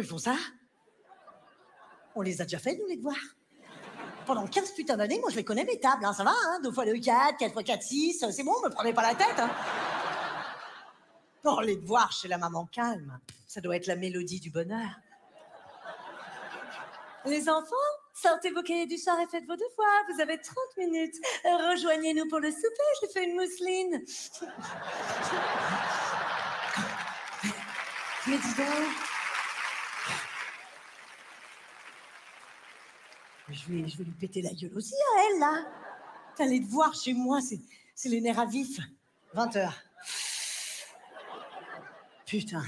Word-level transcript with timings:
Ils 0.00 0.06
font 0.06 0.18
ça? 0.18 0.36
On 2.14 2.22
les 2.22 2.40
a 2.40 2.44
déjà 2.44 2.58
fait, 2.58 2.76
nous, 2.76 2.86
les 2.86 2.96
devoirs. 2.96 3.16
Pendant 4.24 4.46
15 4.46 4.70
putains 4.72 4.96
d'années, 4.96 5.18
moi, 5.20 5.28
je 5.30 5.36
les 5.36 5.44
connais, 5.44 5.64
mes 5.64 5.78
tables, 5.78 6.02
hein, 6.04 6.14
ça 6.14 6.24
va, 6.24 6.30
hein 6.30 6.60
2 6.62 6.72
fois 6.72 6.86
2, 6.86 6.98
4, 6.98 7.36
4 7.38 7.52
fois 7.52 7.62
4, 7.62 7.82
6, 7.82 8.24
c'est 8.30 8.42
bon, 8.42 8.54
me 8.64 8.70
prenez 8.70 8.94
pas 8.94 9.02
la 9.02 9.14
tête, 9.14 9.38
hein 9.38 9.50
Oh, 11.44 11.60
les 11.60 11.76
devoirs 11.76 12.10
chez 12.12 12.28
la 12.28 12.38
maman 12.38 12.64
calme, 12.66 13.18
ça 13.46 13.60
doit 13.60 13.76
être 13.76 13.86
la 13.86 13.96
mélodie 13.96 14.40
du 14.40 14.50
bonheur. 14.50 14.88
Les 17.26 17.50
enfants, 17.50 17.76
sortez 18.14 18.50
vos 18.50 18.62
cahiers 18.62 18.86
du 18.86 18.96
soir 18.96 19.20
et 19.20 19.26
faites 19.26 19.46
vos 19.46 19.56
devoirs. 19.56 20.04
Vous 20.14 20.22
avez 20.22 20.40
30 20.40 20.56
minutes. 20.78 21.16
Rejoignez-nous 21.44 22.26
pour 22.28 22.40
le 22.40 22.50
souper. 22.50 22.68
J'ai 23.02 23.08
fait 23.08 23.24
une 23.24 23.34
mousseline. 23.34 23.92
Mais 28.26 28.38
dis 28.38 28.54
donc. 28.54 29.09
Je 33.52 33.66
vais, 33.66 33.82
lui 33.82 34.12
péter 34.18 34.42
la 34.42 34.52
gueule 34.52 34.72
aussi 34.76 34.94
à 34.94 35.22
elle, 35.22 35.40
là. 35.40 35.64
T'as 36.36 36.46
les 36.46 36.60
devoirs 36.60 36.94
chez 36.94 37.12
moi, 37.12 37.40
c'est, 37.40 38.08
les 38.08 38.20
nerfs 38.20 38.38
à 38.38 38.46
vif. 38.46 38.78
20 39.34 39.56
heures. 39.56 39.74
Putain, 42.26 42.62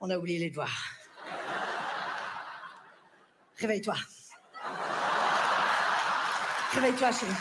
on 0.00 0.10
a 0.10 0.18
oublié 0.18 0.38
les 0.38 0.50
devoirs. 0.50 0.92
Réveille-toi. 3.56 3.94
Réveille-toi, 6.72 7.12
chérie. 7.12 7.32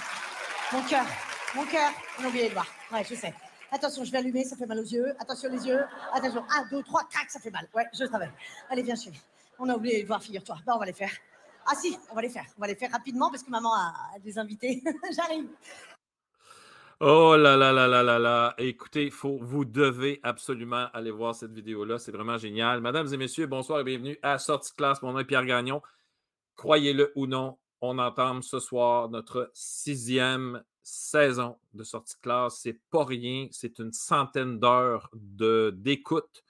Mon 0.72 0.82
cœur, 0.84 1.06
mon 1.54 1.66
cœur, 1.66 1.92
on 2.20 2.24
a 2.24 2.28
oublié 2.28 2.44
les 2.44 2.50
devoirs. 2.50 2.68
Ouais, 2.92 3.04
je 3.04 3.16
sais. 3.16 3.34
Attention, 3.72 4.06
je 4.06 4.12
vais 4.12 4.20
allumer, 4.20 4.46
ça 4.46 4.56
fait 4.56 4.66
mal 4.66 4.80
aux 4.80 4.84
yeux. 4.84 5.14
Attention 5.20 5.50
les 5.50 5.68
yeux. 5.68 5.84
Attention, 6.14 6.46
un, 6.50 6.66
deux, 6.72 6.82
trois, 6.84 7.04
crac, 7.10 7.30
ça 7.30 7.42
fait 7.42 7.52
mal. 7.52 7.68
Ouais, 7.76 7.86
je 7.94 8.06
savais. 8.06 8.32
Allez, 8.70 8.84
viens, 8.84 8.96
chérie. 8.96 9.22
On 9.60 9.68
a 9.68 9.76
oublié 9.76 9.98
les 9.98 10.04
devoirs, 10.04 10.24
figure-toi. 10.24 10.60
Bah, 10.66 10.74
on 10.76 10.80
va 10.80 10.86
les 10.86 10.94
faire. 10.94 11.12
Ah 11.70 11.76
si, 11.76 11.98
on 12.10 12.16
va 12.16 12.22
les 12.22 12.30
faire. 12.30 12.46
On 12.58 12.62
va 12.62 12.68
les 12.68 12.76
faire 12.76 12.92
rapidement 12.92 13.30
parce 13.30 13.44
que 13.44 13.52
maman 13.52 13.74
a, 13.74 14.18
des 14.20 14.40
invités. 14.40 14.82
J'arrive. 15.16 15.50
Oh 17.02 17.36
là 17.38 17.58
là 17.58 17.74
là 17.74 17.88
là 17.88 18.02
là 18.02 18.18
là. 18.18 18.56
Écoutez, 18.58 19.12
vous 19.12 19.66
devez 19.66 20.20
absolument 20.24 20.88
aller 20.94 21.12
voir 21.12 21.36
cette 21.36 21.52
vidéo-là. 21.52 22.00
C'est 22.00 22.14
vraiment 22.14 22.38
génial. 22.38 22.82
Mesdames 22.82 23.14
et 23.14 23.18
messieurs, 23.18 23.48
bonsoir 23.48 23.82
et 23.82 23.84
bienvenue 23.84 24.18
à 24.24 24.40
Sortie 24.40 24.74
classe. 24.74 25.02
Mon 25.02 25.12
nom 25.12 25.20
est 25.20 25.26
Pierre 25.26 25.46
Gagnon. 25.46 25.82
Croyez-le 26.56 27.12
ou 27.16 27.28
non, 27.28 27.60
on 27.82 28.00
entame 28.00 28.42
ce 28.42 28.60
soir 28.60 29.10
notre 29.10 29.52
sixième 29.54 30.64
saison 30.82 31.58
de 31.74 31.84
sortie 31.84 32.16
classe. 32.22 32.60
C'est 32.62 32.80
pas 32.90 33.04
rien. 33.04 33.48
C'est 33.52 33.80
une 33.80 33.92
centaine 33.92 34.58
d'heures 34.58 35.10
d'écoute, 35.14 36.44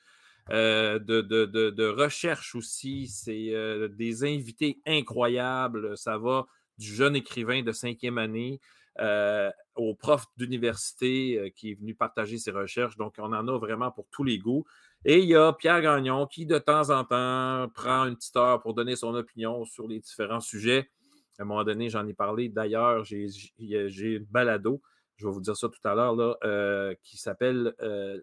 euh, 0.51 0.99
de, 0.99 1.87
recherche 1.87 2.55
aussi. 2.55 3.07
C'est 3.07 3.53
euh, 3.53 3.87
des 3.87 4.23
invités 4.23 4.79
incroyables. 4.85 5.97
Ça 5.97 6.17
va 6.17 6.47
du 6.77 6.93
jeune 6.93 7.15
écrivain 7.15 7.63
de 7.63 7.71
cinquième 7.71 8.17
année 8.17 8.61
euh, 8.99 9.49
au 9.75 9.95
prof 9.95 10.25
d'université 10.37 11.53
qui 11.55 11.71
est 11.71 11.75
venu 11.75 11.95
partager 11.95 12.37
ses 12.37 12.51
recherches. 12.51 12.97
Donc, 12.97 13.15
on 13.17 13.33
en 13.33 13.47
a 13.47 13.57
vraiment 13.57 13.91
pour 13.91 14.07
tous 14.11 14.23
les 14.23 14.37
goûts. 14.37 14.65
Et 15.05 15.19
il 15.19 15.29
y 15.29 15.35
a 15.35 15.53
Pierre 15.53 15.81
Gagnon 15.81 16.25
qui, 16.27 16.45
de 16.45 16.57
temps 16.57 16.89
en 16.89 17.03
temps, 17.03 17.69
prend 17.73 18.05
une 18.05 18.15
petite 18.15 18.35
heure 18.35 18.61
pour 18.61 18.73
donner 18.73 18.95
son 18.95 19.13
opinion 19.15 19.65
sur 19.65 19.87
les 19.87 19.99
différents 19.99 20.39
sujets. 20.39 20.89
À 21.39 21.43
un 21.43 21.45
moment 21.45 21.63
donné, 21.63 21.89
j'en 21.89 22.07
ai 22.07 22.13
parlé. 22.13 22.49
D'ailleurs, 22.49 23.03
j'ai 23.03 23.27
une 23.59 24.25
balado, 24.25 24.81
je 25.17 25.27
vais 25.27 25.31
vous 25.31 25.41
dire 25.41 25.55
ça 25.55 25.69
tout 25.69 25.87
à 25.87 25.93
l'heure, 25.93 26.97
qui 27.03 27.17
s'appelle 27.17 27.75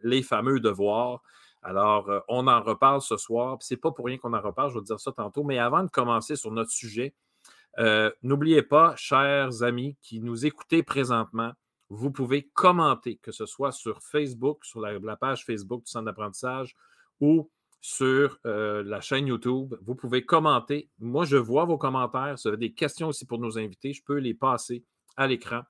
Les 0.03 0.23
fameux 0.23 0.59
devoirs. 0.59 1.23
Alors, 1.65 2.11
euh, 2.11 2.21
on 2.29 2.47
en 2.47 2.63
reparle 2.63 3.01
ce 3.01 3.17
soir. 3.17 3.57
C'est 3.61 3.79
pas 3.79 3.91
pour 3.91 4.05
rien 4.05 4.19
qu'on 4.19 4.35
en 4.35 4.41
reparle, 4.41 4.71
je 4.71 4.79
vais 4.79 4.85
dire 4.85 5.01
ça 5.01 5.13
tantôt. 5.13 5.43
Mais 5.43 5.59
avant 5.59 5.83
de 5.83 5.89
commencer 5.89 6.37
sur 6.37 6.53
notre 6.53 6.71
sujet, 6.71 7.15
euh, 7.79 8.11
n'oubliez 8.23 8.63
pas, 8.63 8.95
chers 8.97 9.63
amis 9.63 9.97
qui 10.03 10.21
nous 10.21 10.47
écoutez 10.47 10.83
présentement, 10.83 11.53
vous 11.89 12.11
pouvez 12.11 12.51
commenter, 12.55 13.17
que 13.17 13.33
ce 13.33 13.47
soit 13.47 13.73
sur 13.73 14.03
Facebook, 14.03 14.65
sur 14.65 14.81
la, 14.81 15.17
page 15.17 15.45
Facebook 15.45 15.85
du 15.85 15.91
Centre 15.91 16.05
d'apprentissage 16.05 16.77
ou 17.21 17.51
sur 17.81 18.39
euh, 18.47 18.83
la 18.85 19.01
chaîne 19.01 19.27
YouTube. 19.27 19.75
Vous 19.83 19.95
pouvez 19.95 20.25
commenter. 20.25 20.91
Moi, 20.99 21.25
je 21.25 21.37
vois 21.37 21.65
vos 21.65 21.79
commentaires. 21.79 22.39
Si 22.39 22.49
vous 22.49 22.55
avez 22.55 22.69
des 22.69 22.75
questions 22.75 23.09
aussi 23.09 23.27
pour 23.27 23.39
nos 23.39 23.59
invités, 23.59 23.93
je 23.93 24.03
peux 24.03 24.19
les 24.19 24.35
passer 24.35 24.85
à 25.17 25.27
l'écran. 25.27 25.63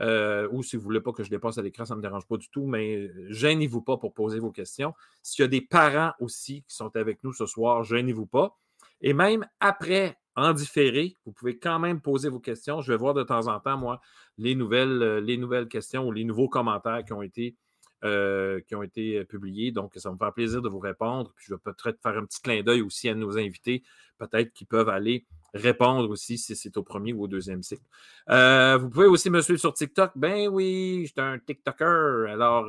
Euh, 0.00 0.48
ou 0.50 0.62
si 0.62 0.76
vous 0.76 0.82
ne 0.82 0.84
voulez 0.86 1.00
pas 1.00 1.12
que 1.12 1.22
je 1.22 1.30
les 1.30 1.38
passe 1.38 1.58
à 1.58 1.62
l'écran, 1.62 1.84
ça 1.84 1.94
ne 1.94 1.98
me 1.98 2.02
dérange 2.02 2.26
pas 2.26 2.36
du 2.36 2.48
tout, 2.48 2.66
mais 2.66 3.10
gênez-vous 3.28 3.82
pas 3.82 3.98
pour 3.98 4.14
poser 4.14 4.38
vos 4.38 4.50
questions. 4.50 4.94
S'il 5.22 5.42
y 5.42 5.44
a 5.44 5.48
des 5.48 5.60
parents 5.60 6.12
aussi 6.20 6.62
qui 6.62 6.74
sont 6.74 6.94
avec 6.96 7.22
nous 7.22 7.32
ce 7.32 7.46
soir, 7.46 7.84
gênez-vous 7.84 8.26
pas. 8.26 8.56
Et 9.02 9.12
même 9.12 9.46
après 9.60 10.16
en 10.36 10.52
différé. 10.52 11.16
Vous 11.24 11.32
pouvez 11.32 11.58
quand 11.58 11.78
même 11.78 12.00
poser 12.00 12.28
vos 12.28 12.40
questions. 12.40 12.80
Je 12.80 12.92
vais 12.92 12.98
voir 12.98 13.14
de 13.14 13.22
temps 13.22 13.48
en 13.48 13.60
temps, 13.60 13.76
moi, 13.76 14.00
les 14.38 14.54
nouvelles, 14.54 15.02
euh, 15.02 15.20
les 15.20 15.36
nouvelles 15.36 15.68
questions 15.68 16.06
ou 16.06 16.12
les 16.12 16.24
nouveaux 16.24 16.48
commentaires 16.48 17.04
qui 17.04 17.12
ont 17.12 17.22
été, 17.22 17.56
euh, 18.04 18.60
qui 18.60 18.74
ont 18.74 18.82
été 18.82 19.18
euh, 19.18 19.24
publiés. 19.24 19.72
Donc, 19.72 19.92
ça 19.96 20.10
me 20.10 20.16
fait 20.16 20.32
plaisir 20.32 20.62
de 20.62 20.68
vous 20.68 20.78
répondre. 20.78 21.32
Puis, 21.36 21.46
je 21.48 21.54
vais 21.54 21.60
peut-être 21.60 22.00
faire 22.02 22.16
un 22.16 22.24
petit 22.24 22.40
clin 22.40 22.62
d'œil 22.62 22.82
aussi 22.82 23.08
à 23.08 23.14
nos 23.14 23.38
invités, 23.38 23.82
peut-être 24.18 24.52
qu'ils 24.52 24.66
peuvent 24.66 24.88
aller 24.88 25.26
répondre 25.52 26.08
aussi 26.10 26.38
si 26.38 26.54
c'est 26.54 26.76
au 26.76 26.82
premier 26.84 27.12
ou 27.12 27.24
au 27.24 27.28
deuxième 27.28 27.62
cycle. 27.62 27.82
vous 28.28 28.90
pouvez 28.90 29.06
aussi 29.06 29.30
me 29.30 29.40
suivre 29.40 29.58
sur 29.58 29.74
TikTok. 29.74 30.12
Ben 30.14 30.48
oui, 30.48 31.04
j'étais 31.06 31.20
un 31.20 31.38
TikToker. 31.38 32.30
Alors, 32.30 32.66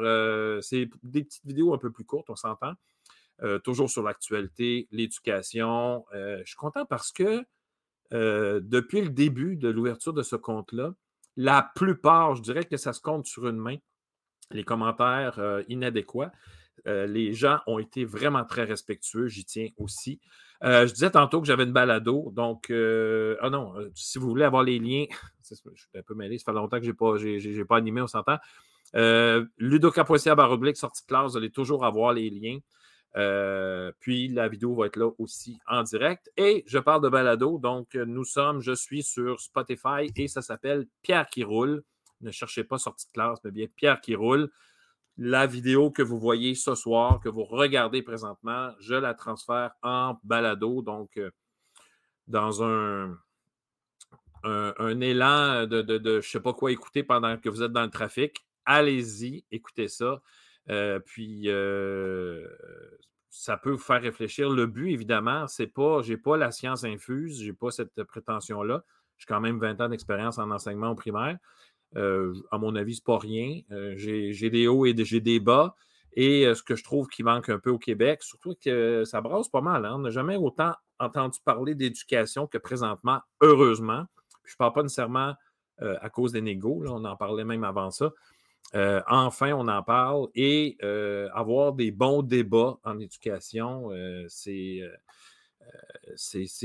c'est 0.64 0.90
des 1.04 1.24
petites 1.24 1.46
vidéos 1.46 1.74
un 1.74 1.78
peu 1.78 1.92
plus 1.92 2.06
courtes, 2.06 2.30
on 2.30 2.36
s'entend. 2.36 2.74
Euh, 3.44 3.58
toujours 3.58 3.90
sur 3.90 4.04
l'actualité, 4.04 4.88
l'éducation. 4.92 6.06
Euh, 6.14 6.42
je 6.44 6.50
suis 6.50 6.56
content 6.56 6.86
parce 6.86 7.12
que 7.12 7.44
euh, 8.14 8.60
depuis 8.62 9.02
le 9.02 9.10
début 9.10 9.56
de 9.56 9.68
l'ouverture 9.68 10.14
de 10.14 10.22
ce 10.22 10.36
compte-là, 10.36 10.94
la 11.38 11.72
plupart, 11.76 12.36
je 12.36 12.44
dirais 12.44 12.66
que 12.66 12.78
ça 12.78 12.94
se 12.94 13.02
compte 13.02 13.26
sur 13.26 13.48
une 13.48 13.58
main, 13.58 13.78
les 14.54 14.64
commentaires 14.64 15.40
inadéquats. 15.68 16.32
les 16.86 17.34
gens 17.34 17.60
ont 17.68 17.80
été 17.80 18.06
vraiment 18.06 18.46
très 18.46 18.64
respectueux, 18.64 19.28
j'y 19.28 19.46
tiens 19.46 19.70
aussi. 19.78 20.20
je 20.62 20.92
disais 20.92 21.12
tantôt 21.12 21.42
que 21.42 21.48
j'avais 21.48 21.64
une 21.64 21.74
balado, 21.74 22.32
donc, 22.36 22.72
ah 22.72 23.50
non, 23.50 23.74
si 23.94 24.20
vous 24.20 24.30
voulez 24.30 24.46
avoir 24.46 24.64
les 24.64 24.80
liens, 24.80 25.06
je 25.50 25.56
suis 25.56 25.88
un 25.96 26.04
peu 26.04 26.16
mêlé, 26.16 26.38
ça 26.38 26.46
fait 26.46 26.54
longtemps 26.54 26.78
que 26.78 26.86
je 26.86 26.92
n'ai 26.92 27.64
pas, 27.64 27.66
pas 27.68 27.78
animé, 27.78 28.02
on 28.02 28.08
s'entend. 28.08 28.38
Euh, 28.96 29.46
Ludoka.ca 29.58 30.36
baroblique, 30.36 30.78
sortie 30.78 31.04
de 31.04 31.08
classe, 31.08 31.32
vous 31.32 31.38
allez 31.38 31.52
toujours 31.52 31.86
avoir 31.86 32.14
les 32.14 32.30
liens. 32.30 32.60
Euh, 33.18 33.92
puis 34.00 34.30
la 34.30 34.48
vidéo 34.48 34.74
va 34.74 34.86
être 34.86 34.96
là 34.96 35.10
aussi 35.18 35.60
en 35.68 35.84
direct. 35.84 36.32
Et 36.38 36.64
je 36.68 36.80
parle 36.80 37.04
de 37.04 37.10
balado, 37.10 37.58
donc 37.58 37.96
nous 37.96 38.24
sommes, 38.24 38.62
je 38.62 38.74
suis 38.74 39.04
sur 39.04 39.40
Spotify 39.40 40.12
et 40.16 40.28
ça 40.28 40.42
s'appelle 40.42 40.88
Pierre 41.02 41.28
qui 41.28 41.44
roule. 41.44 41.84
Ne 42.22 42.32
cherchez 42.32 42.64
pas 42.64 42.78
sortie 42.78 43.08
de 43.08 43.12
classe, 43.12 43.40
mais 43.44 43.52
bien 43.52 43.68
Pierre 43.76 44.02
qui 44.02 44.16
roule. 44.16 44.50
La 45.18 45.46
vidéo 45.46 45.92
que 45.92 46.02
vous 46.02 46.20
voyez 46.20 46.56
ce 46.56 46.74
soir, 46.76 47.20
que 47.20 47.30
vous 47.30 47.44
regardez 47.44 48.02
présentement, 48.02 48.72
je 48.80 48.96
la 48.96 49.14
transfère 49.14 49.72
en 49.84 50.18
balado, 50.24 50.82
donc 50.82 51.18
euh, 51.18 51.32
dans 52.28 52.64
un, 52.64 53.18
élan 55.02 55.68
de, 55.68 55.82
de, 55.82 55.98
de 55.98 56.12
je 56.14 56.16
ne 56.16 56.22
sais 56.22 56.40
pas 56.40 56.54
quoi 56.54 56.72
écouter 56.72 57.04
pendant 57.04 57.38
que 57.38 57.50
vous 57.50 57.62
êtes 57.62 57.74
dans 57.74 57.84
le 57.84 57.90
trafic. 57.90 58.46
Allez-y, 58.66 59.44
écoutez 59.52 59.88
ça. 59.88 60.22
Euh, 60.70 61.00
puis, 61.00 61.44
euh, 61.48 62.48
ça 63.30 63.58
peut 63.58 63.72
vous 63.72 63.78
faire 63.78 64.02
réfléchir. 64.02 64.50
Le 64.50 64.68
but, 64.68 64.92
évidemment, 64.92 65.48
c'est 65.48 65.68
pas, 65.68 66.02
j'ai 66.02 66.18
pas 66.18 66.38
la 66.38 66.52
science 66.52 66.84
infuse, 66.84 67.42
j'ai 67.42 67.54
pas 67.54 67.72
cette 67.72 68.04
prétention-là. 68.04 68.84
J'ai 69.18 69.26
quand 69.26 69.40
même 69.40 69.60
20 69.60 69.82
ans 69.82 69.90
d'expérience 69.90 70.38
en 70.38 70.52
enseignement 70.52 70.90
au 70.90 70.96
primaire. 70.96 71.38
Euh, 71.96 72.34
à 72.52 72.58
mon 72.58 72.76
avis, 72.76 72.96
c'est 72.96 73.04
pas 73.04 73.18
rien. 73.18 73.62
j'ai 73.96 74.50
des 74.50 74.68
hauts 74.68 74.86
et 74.86 74.96
j'ai 74.98 75.22
des 75.22 75.40
bas. 75.40 75.76
Et 76.14 76.44
ce 76.54 76.62
que 76.62 76.76
je 76.76 76.84
trouve 76.84 77.08
qui 77.08 77.24
manque 77.24 77.50
un 77.50 77.60
peu 77.60 77.70
au 77.70 77.80
Québec, 77.80 78.22
surtout 78.22 78.56
que 78.62 79.04
ça 79.06 79.22
brasse 79.22 79.48
pas 79.48 79.62
mal. 79.62 79.86
Hein. 79.86 79.94
On 79.96 80.00
n'a 80.00 80.10
jamais 80.10 80.36
autant 80.36 80.74
entendu 81.00 81.40
parler 81.44 81.74
d'éducation 81.74 82.48
que 82.48 82.58
présentement, 82.58 83.22
heureusement. 83.42 84.06
je 84.44 84.54
ne 84.54 84.58
parle 84.58 84.74
pas 84.74 84.84
nécessairement 84.84 85.34
à 85.80 86.10
cause 86.12 86.32
des 86.32 86.42
négos, 86.42 86.84
on 86.88 87.06
en 87.06 87.16
parlait 87.16 87.46
même 87.46 87.64
avant 87.64 87.90
ça. 87.90 88.12
Euh, 88.74 89.02
enfin, 89.08 89.52
on 89.52 89.68
en 89.68 89.84
parle 89.84 90.28
et 90.34 90.78
euh, 90.82 91.30
avoir 91.34 91.74
des 91.74 91.92
bons 91.92 92.22
débats 92.22 92.78
en 92.84 93.00
éducation, 93.00 93.92
euh, 93.92 94.26
c'est 94.30 94.80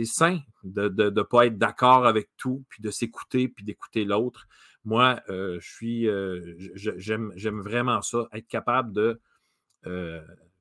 sain 0.05 0.38
de 0.62 0.88
ne 0.88 1.23
pas 1.23 1.46
être 1.46 1.58
d'accord 1.58 2.06
avec 2.06 2.28
tout, 2.37 2.64
puis 2.69 2.81
de 2.82 2.90
s'écouter, 2.90 3.49
puis 3.49 3.64
d'écouter 3.64 4.05
l'autre. 4.05 4.46
Moi, 4.86 5.20
je 5.28 5.58
suis, 5.60 6.08
j'aime 6.74 7.60
vraiment 7.60 8.00
ça, 8.00 8.26
être 8.32 8.48
capable 8.48 8.92
de 8.92 9.20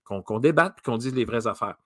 qu'on 0.04 0.40
débatte, 0.40 0.82
qu'on 0.82 0.98
dise 0.98 1.16
les 1.16 1.26
vraies 1.26 1.48
affaires. 1.48 1.78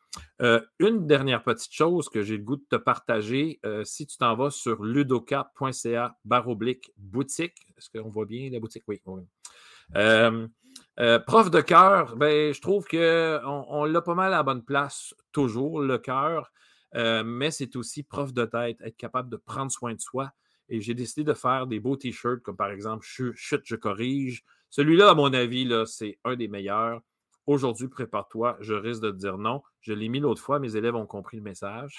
Euh, 0.42 0.62
une 0.80 1.08
dernière 1.08 1.44
petite 1.44 1.74
chose 1.74 2.10
que 2.10 2.24
j'ai 2.24 2.38
le 2.38 2.44
goût 2.44 2.58
de 2.58 2.66
te 2.70 2.76
partager, 2.76 3.60
euh, 3.66 3.84
si 3.84 4.08
tu 4.08 4.18
t'en 4.18 4.36
vas 4.36 4.50
sur 4.50 4.84
ludoka.ca 4.84 6.18
baroblique 6.26 6.92
boutique, 6.98 7.56
est-ce 7.78 7.90
qu'on 7.90 8.10
voit 8.10 8.26
bien 8.26 8.50
la 8.50 8.60
boutique? 8.60 8.84
Oui. 8.88 9.02
Euh, 9.96 10.48
Euh, 11.00 11.18
prof 11.18 11.50
de 11.50 11.62
cœur, 11.62 12.18
ben, 12.18 12.54
je 12.54 12.60
trouve 12.60 12.86
qu'on 12.86 13.66
on, 13.70 13.86
l'a 13.86 14.02
pas 14.02 14.16
mal 14.16 14.34
à 14.34 14.38
la 14.38 14.44
bonne 14.44 14.64
place, 14.64 15.14
toujours, 15.32 15.82
le 15.82 15.98
cœur. 15.98 16.52
Euh, 16.96 17.24
mais 17.24 17.52
c'est 17.52 17.78
aussi 17.78 18.04
prof 18.04 18.34
de 18.34 18.44
tête, 18.44 18.82
être 18.82 18.98
capable 18.98 19.30
de 19.30 19.38
prendre 19.38 19.72
soin 19.72 19.94
de 19.94 20.02
soi. 20.02 20.32
Et 20.70 20.82
j'ai 20.82 20.94
décidé 20.94 21.24
de 21.24 21.34
faire 21.34 21.68
des 21.68 21.80
beaux 21.80 21.96
t-shirts, 21.96 22.42
comme 22.42 22.56
par 22.56 22.70
exemple 22.70 23.04
Chute, 23.06 23.62
je 23.66 23.76
corrige. 23.76 24.44
Celui-là, 24.70 25.10
à 25.10 25.16
mon 25.16 25.34
avis, 25.34 25.70
c'est 25.88 26.20
un 26.24 26.36
des 26.36 26.48
meilleurs. 26.48 27.02
Aujourd'hui, 27.48 27.88
prépare-toi, 27.88 28.58
je 28.60 28.76
risque 28.76 29.02
de 29.02 29.10
te 29.10 29.18
dire 29.18 29.40
non. 29.40 29.64
Je 29.82 29.94
l'ai 29.94 30.08
mis 30.08 30.20
l'autre 30.20 30.42
fois, 30.42 30.60
mes 30.60 30.76
élèves 30.76 30.96
ont 30.96 31.08
compris 31.08 31.38
le 31.38 31.44
message. 31.44 31.98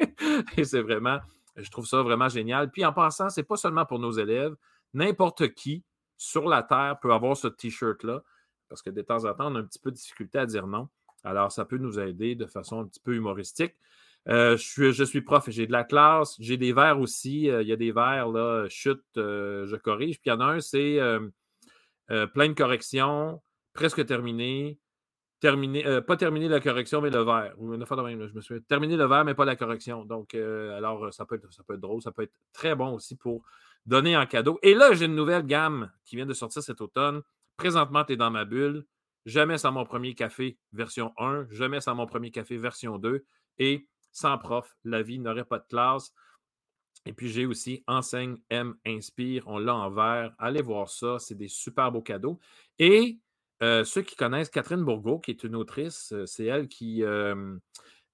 Et 0.56 0.64
c'est 0.64 0.80
vraiment, 0.80 1.18
je 1.56 1.70
trouve 1.70 1.86
ça 1.86 2.02
vraiment 2.02 2.30
génial. 2.30 2.70
Puis 2.70 2.84
en 2.86 2.92
passant, 2.92 3.28
ce 3.28 3.40
n'est 3.40 3.44
pas 3.44 3.56
seulement 3.56 3.84
pour 3.84 3.98
nos 3.98 4.12
élèves. 4.12 4.56
N'importe 4.94 5.52
qui 5.52 5.84
sur 6.16 6.48
la 6.48 6.62
Terre 6.62 6.98
peut 7.00 7.12
avoir 7.12 7.36
ce 7.36 7.48
T-shirt-là, 7.48 8.22
parce 8.68 8.82
que 8.82 8.90
de 8.90 9.02
temps 9.02 9.24
en 9.26 9.34
temps, 9.34 9.52
on 9.52 9.56
a 9.56 9.60
un 9.60 9.64
petit 9.64 9.78
peu 9.78 9.90
de 9.90 9.96
difficulté 9.96 10.38
à 10.38 10.46
dire 10.46 10.66
non. 10.66 10.88
Alors, 11.24 11.52
ça 11.52 11.64
peut 11.64 11.78
nous 11.78 11.98
aider 11.98 12.34
de 12.34 12.46
façon 12.46 12.80
un 12.80 12.86
petit 12.86 13.00
peu 13.00 13.14
humoristique. 13.14 13.74
Euh, 14.28 14.56
je, 14.56 15.04
suis, 15.04 15.22
prof 15.22 15.48
et 15.48 15.52
j'ai 15.52 15.66
de 15.66 15.72
la 15.72 15.84
classe. 15.84 16.36
J'ai 16.38 16.56
des 16.56 16.72
verres 16.72 17.00
aussi. 17.00 17.50
Euh, 17.50 17.62
il 17.62 17.68
y 17.68 17.72
a 17.72 17.76
des 17.76 17.92
verres, 17.92 18.28
là, 18.28 18.66
chute, 18.68 19.02
euh, 19.16 19.66
je 19.66 19.76
corrige. 19.76 20.20
Puis 20.20 20.30
il 20.30 20.30
y 20.30 20.32
en 20.32 20.40
a 20.40 20.44
un, 20.44 20.60
c'est 20.60 20.98
plein 22.34 22.48
de 22.48 22.54
corrections, 22.54 23.40
presque 23.72 24.04
terminé. 24.06 24.78
Terminé, 25.40 26.02
pas 26.02 26.18
terminé 26.18 26.48
la 26.48 26.60
correction, 26.60 27.00
mais 27.00 27.08
le 27.08 27.22
verre. 27.22 27.54
Une 27.58 27.86
fois 27.86 27.96
de 27.96 28.02
même, 28.02 28.28
je 28.28 28.34
me 28.34 28.42
suis 28.42 28.62
terminé 28.64 28.96
le 28.96 29.06
verre, 29.06 29.24
mais 29.24 29.34
pas 29.34 29.46
la 29.46 29.56
correction. 29.56 30.04
Donc, 30.04 30.34
alors, 30.34 31.12
ça 31.14 31.24
peut, 31.24 31.36
être, 31.36 31.50
ça 31.50 31.62
peut 31.66 31.74
être 31.74 31.80
drôle, 31.80 32.02
ça 32.02 32.12
peut 32.12 32.24
être 32.24 32.34
très 32.52 32.74
bon 32.74 32.92
aussi 32.92 33.16
pour 33.16 33.42
donner 33.86 34.18
en 34.18 34.26
cadeau. 34.26 34.58
Et 34.62 34.74
là, 34.74 34.92
j'ai 34.92 35.06
une 35.06 35.14
nouvelle 35.14 35.46
gamme 35.46 35.90
qui 36.04 36.16
vient 36.16 36.26
de 36.26 36.34
sortir 36.34 36.62
cet 36.62 36.82
automne. 36.82 37.22
Présentement, 37.56 38.04
tu 38.04 38.12
es 38.12 38.16
dans 38.16 38.30
ma 38.30 38.44
bulle. 38.44 38.84
Jamais 39.24 39.58
sans 39.58 39.72
mon 39.72 39.84
premier 39.84 40.14
café 40.14 40.58
version 40.72 41.12
1, 41.18 41.46
jamais 41.50 41.80
sans 41.80 41.94
mon 41.94 42.06
premier 42.06 42.30
café 42.30 42.56
version 42.56 42.98
2. 42.98 43.24
Et 43.58 43.86
sans 44.12 44.38
prof, 44.38 44.76
la 44.84 45.02
vie 45.02 45.18
n'aurait 45.18 45.44
pas 45.44 45.58
de 45.58 45.66
classe. 45.68 46.12
Et 47.06 47.12
puis, 47.12 47.28
j'ai 47.28 47.46
aussi 47.46 47.82
Enseigne 47.86 48.36
M 48.50 48.74
Inspire. 48.86 49.44
On 49.46 49.58
l'a 49.58 49.74
en 49.74 49.90
vert. 49.90 50.34
Allez 50.38 50.62
voir 50.62 50.88
ça. 50.88 51.18
C'est 51.18 51.34
des 51.34 51.48
super 51.48 51.90
beaux 51.90 52.02
cadeaux. 52.02 52.38
Et 52.78 53.18
euh, 53.62 53.84
ceux 53.84 54.02
qui 54.02 54.16
connaissent 54.16 54.50
Catherine 54.50 54.84
Bourgault, 54.84 55.18
qui 55.18 55.30
est 55.30 55.44
une 55.44 55.56
autrice, 55.56 56.12
euh, 56.12 56.26
c'est 56.26 56.46
elle 56.46 56.68
qui, 56.68 57.02
euh, 57.02 57.56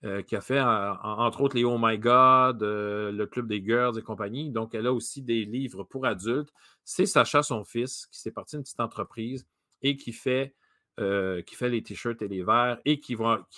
a 0.02 0.40
fait, 0.40 0.60
entre 0.60 1.40
autres, 1.40 1.56
les 1.56 1.64
Oh 1.64 1.78
My 1.80 1.98
God, 1.98 2.62
le 2.62 3.24
Club 3.26 3.48
des 3.48 3.64
Girls 3.64 3.98
et 3.98 4.02
compagnie. 4.02 4.50
Donc, 4.50 4.74
elle 4.74 4.86
a 4.86 4.92
aussi 4.92 5.22
des 5.22 5.44
livres 5.44 5.82
pour 5.82 6.06
adultes. 6.06 6.52
C'est 6.84 7.06
Sacha, 7.06 7.42
son 7.42 7.64
fils, 7.64 8.06
qui 8.12 8.20
s'est 8.20 8.30
parti 8.30 8.54
d'une 8.54 8.62
petite 8.62 8.80
entreprise 8.80 9.48
et 9.82 9.96
qui 9.96 10.12
fait, 10.12 10.54
les 10.98 11.82
t-shirts 11.82 12.22
et 12.22 12.28
les 12.28 12.44
verres 12.44 12.78
et 12.84 13.00
qui 13.00 13.14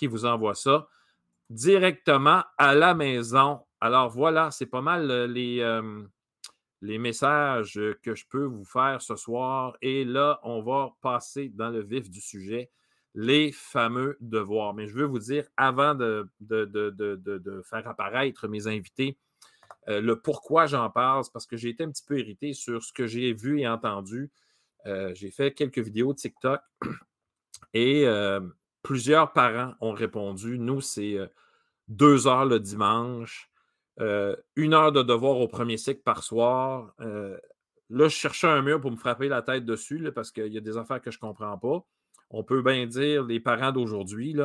vous 0.07 0.25
envoie 0.25 0.55
ça 0.55 0.87
directement 1.49 2.43
à 2.57 2.75
la 2.75 2.93
maison. 2.93 3.59
Alors 3.81 4.09
voilà, 4.09 4.51
c'est 4.51 4.65
pas 4.65 4.81
mal 4.81 5.09
euh, 5.09 5.27
les, 5.27 5.59
euh, 5.61 6.03
messages 6.81 7.79
que 8.03 8.15
je 8.15 8.25
peux 8.29 8.43
vous 8.43 8.65
faire 8.65 9.01
ce 9.01 9.15
soir. 9.15 9.75
Et 9.81 10.05
là, 10.05 10.39
on 10.43 10.61
va 10.61 10.91
passer 11.01 11.49
dans 11.49 11.69
le 11.69 11.81
vif 11.81 12.09
du 12.09 12.21
sujet, 12.21 12.69
les 13.15 13.51
fameux 13.51 14.17
devoirs. 14.21 14.73
Mais 14.73 14.87
je 14.87 14.93
veux 14.93 15.05
vous 15.05 15.19
dire, 15.19 15.47
avant 15.57 15.95
de, 15.95 16.29
faire 17.63 17.87
apparaître 17.87 18.47
mes 18.47 18.67
invités, 18.67 19.17
euh, 19.87 20.01
le 20.01 20.19
pourquoi 20.19 20.67
j'en 20.67 20.89
parle, 20.89 21.23
parce 21.33 21.47
que 21.47 21.57
j'ai 21.57 21.69
été 21.69 21.83
un 21.83 21.89
petit 21.89 22.05
peu 22.05 22.19
irrité 22.19 22.53
sur 22.53 22.83
ce 22.83 22.93
que 22.93 23.07
j'ai 23.07 23.33
vu 23.33 23.61
et 23.61 23.67
entendu. 23.67 24.29
j'ai 24.85 25.31
fait 25.31 25.53
quelques 25.53 25.79
vidéos 25.79 26.13
TikTok 26.13 26.61
et 27.73 28.05
plusieurs 28.81 29.33
parents 29.33 29.73
ont 29.81 29.93
répondu. 29.93 30.57
Nous, 30.59 30.81
c'est 30.81 31.17
deux 31.87 32.27
heures 32.27 32.45
le 32.45 32.59
dimanche, 32.59 33.51
une 33.97 34.73
heure 34.73 34.91
de 34.91 35.01
devoir 35.03 35.37
au 35.37 35.47
premier 35.47 35.77
cycle 35.77 36.01
par 36.01 36.23
soir. 36.23 36.93
là, 36.99 37.37
je 37.89 38.07
cherchais 38.07 38.47
un 38.47 38.61
mur 38.61 38.79
pour 38.79 38.91
me 38.91 38.97
frapper 38.97 39.27
la 39.27 39.41
tête 39.41 39.65
dessus 39.65 40.11
parce 40.13 40.31
qu'il 40.31 40.53
y 40.53 40.57
a 40.57 40.61
des 40.61 40.77
affaires 40.77 41.01
que 41.01 41.11
je 41.11 41.17
ne 41.17 41.21
comprends 41.21 41.57
pas. 41.57 41.85
On 42.29 42.43
peut 42.43 42.61
bien 42.61 42.85
dire 42.85 43.23
les 43.25 43.39
parents 43.39 43.71
d'aujourd'hui, 43.71 44.35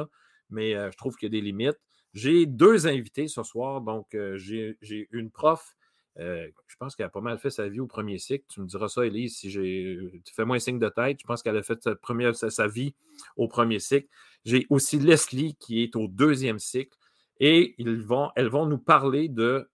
mais 0.51 0.73
je 0.73 0.97
trouve 0.97 1.17
qu'il 1.17 1.27
y 1.27 1.31
a 1.37 1.39
des 1.39 1.45
limites. 1.45 1.79
J'ai 2.13 2.47
deux 2.47 2.87
invités 2.87 3.29
ce 3.29 3.43
soir. 3.43 3.81
Donc, 3.81 4.17
j'ai 4.35 5.09
une 5.11 5.31
prof 5.31 5.77
je 6.17 6.77
pense 6.79 6.95
qu'elle 6.95 7.07
a 7.07 7.11
pas 7.11 7.21
mal 7.21 7.39
fait 7.39 7.51
sa 7.51 7.69
vie 7.69 7.81
au 7.81 7.87
premier 7.87 8.19
cycle. 8.19 8.45
Tu 8.49 8.61
me 8.61 8.67
diras 8.67 8.89
ça, 8.89 9.05
Elise, 9.05 9.37
si 9.37 9.51
j'ai. 9.51 10.23
Tu 10.25 10.35
fais 10.35 10.45
moins 10.45 10.59
signe 10.59 10.79
de 10.79 10.89
tête. 10.89 11.19
Je 11.21 11.27
pense 11.27 11.43
qu'elle 11.43 11.57
a 11.57 11.63
fait 11.63 11.83
sa, 11.83 11.97
première, 11.97 12.35
sa, 12.37 12.67
vie 12.69 12.95
au 13.37 13.49
premier 13.49 13.81
cycle. 13.81 14.09
J'ai 14.45 14.67
aussi 14.71 14.99
Leslie 14.99 15.57
qui 15.57 15.83
est 15.83 15.97
au 15.97 16.07
deuxième 16.09 16.59
cycle. 16.59 16.97
Et 17.41 17.75
ils 17.79 18.01
vont, 18.01 18.31
elles 18.37 18.49
vont 18.49 18.67
nous 18.67 18.79
parler 18.79 19.29
de 19.29 19.69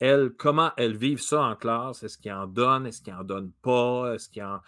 elles, 0.00 0.32
comment 0.36 0.72
elles 0.76 0.96
vivent 0.96 1.22
ça 1.22 1.42
en 1.42 1.54
classe. 1.54 2.02
Est-ce 2.02 2.18
qu'ils 2.18 2.32
en 2.32 2.46
donnent? 2.46 2.86
Est-ce 2.86 3.00
qu'ils 3.00 3.14
n'en 3.14 3.22
donnent 3.22 3.52
pas? 3.62 4.14
Est-ce 4.14 4.28
qu'il 4.28 4.42
y 4.42 4.44
a 4.44 4.62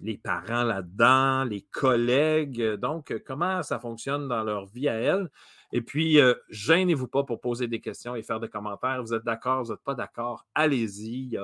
les 0.00 0.16
parents 0.16 0.62
là-dedans, 0.62 1.44
les 1.44 1.62
collègues? 1.62 2.62
Donc, 2.74 3.12
comment 3.26 3.62
ça 3.62 3.78
fonctionne 3.80 4.28
dans 4.28 4.44
leur 4.44 4.66
vie 4.66 4.88
à 4.88 4.94
elles? 4.94 5.28
Et 5.72 5.82
puis, 5.82 6.20
euh, 6.20 6.34
gênez-vous 6.48 7.08
pas 7.08 7.24
pour 7.24 7.40
poser 7.40 7.68
des 7.68 7.80
questions 7.80 8.14
et 8.14 8.22
faire 8.22 8.40
des 8.40 8.48
commentaires. 8.48 9.02
Vous 9.02 9.14
êtes 9.14 9.24
d'accord, 9.24 9.64
vous 9.64 9.72
n'êtes 9.72 9.82
pas 9.82 9.94
d'accord, 9.94 10.46
allez-y. 10.54 11.38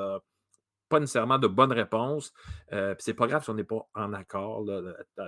Pas 0.88 1.00
nécessairement 1.00 1.38
de 1.38 1.46
bonnes 1.46 1.72
réponses. 1.72 2.32
Euh, 2.72 2.94
c'est 2.98 3.14
pas 3.14 3.26
grave 3.26 3.42
si 3.42 3.50
on 3.50 3.54
n'est 3.54 3.64
pas 3.64 3.88
en 3.94 4.12
accord, 4.12 4.66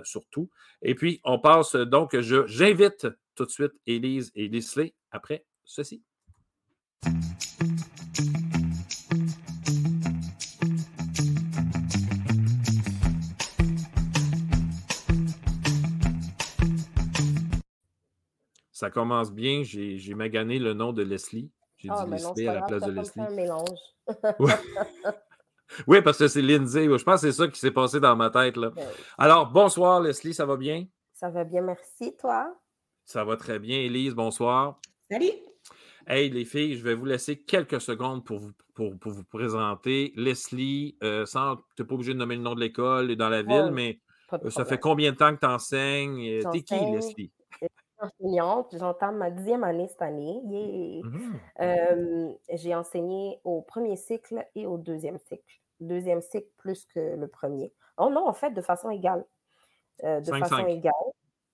surtout. 0.03 0.49
Et 0.81 0.95
puis, 0.95 1.19
on 1.23 1.39
passe 1.39 1.75
donc, 1.75 2.19
j'invite 2.19 3.07
tout 3.35 3.45
de 3.45 3.51
suite 3.51 3.73
Élise 3.85 4.31
et 4.35 4.47
Leslie 4.47 4.93
après 5.11 5.45
ceci. 5.65 6.03
Ça 18.85 18.91
commence 18.91 19.33
bien. 19.33 19.63
J'ai 19.63 20.13
magané 20.13 20.59
le 20.59 20.75
nom 20.75 20.93
de 20.93 21.01
Leslie. 21.01 21.49
J'ai 21.77 21.87
dit 21.87 21.95
ah, 21.97 22.05
Leslie 22.07 22.47
à 22.47 22.53
la 22.53 22.61
place 22.61 22.83
de 22.83 22.91
Leslie. 22.91 23.19
un 23.19 23.31
mélange. 23.31 23.79
oui, 25.87 26.03
parce 26.03 26.19
que 26.19 26.27
c'est 26.27 26.43
Lindsay. 26.43 26.85
Je 26.85 27.03
pense 27.03 27.21
que 27.21 27.31
c'est 27.31 27.35
ça 27.35 27.47
qui 27.47 27.59
s'est 27.59 27.71
passé 27.71 27.99
dans 27.99 28.15
ma 28.15 28.29
tête. 28.29 28.57
Là. 28.57 28.69
Ben 28.69 28.87
Alors, 29.17 29.47
bonsoir 29.47 30.01
Leslie, 30.01 30.35
ça 30.35 30.45
va 30.45 30.55
bien? 30.55 30.85
Ça 31.13 31.31
va 31.31 31.43
bien, 31.43 31.63
merci. 31.63 32.15
Toi? 32.15 32.55
Ça 33.05 33.23
va 33.23 33.37
très 33.37 33.57
bien. 33.57 33.79
Élise, 33.79 34.13
bonsoir. 34.13 34.79
Salut. 35.09 35.31
Hey, 36.05 36.29
les 36.29 36.45
filles, 36.45 36.77
je 36.77 36.83
vais 36.83 36.93
vous 36.93 37.05
laisser 37.05 37.41
quelques 37.41 37.81
secondes 37.81 38.23
pour 38.23 38.37
vous, 38.37 38.51
pour, 38.75 38.93
vous 39.03 39.23
présenter. 39.23 40.13
Leslie, 40.15 40.95
euh, 41.01 41.25
sans, 41.25 41.55
tu 41.75 41.81
n'es 41.81 41.87
pas 41.87 41.95
obligé 41.95 42.13
de 42.13 42.19
nommer 42.19 42.35
le 42.35 42.43
nom 42.43 42.53
de 42.53 42.59
l'école 42.59 43.09
et 43.09 43.15
dans 43.15 43.29
la 43.29 43.41
ville, 43.41 43.71
mais 43.73 43.99
euh, 44.31 44.51
ça 44.51 44.63
fait 44.63 44.77
combien 44.77 45.11
de 45.11 45.17
temps 45.17 45.33
que 45.33 45.39
tu 45.39 45.47
enseignes? 45.47 46.29
Euh, 46.29 46.51
t'es 46.51 46.61
qui, 46.61 46.75
Leslie? 46.75 47.31
Enseignante, 47.99 48.75
j'entame 48.77 49.17
ma 49.17 49.31
dixième 49.31 49.63
année 49.63 49.87
cette 49.87 50.01
année. 50.01 50.41
Mmh. 50.43 52.33
j'ai 52.53 52.75
enseigné 52.75 53.39
au 53.43 53.61
premier 53.61 53.95
cycle 53.95 54.45
et 54.55 54.65
au 54.65 54.77
deuxième 54.77 55.19
cycle. 55.19 55.61
Deuxième 55.79 56.21
cycle 56.21 56.47
plus 56.57 56.85
que 56.85 57.15
le 57.15 57.27
premier. 57.27 57.73
Oh 57.97 58.09
non, 58.09 58.27
en 58.27 58.33
fait, 58.33 58.51
de 58.51 58.61
façon 58.61 58.89
égale. 58.89 59.25
de 60.03 60.37
façon 60.39 60.65
égale 60.67 60.93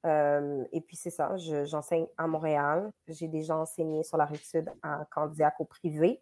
et 0.04 0.82
puis, 0.82 0.96
c'est 0.96 1.10
ça, 1.12 1.36
j'enseigne 1.38 2.08
à 2.18 2.28
Montréal. 2.28 2.92
J'ai 3.08 3.28
déjà 3.28 3.56
enseigné 3.56 4.04
sur 4.04 4.18
la 4.18 4.26
rive 4.26 4.44
sud 4.44 4.72
en 4.84 5.06
Candiac 5.12 5.60
au 5.60 5.66
privé 5.66 6.22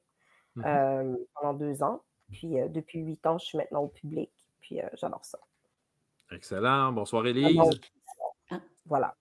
mmh 0.56 1.16
pendant 1.36 1.54
deux 1.54 1.84
ans. 1.84 2.04
Puis, 2.32 2.56
depuis 2.70 3.00
huit 3.00 3.26
ans, 3.26 3.38
je 3.38 3.46
suis 3.46 3.58
maintenant 3.58 3.82
au 3.82 3.88
public. 3.88 4.32
Puis, 4.60 4.80
j'adore 4.94 5.24
ça. 5.24 5.40
Excellent. 6.32 6.92
Bonsoir, 6.92 7.26
Élise. 7.26 7.58
Voilà. 8.86 9.16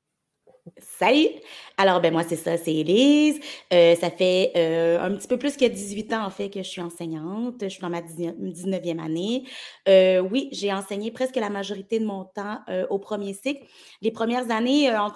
Salut! 0.79 1.29
Alors, 1.77 2.01
ben 2.01 2.13
moi, 2.13 2.25
c'est 2.25 2.37
ça, 2.37 2.57
c'est 2.57 2.75
Élise. 2.75 3.41
Euh, 3.73 3.95
ça 3.95 4.11
fait 4.11 4.53
euh, 4.57 5.01
un 5.01 5.15
petit 5.15 5.29
peu 5.29 5.39
plus 5.39 5.57
que 5.57 5.65
18 5.65 6.13
ans, 6.13 6.25
en 6.25 6.31
fait, 6.31 6.51
que 6.51 6.63
je 6.63 6.69
suis 6.69 6.81
enseignante. 6.81 7.57
Je 7.63 7.69
suis 7.69 7.81
dans 7.81 7.91
ma 7.91 8.01
19e 8.01 8.99
année. 8.99 9.45
Euh, 9.89 10.21
oui, 10.21 10.49
j'ai 10.53 10.73
enseigné 10.73 11.11
presque 11.11 11.37
la 11.37 11.51
majorité 11.51 12.01
de 12.01 12.07
mon 12.07 12.25
temps 12.25 12.61
au 12.91 12.99
premier 12.99 13.35
cycle. 13.35 13.65
Les 14.03 14.11
premières 14.11 14.51
années, 14.51 14.95
en 14.97 15.13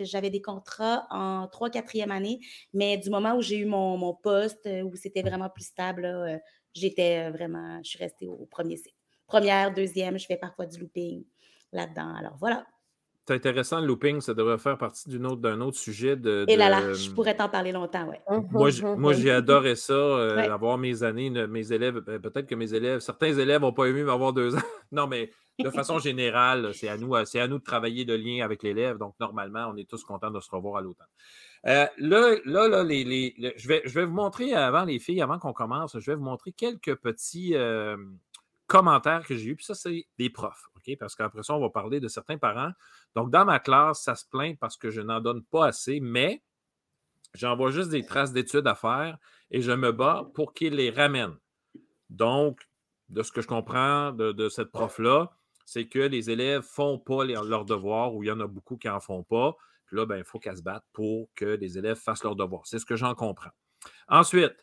j'avais 0.00 0.30
des 0.30 0.42
contrats 0.42 1.06
en 1.10 1.46
3 1.46 1.70
4e 1.70 2.10
année, 2.10 2.40
mais 2.72 2.98
du 2.98 3.10
moment 3.10 3.34
où 3.36 3.42
j'ai 3.42 3.58
eu 3.58 3.66
mon 3.66 4.14
poste, 4.14 4.68
où 4.84 4.94
c'était 4.96 5.22
vraiment 5.22 5.48
plus 5.48 5.64
stable, 5.64 6.40
j'étais 6.74 7.30
vraiment, 7.30 7.80
je 7.82 7.90
suis 7.90 7.98
restée 7.98 8.26
au 8.26 8.46
premier 8.46 8.76
cycle. 8.76 8.96
Première, 9.26 9.72
deuxième, 9.72 10.18
je 10.18 10.26
fais 10.26 10.36
parfois 10.36 10.66
du 10.66 10.78
looping 10.78 11.24
là-dedans. 11.72 12.14
Alors, 12.16 12.36
voilà. 12.38 12.66
C'est 13.28 13.34
intéressant, 13.34 13.80
le 13.80 13.86
looping, 13.86 14.22
ça 14.22 14.32
devrait 14.32 14.56
faire 14.56 14.78
partie 14.78 15.06
d'un 15.10 15.22
autre, 15.24 15.50
autre 15.60 15.76
sujet. 15.76 16.16
De, 16.16 16.46
Et 16.48 16.56
là 16.56 16.70
là, 16.70 16.94
je 16.94 17.10
pourrais 17.10 17.36
t'en 17.36 17.50
parler 17.50 17.72
longtemps, 17.72 18.08
ouais. 18.08 18.22
Moi, 18.50 18.70
moi 18.96 19.12
j'ai 19.12 19.30
adoré 19.30 19.76
ça, 19.76 19.92
euh, 19.92 20.50
avoir 20.50 20.78
mes 20.78 21.02
années, 21.02 21.28
mes 21.28 21.70
élèves. 21.70 22.00
Ben, 22.00 22.18
peut-être 22.18 22.46
que 22.46 22.54
mes 22.54 22.72
élèves, 22.72 23.00
certains 23.00 23.36
élèves 23.38 23.60
n'ont 23.60 23.74
pas 23.74 23.84
aimé 23.84 24.02
m'avoir 24.02 24.32
deux 24.32 24.56
ans. 24.56 24.62
non, 24.92 25.06
mais 25.06 25.30
de 25.58 25.68
façon 25.68 25.98
générale, 25.98 26.70
c'est 26.72 26.88
à 26.88 26.96
nous, 26.96 27.12
c'est 27.26 27.38
à 27.38 27.48
nous 27.48 27.58
de 27.58 27.64
travailler 27.64 28.06
le 28.06 28.16
lien 28.16 28.42
avec 28.42 28.62
l'élève. 28.62 28.96
Donc, 28.96 29.14
normalement, 29.20 29.70
on 29.70 29.76
est 29.76 29.86
tous 29.86 30.02
contents 30.04 30.30
de 30.30 30.40
se 30.40 30.50
revoir 30.50 30.78
à 30.78 30.80
l'automne. 30.80 31.06
Euh, 31.66 31.86
là, 31.98 32.34
là, 32.46 32.82
les, 32.82 33.34
je, 33.56 33.68
vais, 33.68 33.82
je 33.84 33.92
vais 33.92 34.06
vous 34.06 34.14
montrer 34.14 34.54
avant 34.54 34.84
les 34.84 34.98
filles, 34.98 35.20
avant 35.20 35.38
qu'on 35.38 35.52
commence, 35.52 35.98
je 35.98 36.10
vais 36.10 36.16
vous 36.16 36.24
montrer 36.24 36.52
quelques 36.52 36.94
petits 36.94 37.54
euh, 37.56 37.98
commentaires 38.68 39.26
que 39.26 39.34
j'ai 39.34 39.50
eus. 39.50 39.56
Puis 39.56 39.64
ça, 39.64 39.74
c'est 39.74 40.06
des 40.18 40.30
profs, 40.30 40.68
OK? 40.76 40.96
Parce 41.00 41.16
qu'après 41.16 41.42
ça, 41.42 41.54
on 41.54 41.60
va 41.60 41.70
parler 41.70 41.98
de 41.98 42.06
certains 42.06 42.38
parents. 42.38 42.70
Donc, 43.16 43.30
dans 43.30 43.44
ma 43.44 43.58
classe, 43.58 44.02
ça 44.04 44.14
se 44.14 44.24
plaint 44.24 44.56
parce 44.60 44.76
que 44.76 44.90
je 44.90 45.00
n'en 45.00 45.20
donne 45.20 45.42
pas 45.42 45.66
assez, 45.66 45.98
mais 45.98 46.44
j'envoie 47.34 47.72
juste 47.72 47.90
des 47.90 48.06
traces 48.06 48.32
d'études 48.32 48.66
à 48.66 48.76
faire 48.76 49.18
et 49.50 49.60
je 49.60 49.72
me 49.72 49.90
bats 49.90 50.30
pour 50.34 50.54
qu'ils 50.54 50.74
les 50.74 50.90
ramènent. 50.90 51.36
Donc, 52.10 52.60
de 53.08 53.22
ce 53.22 53.32
que 53.32 53.40
je 53.40 53.48
comprends 53.48 54.12
de, 54.12 54.48
cette 54.48 54.70
prof-là, 54.70 55.30
c'est 55.64 55.88
que 55.88 55.98
les 55.98 56.30
élèves 56.30 56.62
ne 56.62 56.66
font 56.66 56.98
pas 56.98 57.24
leurs 57.24 57.64
devoirs 57.64 58.14
ou 58.14 58.22
il 58.22 58.26
y 58.26 58.30
en 58.30 58.40
a 58.40 58.46
beaucoup 58.46 58.76
qui 58.76 58.86
n'en 58.86 59.00
font 59.00 59.22
pas. 59.22 59.56
Puis 59.86 59.96
là, 59.96 60.04
ben, 60.04 60.18
il 60.18 60.24
faut 60.24 60.38
qu'elles 60.38 60.58
se 60.58 60.62
battent 60.62 60.86
pour 60.92 61.28
que 61.34 61.46
les 61.46 61.78
élèves 61.78 61.96
fassent 61.96 62.22
leurs 62.22 62.36
devoirs. 62.36 62.66
C'est 62.66 62.78
ce 62.78 62.84
que 62.84 62.96
j'en 62.96 63.14
comprends. 63.14 63.50
Ensuite, 64.08 64.54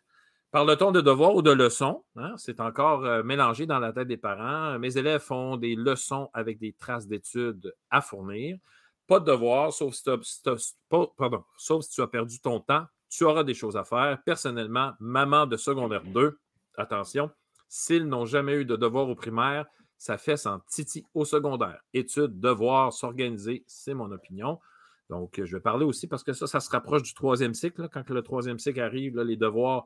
Parle-t-on 0.51 0.91
de 0.91 1.01
devoirs 1.01 1.35
ou 1.35 1.41
de 1.41 1.51
leçons? 1.51 2.03
Hein? 2.15 2.33
C'est 2.37 2.59
encore 2.61 3.05
euh, 3.05 3.23
mélangé 3.23 3.65
dans 3.65 3.79
la 3.79 3.91
tête 3.91 4.07
des 4.07 4.17
parents. 4.17 4.79
Mes 4.79 4.97
élèves 4.97 5.21
font 5.21 5.57
des 5.57 5.75
leçons 5.75 6.29
avec 6.33 6.59
des 6.59 6.73
traces 6.73 7.07
d'études 7.07 7.73
à 7.89 8.01
fournir. 8.01 8.57
Pas 9.07 9.19
de 9.19 9.25
devoirs, 9.25 9.73
sauf 9.73 9.93
si, 9.93 10.03
tu 10.03 12.01
as 12.01 12.07
perdu 12.07 12.39
ton 12.39 12.59
temps. 12.59 12.85
Tu 13.09 13.23
auras 13.23 13.43
des 13.43 13.53
choses 13.53 13.77
à 13.77 13.83
faire. 13.83 14.17
Personnellement, 14.25 14.93
maman 14.99 15.45
de 15.45 15.57
secondaire 15.57 16.03
2, 16.03 16.39
attention, 16.77 17.29
s'ils 17.67 18.07
n'ont 18.07 18.25
jamais 18.25 18.55
eu 18.55 18.65
de 18.65 18.75
devoirs 18.75 19.09
au 19.09 19.15
primaire, 19.15 19.65
ça 19.97 20.17
fait 20.17 20.37
sans 20.37 20.59
titi 20.67 21.05
au 21.13 21.25
secondaire. 21.25 21.79
Études, 21.93 22.39
devoirs, 22.39 22.93
s'organiser, 22.93 23.63
c'est 23.67 23.93
mon 23.93 24.11
opinion. 24.11 24.59
Donc, 25.09 25.41
je 25.43 25.55
vais 25.55 25.61
parler 25.61 25.85
aussi 25.85 26.07
parce 26.07 26.23
que 26.23 26.33
ça, 26.33 26.47
ça 26.47 26.59
se 26.59 26.69
rapproche 26.69 27.03
du 27.03 27.13
troisième 27.13 27.53
cycle. 27.53 27.89
Quand 27.89 28.09
le 28.09 28.21
troisième 28.21 28.59
cycle 28.59 28.81
arrive, 28.81 29.19
les 29.19 29.37
devoirs, 29.37 29.85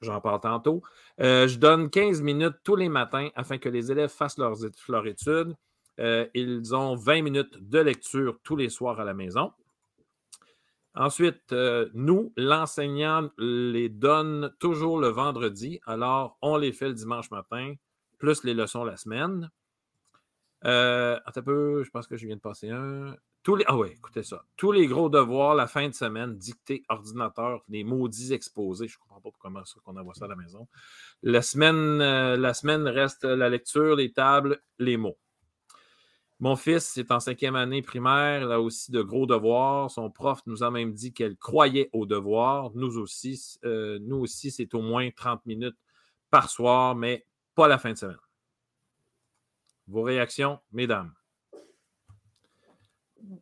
J'en 0.00 0.20
parle 0.20 0.40
tantôt. 0.40 0.82
Euh, 1.20 1.48
je 1.48 1.58
donne 1.58 1.90
15 1.90 2.22
minutes 2.22 2.56
tous 2.62 2.76
les 2.76 2.88
matins 2.88 3.30
afin 3.34 3.58
que 3.58 3.68
les 3.68 3.90
élèves 3.90 4.10
fassent 4.10 4.38
leurs, 4.38 4.64
études. 4.64 5.56
Euh, 5.98 6.26
ils 6.34 6.74
ont 6.74 6.94
20 6.94 7.22
minutes 7.22 7.68
de 7.68 7.80
lecture 7.80 8.38
tous 8.44 8.54
les 8.54 8.68
soirs 8.68 9.00
à 9.00 9.04
la 9.04 9.14
maison. 9.14 9.52
Ensuite, 10.94 11.52
euh, 11.52 11.88
nous, 11.94 12.32
l'enseignant 12.36 13.28
les 13.38 13.88
donne 13.88 14.52
toujours 14.60 14.98
le 14.98 15.08
vendredi, 15.08 15.80
alors 15.86 16.38
on 16.42 16.56
les 16.56 16.72
fait 16.72 16.88
le 16.88 16.94
dimanche 16.94 17.30
matin, 17.30 17.74
plus 18.18 18.44
les 18.44 18.54
leçons 18.54 18.84
la 18.84 18.96
semaine. 18.96 19.50
un 20.62 21.42
peu, 21.44 21.82
je 21.82 21.90
pense 21.90 22.06
que 22.06 22.16
je 22.16 22.26
viens 22.26 22.36
de 22.36 22.40
passer 22.40 22.70
un. 22.70 23.16
Tous 23.48 23.56
les, 23.56 23.64
ah 23.66 23.78
oui, 23.78 23.88
écoutez 23.92 24.22
ça. 24.22 24.44
Tous 24.58 24.72
les 24.72 24.86
gros 24.86 25.08
devoirs 25.08 25.54
la 25.54 25.66
fin 25.66 25.88
de 25.88 25.94
semaine, 25.94 26.36
dictés 26.36 26.82
ordinateur, 26.90 27.62
les 27.70 27.82
maudits 27.82 28.34
exposés. 28.34 28.88
Je 28.88 28.96
ne 28.96 29.00
comprends 29.00 29.22
pas 29.22 29.30
comment 29.38 29.64
ça 29.64 29.80
qu'on 29.82 29.96
envoie 29.96 30.12
ça 30.12 30.26
à 30.26 30.28
la 30.28 30.36
maison. 30.36 30.68
La 31.22 31.40
semaine, 31.40 32.02
euh, 32.02 32.36
la 32.36 32.52
semaine 32.52 32.86
reste 32.86 33.24
la 33.24 33.48
lecture, 33.48 33.96
les 33.96 34.12
tables, 34.12 34.60
les 34.78 34.98
mots. 34.98 35.16
Mon 36.40 36.56
fils 36.56 36.98
est 36.98 37.10
en 37.10 37.20
cinquième 37.20 37.56
année 37.56 37.80
primaire, 37.80 38.50
a 38.50 38.60
aussi 38.60 38.92
de 38.92 39.00
gros 39.00 39.24
devoirs. 39.24 39.90
Son 39.90 40.10
prof 40.10 40.42
nous 40.44 40.62
a 40.62 40.70
même 40.70 40.92
dit 40.92 41.14
qu'elle 41.14 41.38
croyait 41.38 41.88
aux 41.94 42.04
devoirs. 42.04 42.70
Nous 42.74 42.98
aussi, 42.98 43.56
euh, 43.64 43.98
nous 44.02 44.16
aussi, 44.16 44.50
c'est 44.50 44.74
au 44.74 44.82
moins 44.82 45.08
30 45.10 45.46
minutes 45.46 45.78
par 46.28 46.50
soir, 46.50 46.94
mais 46.94 47.24
pas 47.54 47.66
la 47.66 47.78
fin 47.78 47.94
de 47.94 47.96
semaine. 47.96 48.18
Vos 49.86 50.02
réactions, 50.02 50.58
mesdames? 50.70 51.14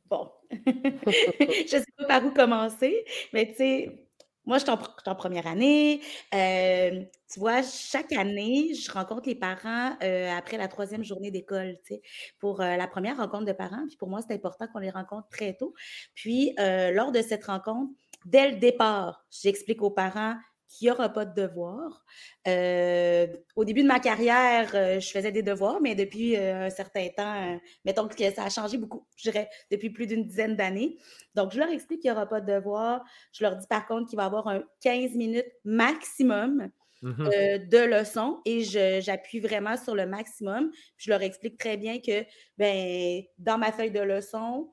Bon, 0.08 0.30
je 0.50 1.76
ne 1.76 1.80
sais 1.80 1.84
pas 1.98 2.06
par 2.06 2.24
où 2.24 2.30
commencer, 2.30 3.04
mais 3.32 3.48
tu 3.48 3.56
sais, 3.56 4.06
moi, 4.46 4.58
je 4.58 4.62
suis 4.62 4.70
en, 4.70 5.14
première 5.16 5.48
année. 5.48 6.00
Euh, 6.32 7.02
tu 7.32 7.40
vois, 7.40 7.62
chaque 7.62 8.12
année, 8.12 8.74
je 8.74 8.90
rencontre 8.92 9.28
les 9.28 9.34
parents 9.34 9.96
euh, 10.04 10.30
après 10.30 10.56
la 10.56 10.68
troisième 10.68 11.02
journée 11.02 11.32
d'école, 11.32 11.76
tu 11.84 11.94
sais, 11.94 12.02
pour 12.38 12.60
euh, 12.60 12.76
la 12.76 12.86
première 12.86 13.16
rencontre 13.16 13.44
de 13.44 13.52
parents. 13.52 13.84
Puis 13.88 13.96
pour 13.96 14.08
moi, 14.08 14.20
c'est 14.22 14.34
important 14.34 14.68
qu'on 14.72 14.78
les 14.78 14.90
rencontre 14.90 15.28
très 15.30 15.54
tôt. 15.54 15.74
Puis, 16.14 16.54
lors 16.58 17.10
de 17.10 17.22
cette 17.22 17.44
rencontre, 17.46 17.90
dès 18.24 18.52
le 18.52 18.58
départ, 18.58 19.26
j'explique 19.30 19.82
aux 19.82 19.90
parents 19.90 20.36
qu'il 20.68 20.86
n'y 20.86 20.92
aura 20.92 21.08
pas 21.08 21.24
de 21.24 21.40
devoirs. 21.40 22.04
Euh, 22.46 23.26
au 23.54 23.64
début 23.64 23.82
de 23.82 23.88
ma 23.88 24.00
carrière, 24.00 24.70
euh, 24.74 25.00
je 25.00 25.10
faisais 25.10 25.32
des 25.32 25.42
devoirs, 25.42 25.80
mais 25.80 25.94
depuis 25.94 26.36
euh, 26.36 26.66
un 26.66 26.70
certain 26.70 27.08
temps, 27.16 27.58
mettons 27.84 28.08
que 28.08 28.30
ça 28.30 28.44
a 28.44 28.50
changé 28.50 28.76
beaucoup, 28.78 29.06
je 29.16 29.30
dirais, 29.30 29.48
depuis 29.70 29.90
plus 29.90 30.06
d'une 30.06 30.24
dizaine 30.24 30.56
d'années. 30.56 30.96
Donc, 31.34 31.52
je 31.52 31.58
leur 31.58 31.68
explique 31.68 32.00
qu'il 32.00 32.10
n'y 32.10 32.16
aura 32.16 32.26
pas 32.26 32.40
de 32.40 32.52
devoirs. 32.52 33.04
Je 33.32 33.44
leur 33.44 33.56
dis 33.56 33.66
par 33.66 33.86
contre 33.86 34.08
qu'il 34.08 34.16
va 34.16 34.24
y 34.24 34.26
avoir 34.26 34.48
un 34.48 34.62
15 34.82 35.12
minutes 35.12 35.50
maximum 35.64 36.70
mmh 37.02 37.28
de 37.68 37.84
leçons 37.84 38.40
et 38.46 38.62
j'appuie 39.02 39.38
vraiment 39.38 39.76
sur 39.76 39.94
le 39.94 40.06
maximum. 40.06 40.70
je 40.96 41.10
leur 41.10 41.20
explique 41.20 41.58
très 41.58 41.76
bien 41.76 42.00
que 42.00 42.24
ben, 42.56 43.22
dans 43.38 43.58
ma 43.58 43.70
feuille 43.70 43.90
de 43.90 44.00
leçons, 44.00 44.72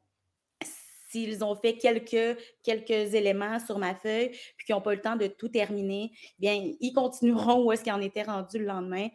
s'ils 1.14 1.44
ont 1.44 1.56
fait 1.56 1.78
quelques, 1.78 3.14
éléments 3.14 3.60
sur 3.60 3.78
ma 3.78 3.94
feuille, 3.94 4.30
puis 4.58 4.66
qu'ils 4.66 4.76
n'ont 4.76 4.82
pas 4.82 4.96
le 4.96 5.02
temps 5.02 5.16
de 5.16 5.28
tout 5.28 5.48
terminer, 5.48 6.12
bien, 6.40 6.72
ils 6.80 6.92
continueront 6.92 7.64
où 7.64 7.72
est-ce 7.72 7.84
qu'ils 7.84 7.94
en 7.94 8.02
étaient 8.02 8.24
rendus 8.24 8.58
le 8.58 8.66
lendemain. 8.66 9.08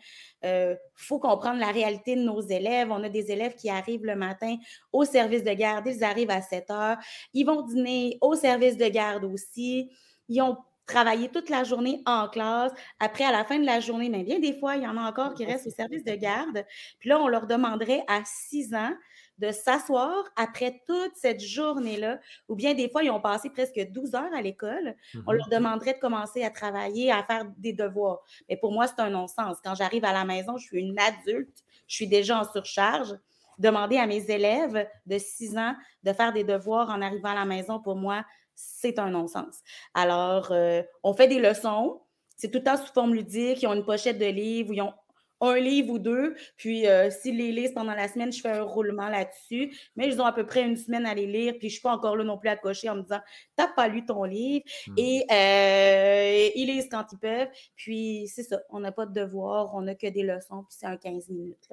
Il 0.43 0.49
euh, 0.49 0.77
faut 0.95 1.19
comprendre 1.19 1.59
la 1.59 1.73
réalité 1.73 2.15
de 2.15 2.23
nos 2.23 2.41
élèves. 2.41 2.93
On 2.93 3.03
a 3.03 3.09
des 3.09 3.33
élèves 3.33 3.57
qui 3.57 3.69
arrivent 3.69 4.05
le 4.05 4.15
matin 4.15 4.57
au 4.93 5.05
service 5.05 5.43
de 5.43 5.53
garde, 5.53 5.87
ils 5.89 6.05
arrivent 6.05 6.31
à 6.31 6.41
7 6.41 6.71
heures. 6.71 6.99
Ils 7.35 7.45
vont 7.45 7.63
dîner 7.63 8.19
au 8.21 8.35
service 8.37 8.77
de 8.77 8.87
garde 8.87 9.25
aussi. 9.25 9.91
Ils 10.29 10.41
ont 10.41 10.57
travaillé 10.87 11.29
toute 11.29 11.51
la 11.51 11.65
journée 11.65 12.01
en 12.07 12.29
classe. 12.29 12.73
Après, 13.01 13.25
à 13.25 13.33
la 13.33 13.45
fin 13.45 13.59
de 13.59 13.67
la 13.67 13.81
journée, 13.81 14.09
mais 14.09 14.23
bien 14.23 14.39
des 14.39 14.59
fois, 14.59 14.77
il 14.77 14.85
y 14.85 14.87
en 14.87 14.97
a 14.97 15.03
encore 15.03 15.35
qui 15.35 15.45
restent 15.45 15.67
au 15.67 15.71
service 15.71 16.05
de 16.05 16.15
garde. 16.15 16.65
Puis 17.01 17.09
là, 17.09 17.21
on 17.21 17.29
leur 17.29 17.47
demanderait 17.47 18.05
à 18.07 18.23
6 18.25 18.75
ans 18.75 18.95
de 19.39 19.51
s'asseoir 19.53 20.25
après 20.37 20.83
toute 20.87 21.13
cette 21.15 21.41
journée-là, 21.41 22.19
ou 22.49 22.55
bien 22.55 22.75
des 22.75 22.89
fois, 22.89 23.03
ils 23.03 23.11
ont 23.11 23.21
passé 23.21 23.51
presque 23.51 23.79
12 23.91 24.15
heures 24.15 24.35
à 24.35 24.43
l'école, 24.43 24.95
on 25.27 25.33
leur 25.33 25.47
mhm. 25.47 25.53
demanderait 25.53 25.95
de 25.95 25.99
commencer 25.99 26.45
à 26.45 26.51
travailler, 26.51 27.13
à 27.13 27.23
faire 27.23 27.47
des 27.57 27.73
devoirs. 27.73 28.21
Mais 28.49 28.57
pour 28.57 28.73
moi, 28.73 28.87
c'est 28.87 29.01
un 29.01 29.11
non-sens. 29.11 29.59
Quand 29.63 29.75
j'arrive 29.75 30.05
à 30.05 30.13
la 30.13 30.25
maison, 30.25 30.57
je 30.57 30.67
suis 30.67 30.81
une 30.81 30.99
adulte, 30.99 31.65
je 31.87 31.95
suis 31.95 32.09
déjà 32.09 32.41
en 32.41 32.45
surcharge. 32.45 33.15
Demander 33.59 33.97
à 33.97 34.07
mes 34.07 34.31
élèves 34.31 34.87
de 35.07 35.19
6 35.19 35.59
ans 35.59 35.75
de 36.05 36.13
faire 36.13 36.33
des 36.33 36.45
devoirs 36.45 36.91
en 36.91 37.03
arrivant 37.03 37.31
à 37.31 37.35
la 37.35 37.45
maison, 37.45 37.81
pour 37.81 37.97
moi, 37.97 38.25
c'est 38.55 38.99
un 38.99 39.11
non-sens. 39.11 39.63
Alors, 39.95 40.53
euh, 40.53 40.83
on 41.03 41.13
fait 41.13 41.29
des 41.29 41.41
leçons. 41.41 42.01
C'est 42.37 42.53
tout 42.53 42.59
le 42.59 42.65
temps 42.65 42.77
sous 42.77 42.93
forme 42.93 43.15
ludique. 43.15 43.63
Ils 43.63 43.67
ont 43.67 43.75
une 43.75 43.85
pochette 43.85 44.19
de 44.19 44.27
livres, 44.27 44.73
ils 44.73 44.83
ont 44.83 44.95
un 45.41 45.57
livre 45.57 45.95
ou 45.95 45.99
deux. 45.99 46.35
Puis, 46.57 46.87
euh, 46.87 47.11
s'ils 47.11 47.37
les 47.37 47.53
lisent 47.53 47.73
pendant 47.73 47.95
la 47.95 48.09
semaine, 48.09 48.33
je 48.33 48.41
fais 48.41 48.51
un 48.51 48.63
roulement 48.63 49.09
là-dessus. 49.09 49.77
Mais 49.97 50.09
ils 50.09 50.21
ont 50.21 50.25
à 50.25 50.33
peu 50.33 50.47
près 50.47 50.63
une 50.63 50.77
semaine 50.77 51.07
à 51.07 51.15
les 51.15 51.27
lire. 51.27 51.53
Puis, 51.59 51.63
je 51.63 51.67
ne 51.67 51.71
suis 51.71 51.83
pas 51.83 51.93
encore 51.93 52.17
là 52.17 52.25
non 52.25 52.39
plus 52.39 52.49
à 52.49 52.57
cocher 52.57 52.89
en 52.89 52.97
me 52.97 53.03
disant 53.03 53.21
T'as 53.57 53.69
pas 53.69 53.89
lu 53.89 54.05
ton 54.05 54.25
livre. 54.25 54.65
Hmm. 54.87 54.95
Et 54.97 55.25
euh, 55.31 56.51
ils 56.55 56.67
lisent 56.67 56.89
quand 56.91 57.07
ils 57.13 57.19
peuvent. 57.19 57.49
Puis, 57.77 58.29
c'est 58.29 58.43
ça. 58.43 58.61
On 58.71 58.81
n'a 58.81 58.93
pas 58.93 59.07
de 59.07 59.13
devoir. 59.13 59.75
On 59.75 59.83
n'a 59.83 59.95
que 59.95 60.07
des 60.07 60.23
leçons. 60.23 60.65
Puis, 60.65 60.77
c'est 60.79 60.87
un 60.87 60.97
15 60.97 61.29
minutes. 61.29 61.69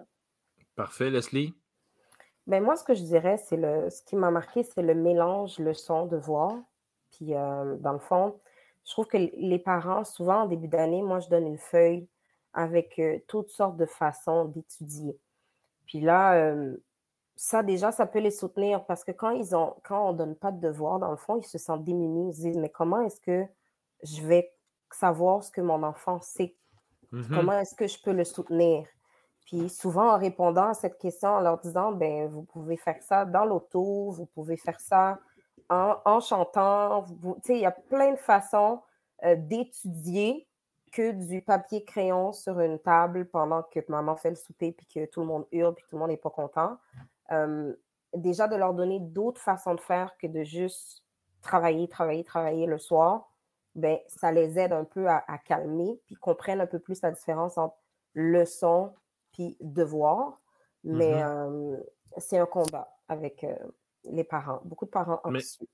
Parfait, 0.76 1.10
Leslie. 1.10 1.54
Ben 2.48 2.64
moi, 2.64 2.76
ce 2.76 2.84
que 2.84 2.94
je 2.94 3.02
dirais, 3.02 3.38
c'est 3.38 3.58
le 3.58 3.90
ce 3.90 4.04
qui 4.04 4.16
m'a 4.16 4.30
marqué, 4.30 4.64
c'est 4.64 4.84
le 4.84 4.94
mélange 4.94 5.58
leçon-devoir. 5.58 6.54
Puis, 7.12 7.34
euh, 7.34 7.76
dans 7.78 7.94
le 7.94 8.00
fond, 8.00 8.40
je 8.86 8.92
trouve 8.92 9.08
que 9.08 9.18
les 9.18 9.58
parents, 9.58 10.04
souvent 10.04 10.44
en 10.44 10.46
début 10.46 10.68
d'année, 10.68 11.02
moi, 11.02 11.20
je 11.20 11.30
donne 11.30 11.48
une 11.48 11.58
feuille 11.58 12.08
avec 12.56 13.00
toutes 13.28 13.50
sortes 13.50 13.78
de 13.78 13.86
façons 13.86 14.46
d'étudier. 14.46 15.20
Puis 15.86 16.00
là, 16.00 16.56
ça 17.36 17.64
déjà, 17.64 17.92
ça 17.92 18.06
peut 18.06 18.20
les 18.20 18.32
soutenir 18.32 18.86
parce 18.86 19.04
que 19.04 19.12
quand 19.12 19.32
ils 19.32 19.56
ont, 19.56 19.76
quand 19.84 20.10
on 20.10 20.14
ne 20.14 20.18
donne 20.18 20.36
pas 20.36 20.52
de 20.52 20.60
devoir, 20.60 21.00
dans 21.00 21.12
le 21.12 21.18
fond, 21.18 21.38
ils 21.38 21.46
se 21.46 21.58
sentent 21.58 21.84
démunis. 21.84 22.30
Ils 22.30 22.34
se 22.34 22.42
disent, 22.42 22.58
mais 22.58 22.70
comment 22.70 23.02
est-ce 23.02 23.20
que 23.20 23.46
je 24.04 24.22
vais 24.22 24.54
savoir 24.92 25.44
ce 25.44 25.52
que 25.52 25.62
mon 25.62 25.84
enfant 25.84 26.22
sait? 26.22 26.56
Mmh 27.12 27.24
comment 27.30 27.60
est-ce 27.60 27.76
que 27.76 27.88
je 27.88 28.02
peux 28.02 28.14
le 28.14 28.24
soutenir? 28.24 28.88
Puis 29.46 29.70
souvent, 29.70 30.14
en 30.14 30.18
répondant 30.18 30.70
à 30.70 30.74
cette 30.74 30.98
question, 30.98 31.30
en 31.30 31.42
leur 31.42 31.60
disant, 31.60 31.92
ben, 31.92 32.28
vous 32.28 32.44
pouvez 32.44 32.78
faire 32.78 33.02
ça 33.04 33.26
dans 33.26 33.46
l'auto, 33.46 34.12
vous 34.12 34.26
pouvez 34.26 34.58
faire 34.58 34.80
ça 34.80 35.20
en, 35.70 36.20
chantant. 36.20 37.02
Vous, 37.20 37.38
il 37.50 37.58
y 37.58 37.66
a 37.66 37.72
plein 37.72 38.12
de 38.12 38.18
façons 38.18 38.82
d'étudier 39.24 40.48
que 40.96 41.12
du 41.12 41.42
papier 41.42 41.84
crayon 41.84 42.32
sur 42.32 42.62
une 42.62 42.80
table 42.80 43.26
pendant 43.26 43.64
que 43.64 43.82
maman 43.90 44.16
fait 44.16 44.30
le 44.30 44.38
souper 44.38 44.72
puis 44.72 44.88
que 44.88 45.06
tout 45.08 45.20
le 45.20 45.26
monde 45.26 45.46
hurle 45.52 45.76
puis 45.76 45.84
tout 45.90 45.98
le 45.98 46.00
monde 46.00 46.10
n'est 46.10 46.18
pas 46.18 46.30
content. 46.30 46.78
déjà 48.14 48.48
de 48.48 48.56
leur 48.56 48.74
donner 48.74 49.02
d'autres 49.02 49.42
façons 49.42 49.76
de 49.76 49.82
faire 49.82 50.16
que 50.18 50.28
de 50.28 50.44
juste 50.44 51.04
travailler, 51.42 51.90
travailler, 51.90 52.24
travailler 52.24 52.66
le 52.66 52.80
soir, 52.80 53.30
ben, 53.76 54.00
ça 54.08 54.32
les 54.32 54.58
aide 54.58 54.72
un 54.72 54.86
peu 54.86 55.10
à, 55.10 55.22
calmer, 55.44 56.00
puis 56.06 56.16
comprennent 56.16 56.62
un 56.62 56.66
peu 56.66 56.80
plus 56.80 57.02
la 57.02 57.12
différence 57.12 57.58
entre 57.58 57.76
leçon 58.14 58.94
puis 59.34 59.58
devoir. 59.60 60.40
Mais 60.86 61.22
mm-hmm. 61.22 61.84
c'est 62.18 62.38
un 62.38 62.46
combat 62.46 62.90
avec 63.10 63.46
les 64.06 64.24
parents. 64.24 64.62
Beaucoup 64.64 64.86
de 64.86 64.92
parents 64.92 65.20
anxieux. 65.26 65.68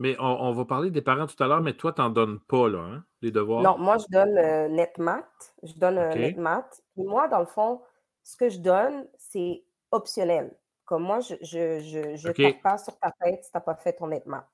Mais, 0.00 0.16
on, 0.18 0.52
va 0.52 0.64
parler 0.64 0.90
des 0.90 1.02
parents 1.02 1.26
tout 1.26 1.40
à 1.42 1.46
l'heure, 1.46 1.60
mais 1.60 1.74
toi, 1.74 1.92
tu 1.92 2.00
n'en 2.00 2.10
donnes 2.10 2.40
pas, 2.40 2.68
là, 2.68 2.80
hein, 2.80 3.04
les 3.22 3.30
devoirs? 3.30 3.62
Non, 3.62 3.78
moi, 3.78 3.96
je 3.98 4.06
donne 4.10 4.34
NetMath. 4.74 5.54
Je 5.62 5.74
donne 5.74 5.96
NetMath. 5.96 6.82
Et 6.96 7.04
moi, 7.04 7.28
dans 7.28 7.38
le 7.38 7.46
fond, 7.46 7.80
ce 8.24 8.36
que 8.36 8.48
je 8.48 8.58
donne, 8.58 9.06
c'est 9.18 9.62
optionnel. 9.92 10.56
Comme 10.84 11.04
moi, 11.04 11.20
je 11.20 11.34
ne 11.34 12.16
je, 12.16 12.28
tape 12.32 12.62
pas 12.62 12.76
sur 12.78 12.98
ta 12.98 13.12
tête 13.22 13.44
si 13.44 13.50
tu 13.50 13.56
n'as 13.56 13.60
pas 13.60 13.76
fait 13.76 13.92
ton 13.92 14.08
NetMath. 14.08 14.48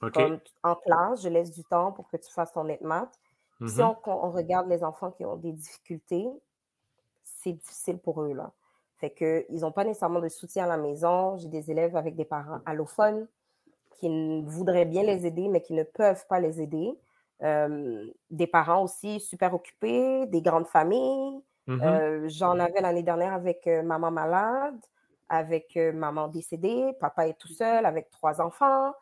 Comme 0.00 0.40
en 0.62 0.74
classe, 0.76 1.22
je 1.22 1.28
laisse 1.28 1.50
du 1.50 1.64
temps 1.64 1.92
pour 1.92 2.08
que 2.08 2.16
tu 2.16 2.32
fasses 2.32 2.52
ton 2.52 2.64
NetMath. 2.64 3.12
Si 3.60 3.64
mm-hmm. 3.64 3.96
on, 4.06 4.30
regarde 4.30 4.68
les 4.68 4.84
enfants 4.84 5.10
qui 5.10 5.24
ont 5.24 5.36
des 5.36 5.52
difficultés, 5.52 6.28
c'est 7.24 7.52
difficile 7.52 7.98
pour 7.98 8.22
eux. 8.22 8.34
Là. 8.34 8.52
Fait 8.98 9.10
qu'ils 9.10 9.60
n'ont 9.60 9.72
pas 9.72 9.84
nécessairement 9.84 10.20
de 10.20 10.28
soutien 10.28 10.64
à 10.64 10.68
la 10.68 10.76
maison. 10.76 11.36
J'ai 11.38 11.48
des 11.48 11.70
élèves 11.70 11.96
avec 11.96 12.16
des 12.16 12.24
parents 12.24 12.60
allophones 12.66 13.26
qui 13.96 14.42
voudraient 14.44 14.84
bien 14.84 15.02
les 15.02 15.26
aider, 15.26 15.48
mais 15.48 15.60
qui 15.60 15.72
ne 15.72 15.82
peuvent 15.82 16.26
pas 16.28 16.40
les 16.40 16.60
aider. 16.60 16.92
Euh, 17.42 18.06
des 18.30 18.46
parents 18.46 18.82
aussi 18.82 19.20
super 19.20 19.54
occupés, 19.54 20.26
des 20.26 20.40
grandes 20.40 20.68
familles. 20.68 21.40
Mm-hmm. 21.68 21.82
Euh, 21.82 22.28
j'en 22.28 22.58
avais 22.58 22.80
l'année 22.80 23.02
dernière 23.02 23.34
avec 23.34 23.66
euh, 23.66 23.82
maman 23.82 24.10
malade, 24.10 24.78
avec 25.28 25.76
maman 25.94 26.28
décédée, 26.28 26.92
papa 27.00 27.26
est 27.26 27.38
tout 27.38 27.48
seul 27.48 27.84
avec 27.84 28.10
trois 28.10 28.40
enfants. 28.40 28.94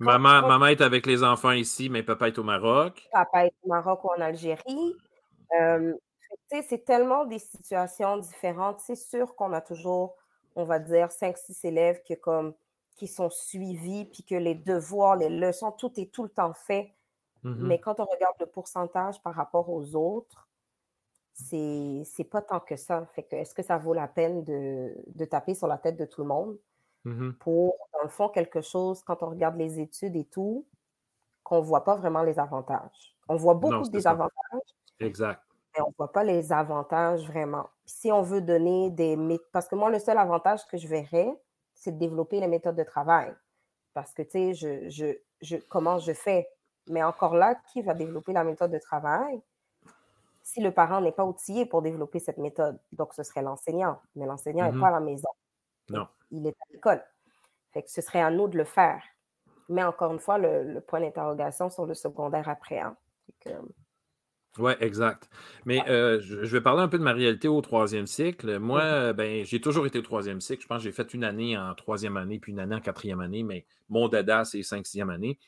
maman, 0.00 0.46
maman 0.46 0.66
est 0.66 0.80
avec 0.80 1.06
les 1.06 1.22
enfants 1.22 1.52
ici, 1.52 1.90
mais 1.90 2.02
papa 2.02 2.28
est 2.28 2.38
au 2.38 2.42
Maroc. 2.42 3.06
Papa 3.12 3.46
est 3.46 3.54
au 3.62 3.68
Maroc 3.68 4.02
ou 4.04 4.08
en 4.08 4.20
Algérie 4.20 4.96
c'est 6.62 6.84
tellement 6.84 7.24
des 7.24 7.38
situations 7.38 8.18
différentes. 8.18 8.80
C'est 8.80 8.96
sûr 8.96 9.34
qu'on 9.34 9.52
a 9.52 9.60
toujours, 9.60 10.16
on 10.56 10.64
va 10.64 10.78
dire, 10.78 11.08
5-6 11.08 11.66
élèves 11.66 12.02
qui, 12.02 12.18
comme, 12.18 12.54
qui 12.94 13.06
sont 13.06 13.30
suivis, 13.30 14.04
puis 14.06 14.22
que 14.22 14.34
les 14.34 14.54
devoirs, 14.54 15.16
les 15.16 15.28
leçons, 15.28 15.72
tout 15.72 15.92
est 15.98 16.12
tout 16.12 16.22
le 16.22 16.28
temps 16.28 16.52
fait. 16.52 16.94
Mmh 17.42 17.66
Mais 17.66 17.78
quand 17.78 18.00
on 18.00 18.04
regarde 18.04 18.36
le 18.40 18.46
pourcentage 18.46 19.20
par 19.22 19.34
rapport 19.34 19.68
aux 19.68 19.94
autres, 19.94 20.48
c'est 21.32 22.28
pas 22.30 22.42
tant 22.42 22.60
que 22.60 22.76
ça. 22.76 23.06
Fait 23.14 23.24
que 23.24 23.36
est-ce 23.36 23.54
que 23.54 23.62
ça 23.62 23.76
vaut 23.76 23.94
la 23.94 24.08
peine 24.08 24.44
de, 24.44 25.24
taper 25.24 25.54
sur 25.54 25.66
la 25.66 25.78
tête 25.78 25.96
de 25.96 26.04
tout 26.04 26.22
le 26.22 26.28
monde 26.28 26.58
mmh 27.04 27.32
pour, 27.40 27.76
dans 27.92 28.02
le 28.02 28.08
fond, 28.08 28.28
quelque 28.28 28.60
chose, 28.60 29.02
quand 29.02 29.22
on 29.22 29.30
regarde 29.30 29.56
les 29.56 29.80
études 29.80 30.16
et 30.16 30.24
tout, 30.24 30.66
qu'on 31.42 31.58
ne 31.58 31.64
voit 31.64 31.84
pas 31.84 31.96
vraiment 31.96 32.22
les 32.22 32.38
avantages? 32.38 33.16
On 33.28 33.36
voit 33.36 33.54
beaucoup 33.54 33.82
de 33.82 33.90
désavantages. 33.90 34.30
Exact 35.00 35.40
mais 35.74 35.82
on 35.82 35.88
ne 35.88 35.94
voit 35.96 36.12
pas 36.12 36.24
les 36.24 36.52
avantages 36.52 37.26
vraiment. 37.26 37.68
Si 37.84 38.12
on 38.12 38.22
veut 38.22 38.40
donner 38.40 38.90
des 38.90 39.18
parce 39.52 39.68
que 39.68 39.74
moi, 39.74 39.90
le 39.90 39.98
seul 39.98 40.18
avantage 40.18 40.66
que 40.66 40.76
je 40.76 40.86
verrais, 40.86 41.36
c'est 41.84 41.92
de 41.92 41.98
développer 41.98 42.40
les 42.40 42.48
méthodes 42.48 42.76
de 42.76 42.82
travail. 42.82 43.32
Parce 43.92 44.12
que, 44.12 44.22
tu 44.22 44.30
sais, 44.30 44.54
je, 44.54 44.88
je, 44.88 45.06
je, 45.40 45.56
comment 45.68 45.98
je 45.98 46.12
fais? 46.12 46.48
Mais 46.88 47.02
encore 47.02 47.34
là, 47.34 47.54
qui 47.72 47.82
va 47.82 47.94
développer 47.94 48.32
la 48.32 48.44
méthode 48.44 48.72
de 48.72 48.78
travail? 48.78 49.40
Si 50.42 50.60
le 50.60 50.72
parent 50.72 51.00
n'est 51.00 51.12
pas 51.12 51.24
outillé 51.24 51.64
pour 51.64 51.82
développer 51.82 52.18
cette 52.18 52.38
méthode? 52.38 52.78
Donc, 52.92 53.14
ce 53.14 53.22
serait 53.22 53.42
l'enseignant. 53.42 54.00
Mais 54.16 54.26
l'enseignant 54.26 54.64
n'est 54.64 54.76
mm-hmm. 54.76 54.80
pas 54.80 54.88
à 54.88 54.92
la 54.92 55.00
maison. 55.00 55.28
Non. 55.90 56.08
Il 56.30 56.46
est 56.46 56.50
à 56.50 56.72
l'école. 56.72 57.04
Fait 57.72 57.82
que 57.82 57.90
ce 57.90 58.00
serait 58.00 58.20
à 58.20 58.30
nous 58.30 58.48
de 58.48 58.58
le 58.58 58.64
faire. 58.64 59.02
Mais 59.68 59.82
encore 59.84 60.12
une 60.12 60.18
fois, 60.18 60.38
le, 60.38 60.80
point 60.80 61.00
d'interrogation 61.00 61.70
sur 61.70 61.86
le 61.86 61.94
secondaire 61.94 62.48
après. 62.48 62.80
Hein. 62.80 62.96
Oui, 64.58 64.72
exact. 64.80 65.28
Mais 65.64 65.82
euh, 65.88 66.20
je 66.20 66.36
vais 66.36 66.60
parler 66.60 66.82
un 66.82 66.88
peu 66.88 66.98
de 66.98 67.02
ma 67.02 67.12
réalité 67.12 67.48
au 67.48 67.60
troisième 67.60 68.06
cycle. 68.06 68.58
Moi, 68.58 69.12
ben, 69.12 69.44
j'ai 69.44 69.60
toujours 69.60 69.86
été 69.86 69.98
au 69.98 70.02
troisième 70.02 70.40
cycle. 70.40 70.62
Je 70.62 70.68
pense 70.68 70.78
que 70.78 70.84
j'ai 70.84 70.92
fait 70.92 71.12
une 71.12 71.24
année 71.24 71.58
en 71.58 71.74
troisième 71.74 72.16
année, 72.16 72.38
puis 72.38 72.52
une 72.52 72.60
année 72.60 72.76
en 72.76 72.80
quatrième 72.80 73.20
année, 73.20 73.42
mais 73.42 73.66
mon 73.88 74.08
dada, 74.08 74.44
c'est 74.44 74.62
cinq, 74.62 74.86
sixième 74.86 75.10
année. 75.10 75.38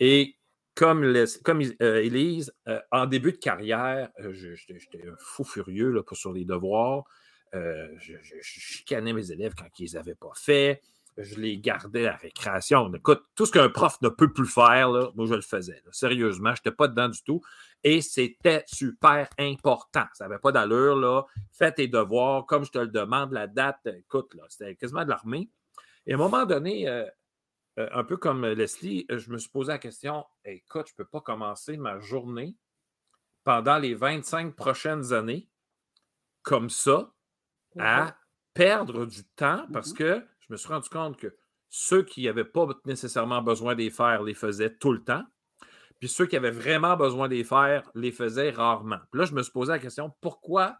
Et 0.00 0.36
comme, 0.74 1.14
comme 1.44 1.62
euh, 1.80 2.02
Élise, 2.02 2.52
euh, 2.66 2.80
en 2.90 3.06
début 3.06 3.32
de 3.32 3.36
carrière, 3.36 4.10
j'étais 4.18 5.08
un 5.08 5.16
fou 5.18 5.44
furieux 5.44 5.90
là, 5.90 6.02
pour, 6.02 6.16
sur 6.16 6.32
les 6.32 6.44
devoirs. 6.44 7.04
je, 7.52 8.14
chicanais 8.40 9.12
mes 9.12 9.30
élèves 9.30 9.54
quand 9.56 9.68
ils 9.78 9.82
les 9.84 9.96
avaient 9.96 10.14
pas 10.16 10.32
fait 10.34 10.82
je 11.22 11.40
les 11.40 11.58
gardais 11.58 12.06
à 12.06 12.16
récréation. 12.16 12.92
Écoute, 12.94 13.22
tout 13.34 13.46
ce 13.46 13.52
qu'un 13.52 13.68
prof 13.68 14.00
ne 14.02 14.08
peut 14.08 14.32
plus 14.32 14.46
faire, 14.46 14.90
là, 14.90 15.10
moi, 15.14 15.26
je 15.26 15.34
le 15.34 15.40
faisais. 15.40 15.82
Sérieusement, 15.92 16.54
je 16.54 16.60
n'étais 16.60 16.76
pas 16.76 16.88
dedans 16.88 17.08
du 17.08 17.22
tout. 17.22 17.40
Et 17.82 18.02
c'était 18.02 18.64
super 18.66 19.28
important. 19.38 20.04
Ça 20.14 20.28
n'avait 20.28 20.40
pas 20.40 20.52
d'allure, 20.52 20.96
là. 20.96 21.24
Fais 21.52 21.72
tes 21.72 21.88
devoirs, 21.88 22.46
comme 22.46 22.64
je 22.64 22.70
te 22.70 22.78
le 22.78 22.88
demande, 22.88 23.32
la 23.32 23.46
date. 23.46 23.86
Écoute, 23.86 24.34
là, 24.34 24.44
c'était 24.48 24.76
quasiment 24.76 25.04
de 25.04 25.10
l'armée. 25.10 25.50
Et 26.06 26.12
à 26.12 26.16
un 26.16 26.18
moment 26.18 26.44
donné, 26.44 26.88
euh, 26.88 27.04
euh, 27.78 27.88
un 27.92 28.04
peu 28.04 28.16
comme 28.16 28.44
Leslie, 28.44 29.06
je 29.08 29.30
me 29.30 29.38
suis 29.38 29.50
posé 29.50 29.72
la 29.72 29.78
question 29.78 30.24
écoute, 30.44 30.88
je 30.88 30.92
ne 30.92 30.96
peux 30.96 31.04
pas 31.04 31.20
commencer 31.20 31.76
ma 31.76 31.98
journée 31.98 32.56
pendant 33.44 33.78
les 33.78 33.94
25 33.94 34.54
prochaines 34.54 35.12
années 35.12 35.48
comme 36.42 36.70
ça 36.70 37.12
à 37.78 38.16
perdre 38.54 39.06
du 39.06 39.24
temps 39.24 39.66
parce 39.72 39.92
mm-hmm. 39.92 39.96
que 39.96 40.26
me 40.50 40.56
suis 40.56 40.68
rendu 40.68 40.88
compte 40.88 41.16
que 41.16 41.34
ceux 41.68 42.02
qui 42.02 42.24
n'avaient 42.24 42.44
pas 42.44 42.66
nécessairement 42.84 43.42
besoin 43.42 43.74
les 43.74 43.90
faire 43.90 44.22
les 44.22 44.34
faisaient 44.34 44.74
tout 44.76 44.92
le 44.92 45.02
temps. 45.02 45.24
Puis 46.00 46.08
ceux 46.08 46.26
qui 46.26 46.36
avaient 46.36 46.50
vraiment 46.50 46.96
besoin 46.96 47.28
les 47.28 47.44
faire 47.44 47.88
les 47.94 48.10
faisaient 48.10 48.50
rarement. 48.50 48.98
Puis 49.12 49.20
là, 49.20 49.26
je 49.26 49.34
me 49.34 49.42
suis 49.42 49.52
posé 49.52 49.72
la 49.72 49.78
question 49.78 50.12
pourquoi 50.20 50.78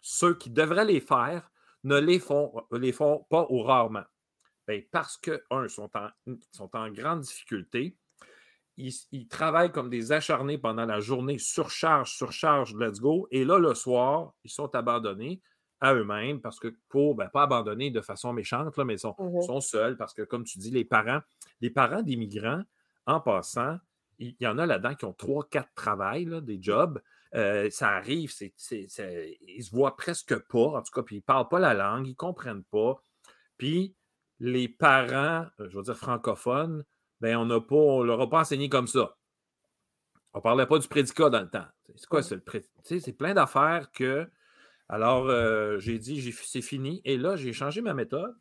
ceux 0.00 0.34
qui 0.34 0.50
devraient 0.50 0.84
les 0.84 1.00
faire 1.00 1.50
ne 1.84 1.98
les 1.98 2.18
font, 2.18 3.26
pas 3.30 3.46
ou 3.50 3.62
rarement? 3.62 4.04
Bien, 4.66 4.80
parce 4.90 5.18
que, 5.18 5.44
un, 5.50 5.68
sont 5.68 5.90
en, 5.94 6.08
sont 6.50 6.74
en 6.74 6.90
grande 6.90 7.20
difficulté. 7.20 7.96
Ils, 8.76 8.92
ils, 9.12 9.28
travaillent 9.28 9.70
comme 9.70 9.90
des 9.90 10.10
acharnés 10.10 10.58
pendant 10.58 10.86
la 10.86 10.98
journée, 10.98 11.38
surcharge, 11.38 12.16
surcharge, 12.16 12.74
let's 12.74 12.98
go. 12.98 13.28
Et 13.30 13.44
là, 13.44 13.58
le 13.58 13.74
soir, 13.74 14.32
ils 14.42 14.50
sont 14.50 14.74
abandonnés 14.74 15.42
à 15.84 15.94
eux-mêmes 15.94 16.40
parce 16.40 16.58
que 16.58 16.74
pour, 16.88 17.14
ben, 17.14 17.28
pas 17.28 17.42
abandonner 17.42 17.90
de 17.90 18.00
façon 18.00 18.32
méchante, 18.32 18.76
là, 18.76 18.84
mais 18.84 18.94
ils 18.94 18.98
sont, 18.98 19.14
mmh 19.18 19.42
sont, 19.42 19.60
seuls 19.60 19.96
parce 19.96 20.14
que, 20.14 20.22
comme 20.22 20.44
tu 20.44 20.58
dis, 20.58 20.70
les 20.70 20.84
parents, 20.84 21.20
les 21.60 21.70
parents 21.70 22.02
des 22.02 22.16
migrants, 22.16 22.62
en 23.06 23.20
passant, 23.20 23.76
il 24.18 24.34
y 24.40 24.46
en 24.46 24.58
a 24.58 24.66
là-dedans 24.66 24.94
qui 24.94 25.04
ont 25.04 25.12
trois, 25.12 25.46
quatre 25.48 25.72
travails, 25.74 26.26
des 26.42 26.58
jobs. 26.60 27.00
Euh, 27.34 27.68
ça 27.70 27.90
arrive, 27.90 28.32
c'est, 28.32 28.54
ils 28.70 29.64
se 29.64 29.70
voient 29.70 29.96
presque 29.96 30.38
pas, 30.46 30.78
en 30.78 30.82
tout 30.82 30.92
cas, 30.92 31.02
puis 31.02 31.16
ils 31.16 31.18
ne 31.18 31.24
parlent 31.24 31.48
pas 31.48 31.58
la 31.58 31.74
langue, 31.74 32.06
ils 32.06 32.10
ne 32.10 32.16
comprennent 32.16 32.64
pas. 32.64 33.02
Puis 33.58 33.94
les 34.40 34.68
parents, 34.68 35.46
euh, 35.60 35.68
je 35.68 35.76
veux 35.76 35.82
dire 35.82 35.96
francophones, 35.96 36.84
ben 37.20 37.36
on 37.36 37.46
n'a 37.46 37.60
pas, 37.60 37.76
on 37.76 38.02
leur 38.02 38.20
a 38.20 38.30
pas 38.30 38.40
enseigné 38.40 38.68
comme 38.68 38.86
ça. 38.86 39.16
On 40.32 40.38
ne 40.38 40.42
parlait 40.42 40.66
pas 40.66 40.78
du 40.78 40.88
prédicat 40.88 41.28
dans 41.28 41.40
le 41.40 41.50
temps. 41.50 41.66
C'est 41.96 42.06
quoi, 42.06 42.22
c'est 42.22 42.36
le 42.36 42.40
prédicat? 42.40 42.70
C'est 42.82 43.12
plein 43.12 43.34
d'affaires 43.34 43.90
que 43.92 44.28
alors, 44.88 45.28
euh, 45.28 45.78
j'ai 45.78 45.98
dit, 45.98 46.32
c'est 46.32 46.62
fini. 46.62 47.00
Et 47.04 47.16
là, 47.16 47.36
j'ai 47.36 47.52
changé 47.52 47.80
ma 47.80 47.94
méthode. 47.94 48.34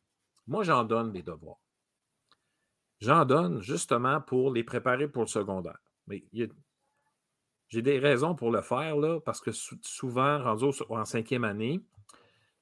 Moi, 0.48 0.64
j'en 0.64 0.84
donne 0.84 1.12
des 1.12 1.22
devoirs. 1.22 1.60
J'en 3.00 3.26
donne 3.26 3.62
justement 3.62 4.22
pour 4.22 4.52
les 4.52 4.64
préparer 4.64 5.08
pour 5.08 5.24
le 5.24 5.28
secondaire. 5.28 5.80
Mais 6.08 6.24
j'ai 7.70 7.82
des 7.82 8.00
raisons 8.00 8.36
pour 8.36 8.52
le 8.52 8.62
faire, 8.62 8.98
là, 8.98 9.20
parce 9.22 9.40
que 9.40 9.52
souvent, 9.52 10.42
rendu 10.44 10.66
en 10.90 11.06
cinquième 11.06 11.44
année, 11.44 11.82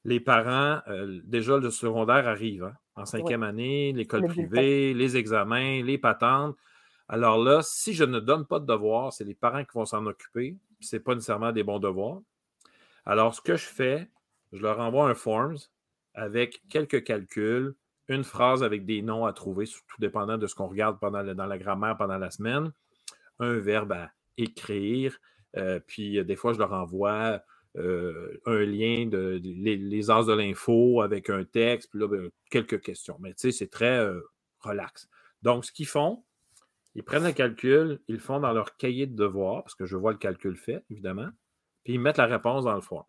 les 0.04 0.20
parents, 0.20 0.82
euh, 0.88 1.20
déjà 1.24 1.58
le 1.58 1.70
secondaire 1.70 2.28
arrive. 2.28 2.64
Hein, 2.64 2.74
en 2.96 3.06
cinquième 3.06 3.44
année, 3.44 3.94
l'école 3.94 4.28
privée, 4.28 4.94
les 4.94 5.18
examens, 5.18 5.82
les 5.84 5.98
patentes. 5.98 6.56
Alors 7.08 7.38
là, 7.38 7.62
si 7.62 7.94
je 7.94 8.04
ne 8.04 8.20
donne 8.20 8.46
pas 8.46 8.60
de 8.60 8.66
devoirs, 8.66 9.12
c'est 9.14 9.24
les 9.24 9.36
parents 9.36 9.64
qui 9.64 9.72
vont 9.74 9.86
s'en 9.86 10.06
occuper. 10.06 10.58
Ce 10.80 10.96
n'est 10.96 11.00
pas 11.02 11.14
nécessairement 11.14 11.52
des 11.52 11.64
bons 11.64 11.80
devoirs. 11.80 12.22
Alors, 13.06 13.34
ce 13.34 13.42
que 13.42 13.58
je 13.58 13.66
fais, 13.66 14.10
je 14.52 14.62
leur 14.62 14.80
envoie 14.80 15.10
un 15.10 15.16
Forms 15.16 15.58
avec 16.14 16.62
quelques 16.70 17.04
calculs, 17.04 17.76
une 18.08 18.24
phrase 18.24 18.64
avec 18.64 18.86
des 18.86 19.02
noms 19.02 19.26
à 19.26 19.34
trouver, 19.34 19.66
tout 19.66 20.00
dépendant 20.00 20.38
de 20.38 20.48
ce 20.48 20.56
qu'on 20.56 20.68
regarde 20.68 21.00
dans 21.02 21.46
la 21.46 21.58
grammaire 21.58 21.98
pendant 21.98 22.18
la 22.18 22.32
semaine, 22.32 22.72
un 23.40 23.58
verbe 23.58 23.94
à 23.94 24.12
écrire, 24.38 25.18
euh, 25.58 25.80
puis 25.86 26.20
euh, 26.20 26.24
des 26.24 26.36
fois, 26.36 26.54
je 26.54 26.60
leur 26.60 26.74
envoie 26.74 27.42
euh, 27.78 28.40
un 28.46 28.60
lien 28.60 29.06
de, 29.08 29.40
les, 29.44 30.12
as 30.12 30.24
de 30.24 30.34
l'info 30.34 31.02
avec 31.02 31.30
un 31.30 31.44
texte, 31.44 31.90
puis 31.90 32.00
là, 32.00 32.08
ben, 32.08 32.30
quelques 32.50 32.82
questions. 32.82 33.18
Mais 33.20 33.34
tu 33.34 33.40
sais, 33.40 33.52
c'est 33.52 33.70
très 33.70 34.06
relax. 34.60 35.10
Donc, 35.42 35.66
ce 35.66 35.72
qu'ils 35.72 35.88
font, 35.88 36.24
ils 36.96 37.04
prennent 37.04 37.24
le 37.24 37.32
calcul, 37.32 38.02
ils 38.08 38.16
le 38.16 38.22
font 38.22 38.40
dans 38.40 38.52
leur 38.52 38.76
cahier 38.76 39.08
de 39.08 39.16
devoirs, 39.16 39.64
parce 39.64 39.76
que 39.76 39.86
je 39.86 39.96
vois 39.96 40.12
le 40.12 40.18
calcul 40.18 40.58
fait, 40.58 40.84
évidemment 40.90 41.30
puis 41.84 41.94
ils 41.94 42.00
mettent 42.00 42.18
la 42.18 42.26
réponse 42.26 42.66
dans 42.66 42.76
le 42.76 42.82
Forms. 42.82 43.06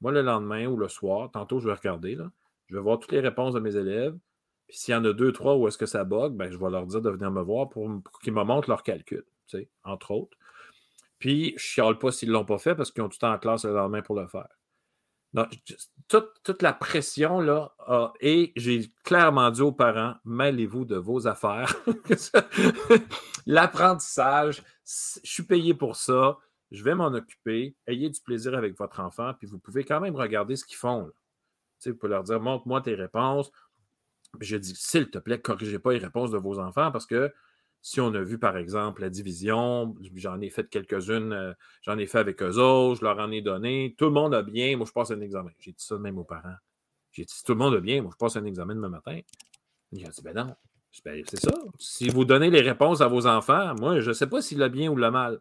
Moi, 0.00 0.12
le 0.12 0.22
lendemain 0.22 0.66
ou 0.66 0.76
le 0.76 0.88
soir, 0.88 1.30
tantôt, 1.30 1.58
je 1.58 1.68
vais 1.68 1.74
regarder, 1.74 2.14
là, 2.14 2.30
je 2.68 2.76
vais 2.76 2.82
voir 2.82 2.98
toutes 2.98 3.12
les 3.12 3.20
réponses 3.20 3.54
de 3.54 3.60
mes 3.60 3.76
élèves. 3.76 4.16
Puis 4.68 4.78
s'il 4.78 4.92
y 4.92 4.96
en 4.96 5.04
a 5.04 5.12
deux, 5.12 5.32
trois 5.32 5.56
où 5.56 5.68
est-ce 5.68 5.78
que 5.78 5.86
ça 5.86 6.04
bug, 6.04 6.34
ben, 6.34 6.50
je 6.50 6.58
vais 6.58 6.70
leur 6.70 6.86
dire 6.86 7.00
de 7.00 7.10
venir 7.10 7.30
me 7.30 7.42
voir 7.42 7.68
pour, 7.68 7.88
qu'ils 8.22 8.32
me 8.32 8.42
montrent 8.42 8.68
leur 8.68 8.82
calcul, 8.82 9.24
entre 9.84 10.10
autres. 10.10 10.36
Puis 11.18 11.54
je 11.56 11.62
chiale 11.62 11.98
pas 11.98 12.10
s'ils 12.10 12.28
ne 12.28 12.34
l'ont 12.34 12.44
pas 12.44 12.58
fait 12.58 12.74
parce 12.74 12.90
qu'ils 12.90 13.02
ont 13.02 13.08
tout 13.08 13.18
le 13.20 13.26
temps 13.26 13.32
en 13.32 13.38
classe 13.38 13.64
le 13.64 13.74
lendemain 13.74 14.02
pour 14.02 14.16
le 14.16 14.26
faire. 14.26 14.48
toute, 16.08 16.62
la 16.62 16.72
pression, 16.72 17.40
là, 17.40 17.72
et 18.20 18.52
j'ai 18.56 18.90
clairement 19.04 19.50
dit 19.50 19.62
aux 19.62 19.72
parents, 19.72 20.14
mêlez-vous 20.24 20.84
de 20.84 20.96
vos 20.96 21.28
affaires. 21.28 21.74
L'apprentissage, 23.46 24.62
je 24.84 25.30
suis 25.30 25.44
payé 25.44 25.74
pour 25.74 25.94
ça, 25.94 26.38
je 26.70 26.82
vais 26.82 26.94
m'en 26.94 27.06
occuper, 27.06 27.76
ayez 27.86 28.10
du 28.10 28.20
plaisir 28.20 28.54
avec 28.54 28.76
votre 28.76 29.00
enfant, 29.00 29.32
puis 29.34 29.46
vous 29.46 29.58
pouvez 29.58 29.84
quand 29.84 30.00
même 30.00 30.16
regarder 30.16 30.56
ce 30.56 30.64
qu'ils 30.64 30.76
font. 30.76 31.10
Vous 31.84 31.94
pouvez 31.94 32.10
leur 32.10 32.24
dire, 32.24 32.40
montre-moi 32.40 32.80
tes 32.80 32.94
réponses. 32.94 33.50
je 34.40 34.56
dis, 34.56 34.74
s'il 34.74 35.10
te 35.10 35.18
plaît, 35.18 35.40
corrigez 35.40 35.78
pas 35.78 35.92
les 35.92 35.98
réponses 35.98 36.30
de 36.30 36.38
vos 36.38 36.58
enfants 36.58 36.90
parce 36.90 37.06
que 37.06 37.32
si 37.82 38.00
on 38.00 38.12
a 38.14 38.20
vu, 38.20 38.38
par 38.38 38.56
exemple, 38.56 39.02
la 39.02 39.10
division, 39.10 39.94
j'en 40.14 40.40
ai 40.40 40.50
fait 40.50 40.68
quelques-unes, 40.68 41.32
euh, 41.32 41.52
j'en 41.82 41.96
ai 41.98 42.06
fait 42.06 42.18
avec 42.18 42.42
eux 42.42 42.58
autres, 42.58 42.98
je 42.98 43.04
leur 43.04 43.16
en 43.20 43.30
ai 43.30 43.42
donné. 43.42 43.94
Tout 43.96 44.06
le 44.06 44.10
monde 44.10 44.34
a 44.34 44.42
bien, 44.42 44.76
moi, 44.76 44.86
je 44.86 44.92
passe 44.92 45.12
un 45.12 45.20
examen. 45.20 45.50
J'ai 45.60 45.70
dit 45.70 45.84
ça 45.84 45.96
même 45.96 46.18
aux 46.18 46.24
parents. 46.24 46.56
J'ai 47.12 47.24
dit, 47.24 47.34
tout 47.44 47.52
le 47.52 47.58
monde 47.58 47.74
a 47.76 47.80
bien, 47.80 48.02
moi, 48.02 48.10
je 48.12 48.16
passe 48.16 48.34
un 48.34 48.44
examen 48.44 48.74
demain 48.74 48.88
matin. 48.88 49.20
Ont 49.92 49.96
dit, 49.96 50.22
ben 50.24 50.34
non. 50.34 50.56
Ben, 51.04 51.22
c'est 51.28 51.38
ça. 51.38 51.52
Si 51.78 52.08
vous 52.08 52.24
donnez 52.24 52.50
les 52.50 52.60
réponses 52.60 53.00
à 53.02 53.06
vos 53.06 53.26
enfants, 53.26 53.74
moi, 53.76 54.00
je 54.00 54.08
ne 54.08 54.14
sais 54.14 54.26
pas 54.26 54.42
s'il 54.42 54.62
a 54.62 54.68
bien 54.68 54.90
ou 54.90 54.96
le 54.96 55.10
mal. 55.10 55.40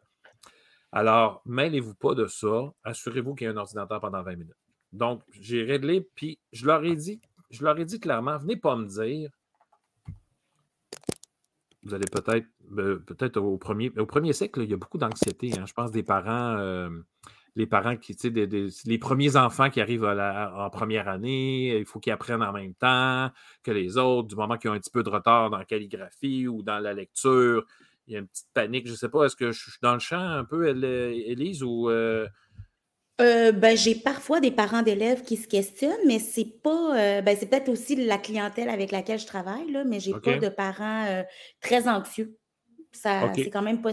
Alors, 0.96 1.42
mêlez-vous 1.46 1.94
pas 1.94 2.16
de 2.16 2.26
ça. 2.26 2.74
Assurez-vous 2.86 3.36
qu'il 3.36 3.46
y 3.46 3.50
a 3.50 3.54
un 3.54 3.58
ordinateur 3.58 4.00
pendant 4.00 4.24
20 4.24 4.38
minutes. 4.38 4.56
Donc, 4.94 5.22
j'ai 5.30 5.62
réglé, 5.62 6.08
puis 6.16 6.40
je 6.54 6.66
leur 6.66 6.86
ai 6.86 6.96
dit, 6.96 7.20
je 7.52 7.66
leur 7.66 7.78
ai 7.78 7.84
dit 7.84 8.00
clairement, 8.00 8.38
venez 8.38 8.56
pas 8.56 8.78
me 8.78 8.86
dire 8.86 9.30
vous 11.84 11.94
allez 11.94 12.06
peut-être, 12.12 12.48
peut-être 13.06 13.38
au 13.38 13.58
premier, 13.58 13.92
au 14.00 14.06
premier 14.06 14.34
siècle, 14.34 14.62
il 14.64 14.72
y 14.72 14.74
a 14.74 14.78
beaucoup 14.78 14.98
d'anxiété. 14.98 15.52
Hein. 15.60 15.66
Je 15.68 15.74
pense 15.74 15.92
des 15.92 16.02
parents, 16.02 16.58
euh, 16.58 16.90
les 17.56 17.68
parents 17.68 17.96
qui, 17.96 18.16
tu 18.16 18.34
sais, 18.34 18.74
les 18.86 18.98
premiers 18.98 19.36
enfants 19.36 19.70
qui 19.70 19.82
arrivent 19.82 20.06
en 20.06 20.70
première 20.72 21.08
année, 21.10 21.78
il 21.78 21.86
faut 21.86 22.00
qu'ils 22.00 22.14
apprennent 22.14 22.42
en 22.42 22.54
même 22.54 22.74
temps 22.74 23.30
que 23.64 23.72
les 23.72 23.98
autres, 23.98 24.30
du 24.30 24.36
moment 24.36 24.58
qu'ils 24.58 24.72
ont 24.72 24.74
un 24.74 24.80
petit 24.80 24.90
peu 24.90 25.04
de 25.04 25.10
retard 25.10 25.52
dans 25.52 25.58
la 25.58 25.66
calligraphie 25.66 26.48
ou 26.48 26.64
dans 26.64 26.80
la 26.80 26.94
lecture. 26.94 27.66
Il 28.08 28.14
y 28.14 28.18
a 28.18 28.20
une 28.20 28.28
petite 28.28 28.48
panique. 28.54 28.86
Je 28.88 28.92
ne 28.92 28.98
sais 28.98 29.10
pas, 29.10 29.26
est-ce 29.26 29.36
que 29.36 29.52
je 29.52 29.60
suis 29.60 29.80
dans 29.82 29.94
le 29.94 30.00
champ 30.00 30.20
un 30.20 30.44
peu, 30.44 30.68
Élise, 30.68 31.64
ou 31.64 31.90
euh, 31.90 32.28
euh, 33.22 33.52
ben, 33.52 33.76
j'ai 33.76 33.96
parfois 33.96 34.40
des 34.40 34.52
parents 34.52 34.82
d'élèves 34.82 35.24
qui 35.24 35.38
se 35.38 35.48
questionnent, 35.48 36.06
mais 36.06 36.20
c'est 36.20 36.62
pas, 36.62 36.98
euh, 36.98 37.22
ben, 37.22 37.36
c'est 37.40 37.48
peut-être 37.48 37.70
aussi 37.70 37.96
la 37.96 38.18
clientèle 38.18 38.70
avec 38.70 38.92
laquelle 38.92 39.20
je 39.20 39.26
travaille, 39.26 39.72
là, 39.72 39.84
mais 39.86 40.00
j'ai 40.00 40.14
pas 40.14 40.38
de 40.38 40.50
parents 40.50 41.24
très 41.62 41.88
anxieux. 41.88 42.38
Ça, 42.92 43.32
c'est 43.34 43.50
quand 43.50 43.62
même 43.62 43.82
pas 43.82 43.92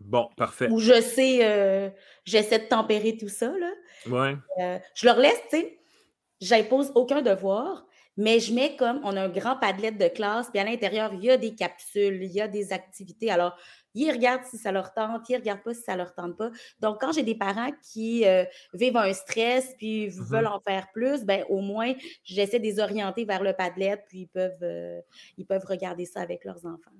Bon, 0.00 0.28
parfait. 0.36 0.68
Ou 0.70 0.78
je 0.80 1.00
sais, 1.00 1.92
j'essaie 2.24 2.58
de 2.58 2.68
tempérer 2.68 3.16
tout 3.16 3.28
ça, 3.28 3.52
là. 3.58 3.70
Ouais. 4.06 4.36
je 4.94 5.06
leur 5.06 5.18
laisse, 5.18 5.40
tu 5.50 5.56
sais, 5.56 5.78
j'impose 6.40 6.92
aucun 6.94 7.22
devoir, 7.22 7.86
mais 8.16 8.40
je 8.40 8.54
mets 8.54 8.76
comme, 8.76 9.00
on 9.04 9.16
a 9.16 9.22
un 9.22 9.28
grand 9.28 9.56
padlet 9.56 9.90
de 9.90 10.08
classe, 10.08 10.48
puis 10.50 10.60
à 10.60 10.64
l'intérieur, 10.64 11.12
il 11.14 11.24
y 11.24 11.30
a 11.30 11.36
des 11.36 11.54
capsules, 11.54 12.22
il 12.22 12.32
y 12.32 12.40
a 12.40 12.48
des 12.48 12.72
activités. 12.72 13.30
Alors, 13.30 13.56
ils 13.94 14.10
regardent 14.10 14.44
si 14.44 14.58
ça 14.58 14.72
leur 14.72 14.92
tente, 14.92 15.28
ils 15.28 15.34
ne 15.34 15.38
regardent 15.38 15.62
pas 15.62 15.74
si 15.74 15.82
ça 15.82 15.96
leur 15.96 16.14
tente 16.14 16.36
pas. 16.36 16.50
Donc, 16.80 17.00
quand 17.00 17.12
j'ai 17.12 17.22
des 17.22 17.36
parents 17.36 17.70
qui 17.92 18.26
euh, 18.26 18.44
vivent 18.72 18.96
un 18.96 19.12
stress 19.12 19.74
puis 19.78 20.08
mmh 20.08 20.24
veulent 20.24 20.46
en 20.46 20.60
faire 20.60 20.88
plus, 20.92 21.24
ben 21.24 21.44
au 21.48 21.60
moins, 21.60 21.92
j'essaie 22.24 22.58
de 22.58 22.64
les 22.64 22.80
orienter 22.80 23.24
vers 23.24 23.42
le 23.42 23.52
Padlet, 23.52 24.02
puis 24.08 24.20
ils 24.20 24.26
peuvent, 24.26 24.52
euh, 24.62 25.00
ils 25.36 25.46
peuvent 25.46 25.64
regarder 25.68 26.06
ça 26.06 26.20
avec 26.20 26.44
leurs 26.44 26.64
enfants. 26.66 26.90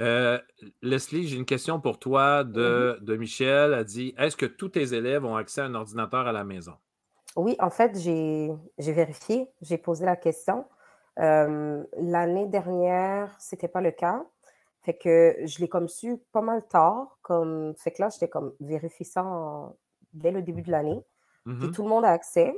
Euh, 0.00 0.38
Leslie, 0.82 1.26
j'ai 1.26 1.36
une 1.36 1.46
question 1.46 1.80
pour 1.80 1.98
toi 1.98 2.44
de, 2.44 2.98
de 3.00 3.16
Michel. 3.16 3.72
Elle 3.72 3.84
dit 3.84 4.14
Est-ce 4.18 4.36
que 4.36 4.46
tous 4.46 4.68
tes 4.68 4.94
élèves 4.94 5.24
ont 5.24 5.36
accès 5.36 5.62
à 5.62 5.64
un 5.64 5.74
ordinateur 5.74 6.26
à 6.26 6.32
la 6.32 6.44
maison? 6.44 6.74
Oui, 7.36 7.56
en 7.60 7.70
fait, 7.70 7.96
j'ai 7.98 8.50
vérifié, 8.78 9.52
j'ai 9.60 9.78
posé 9.78 10.04
la 10.06 10.16
question. 10.16 10.64
L'année 11.16 12.46
dernière, 12.46 13.36
ce 13.40 13.54
n'était 13.54 13.68
pas 13.68 13.80
le 13.80 13.90
cas. 13.90 14.24
Fait 14.82 14.96
que 14.96 15.36
je 15.44 15.58
l'ai 15.58 15.68
comme 15.68 15.88
su 15.88 16.16
pas 16.32 16.40
mal 16.40 16.66
tard. 16.66 17.18
Comme, 17.22 17.74
fait 17.76 17.90
que 17.92 18.02
là, 18.02 18.08
j'étais 18.08 18.28
comme 18.28 18.54
vérifiant 18.60 19.76
dès 20.12 20.30
le 20.30 20.42
début 20.42 20.62
de 20.62 20.70
l'année. 20.70 21.04
Puis 21.44 21.54
mmh 21.54 21.72
tout 21.72 21.82
le 21.82 21.88
monde 21.88 22.04
a 22.04 22.10
accès. 22.10 22.54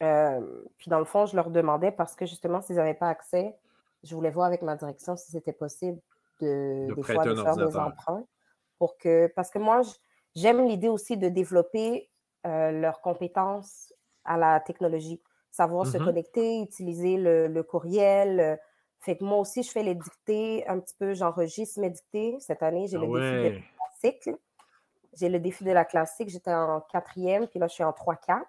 puis 0.00 0.88
dans 0.90 0.98
le 0.98 1.04
fond, 1.04 1.26
je 1.26 1.36
leur 1.36 1.50
demandais 1.50 1.92
parce 1.92 2.16
que 2.16 2.26
justement, 2.26 2.60
s'ils 2.60 2.76
n'avaient 2.76 2.94
pas 2.94 3.08
accès, 3.08 3.56
je 4.02 4.14
voulais 4.14 4.30
voir 4.30 4.46
avec 4.46 4.62
ma 4.62 4.76
direction 4.76 5.16
si 5.16 5.30
c'était 5.30 5.52
possible 5.52 6.00
de, 6.40 6.92
des 6.94 7.02
fois 7.02 7.24
de 7.24 7.34
faire 7.34 7.56
des 7.56 7.76
emprunts. 7.76 8.24
Pour 8.78 8.98
que, 8.98 9.28
parce 9.34 9.50
que 9.50 9.58
moi, 9.58 9.80
j'aime 10.34 10.66
l'idée 10.66 10.88
aussi 10.88 11.16
de 11.16 11.28
développer 11.28 12.10
leurs 12.44 13.00
compétences 13.00 13.92
à 14.26 14.36
la 14.36 14.60
technologie. 14.60 15.20
Savoir 15.50 15.86
se 15.86 15.96
mmh 15.96 16.04
connecter, 16.04 16.60
utiliser 16.60 17.16
le, 17.16 17.46
le 17.48 17.62
courriel, 17.62 18.58
fait 19.06 19.16
que 19.16 19.24
moi 19.24 19.38
aussi, 19.38 19.62
je 19.62 19.70
fais 19.70 19.84
les 19.84 19.94
dictées 19.94 20.66
un 20.66 20.80
petit 20.80 20.94
peu, 20.98 21.14
j'enregistre 21.14 21.80
mes 21.80 21.90
dictées. 21.90 22.36
Cette 22.40 22.60
année, 22.62 22.88
j'ai 22.88 22.96
ah 22.96 23.00
le 23.00 23.06
défi 23.06 23.20
de 23.22 23.54
la 23.54 23.84
classique. 23.88 24.30
J'ai 25.12 25.28
le 25.28 25.38
défi 25.38 25.64
de 25.64 25.70
la 25.70 25.84
classique. 25.84 26.28
J'étais 26.28 26.52
en 26.52 26.80
quatrième, 26.80 27.46
puis 27.46 27.60
là, 27.60 27.68
je 27.68 27.74
suis 27.74 27.84
en 27.84 27.92
3-4. 27.92 28.42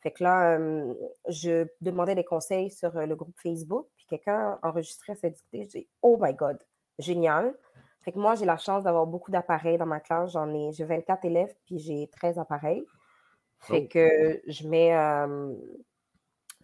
Fait 0.00 0.10
que 0.10 0.22
là, 0.22 0.58
je 1.28 1.66
demandais 1.80 2.14
des 2.14 2.24
conseils 2.24 2.70
sur 2.70 2.92
le 2.92 3.16
groupe 3.16 3.34
Facebook, 3.42 3.86
puis 3.96 4.06
quelqu'un 4.06 4.58
enregistrait 4.62 5.14
ses 5.14 5.30
dictées. 5.30 5.62
Je 5.64 5.78
dis, 5.78 5.88
oh 6.02 6.18
my 6.20 6.34
God, 6.34 6.58
génial. 6.98 7.54
Fait 8.02 8.12
que 8.12 8.18
moi, 8.18 8.34
j'ai 8.34 8.44
la 8.44 8.58
chance 8.58 8.84
d'avoir 8.84 9.06
beaucoup 9.06 9.30
d'appareils 9.30 9.78
dans 9.78 9.86
ma 9.86 10.00
classe. 10.00 10.32
J'en 10.32 10.52
ai, 10.52 10.72
j'ai 10.72 10.84
24 10.84 11.24
élèves, 11.24 11.54
puis 11.64 11.78
j'ai 11.78 12.08
13 12.08 12.38
appareils. 12.38 12.84
Fait 13.60 13.84
oh. 13.84 13.88
que 13.90 14.42
je 14.46 14.68
mets, 14.68 14.90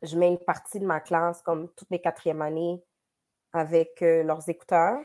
je 0.02 0.18
mets 0.18 0.28
une 0.28 0.38
partie 0.38 0.78
de 0.78 0.86
ma 0.86 1.00
classe, 1.00 1.42
comme 1.42 1.68
toutes 1.74 1.90
les 1.90 2.00
quatrièmes 2.00 2.42
années, 2.42 2.82
avec 3.52 4.00
leurs 4.00 4.48
écouteurs. 4.48 5.00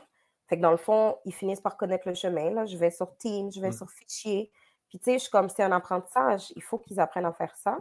Fait 0.48 0.56
que 0.56 0.62
dans 0.62 0.70
le 0.70 0.78
fond, 0.78 1.18
ils 1.26 1.34
finissent 1.34 1.60
par 1.60 1.76
connaître 1.76 2.08
le 2.08 2.14
chemin. 2.14 2.50
Là. 2.50 2.64
Je 2.64 2.76
vais 2.76 2.90
sur 2.90 3.16
Teams, 3.18 3.50
je 3.52 3.60
vais 3.60 3.68
mmh. 3.68 3.72
sur 3.72 3.90
Fichier. 3.90 4.50
Puis 4.88 4.98
tu 4.98 5.04
sais, 5.04 5.12
je 5.14 5.18
suis 5.24 5.30
comme 5.30 5.48
c'est 5.48 5.62
un 5.62 5.72
apprentissage, 5.72 6.52
il 6.56 6.62
faut 6.62 6.78
qu'ils 6.78 6.98
apprennent 6.98 7.26
à 7.26 7.32
faire 7.32 7.54
ça. 7.56 7.78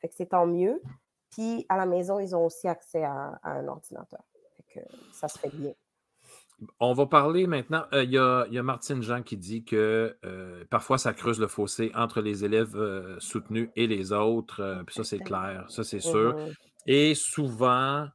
Fait 0.00 0.08
que 0.08 0.14
c'est 0.14 0.26
tant 0.26 0.46
mieux. 0.46 0.82
Puis 1.30 1.64
à 1.68 1.76
la 1.76 1.86
maison, 1.86 2.18
ils 2.18 2.34
ont 2.36 2.44
aussi 2.44 2.68
accès 2.68 3.04
à, 3.04 3.38
un 3.42 3.66
ordinateur. 3.68 4.22
Fait 4.56 4.80
que 4.80 4.86
ça 5.12 5.28
se 5.28 5.38
fait 5.38 5.54
bien. 5.54 5.72
On 6.78 6.92
va 6.92 7.06
parler 7.06 7.46
maintenant. 7.46 7.84
Il 7.92 8.10
y, 8.10 8.18
a, 8.18 8.62
Martine 8.62 9.02
Jean 9.02 9.22
qui 9.22 9.36
dit 9.36 9.64
que 9.64 10.16
parfois 10.68 10.98
ça 10.98 11.14
creuse 11.14 11.40
le 11.40 11.46
fossé 11.46 11.90
entre 11.94 12.20
les 12.20 12.44
élèves 12.44 12.76
soutenus 13.18 13.70
et 13.76 13.86
les 13.86 14.12
autres. 14.12 14.82
puis 14.86 14.94
ça, 14.94 15.04
c'est 15.04 15.20
clair. 15.20 15.64
Ça, 15.68 15.84
c'est 15.84 16.00
sûr. 16.00 16.36
Et 16.86 17.14
souvent, 17.14 18.08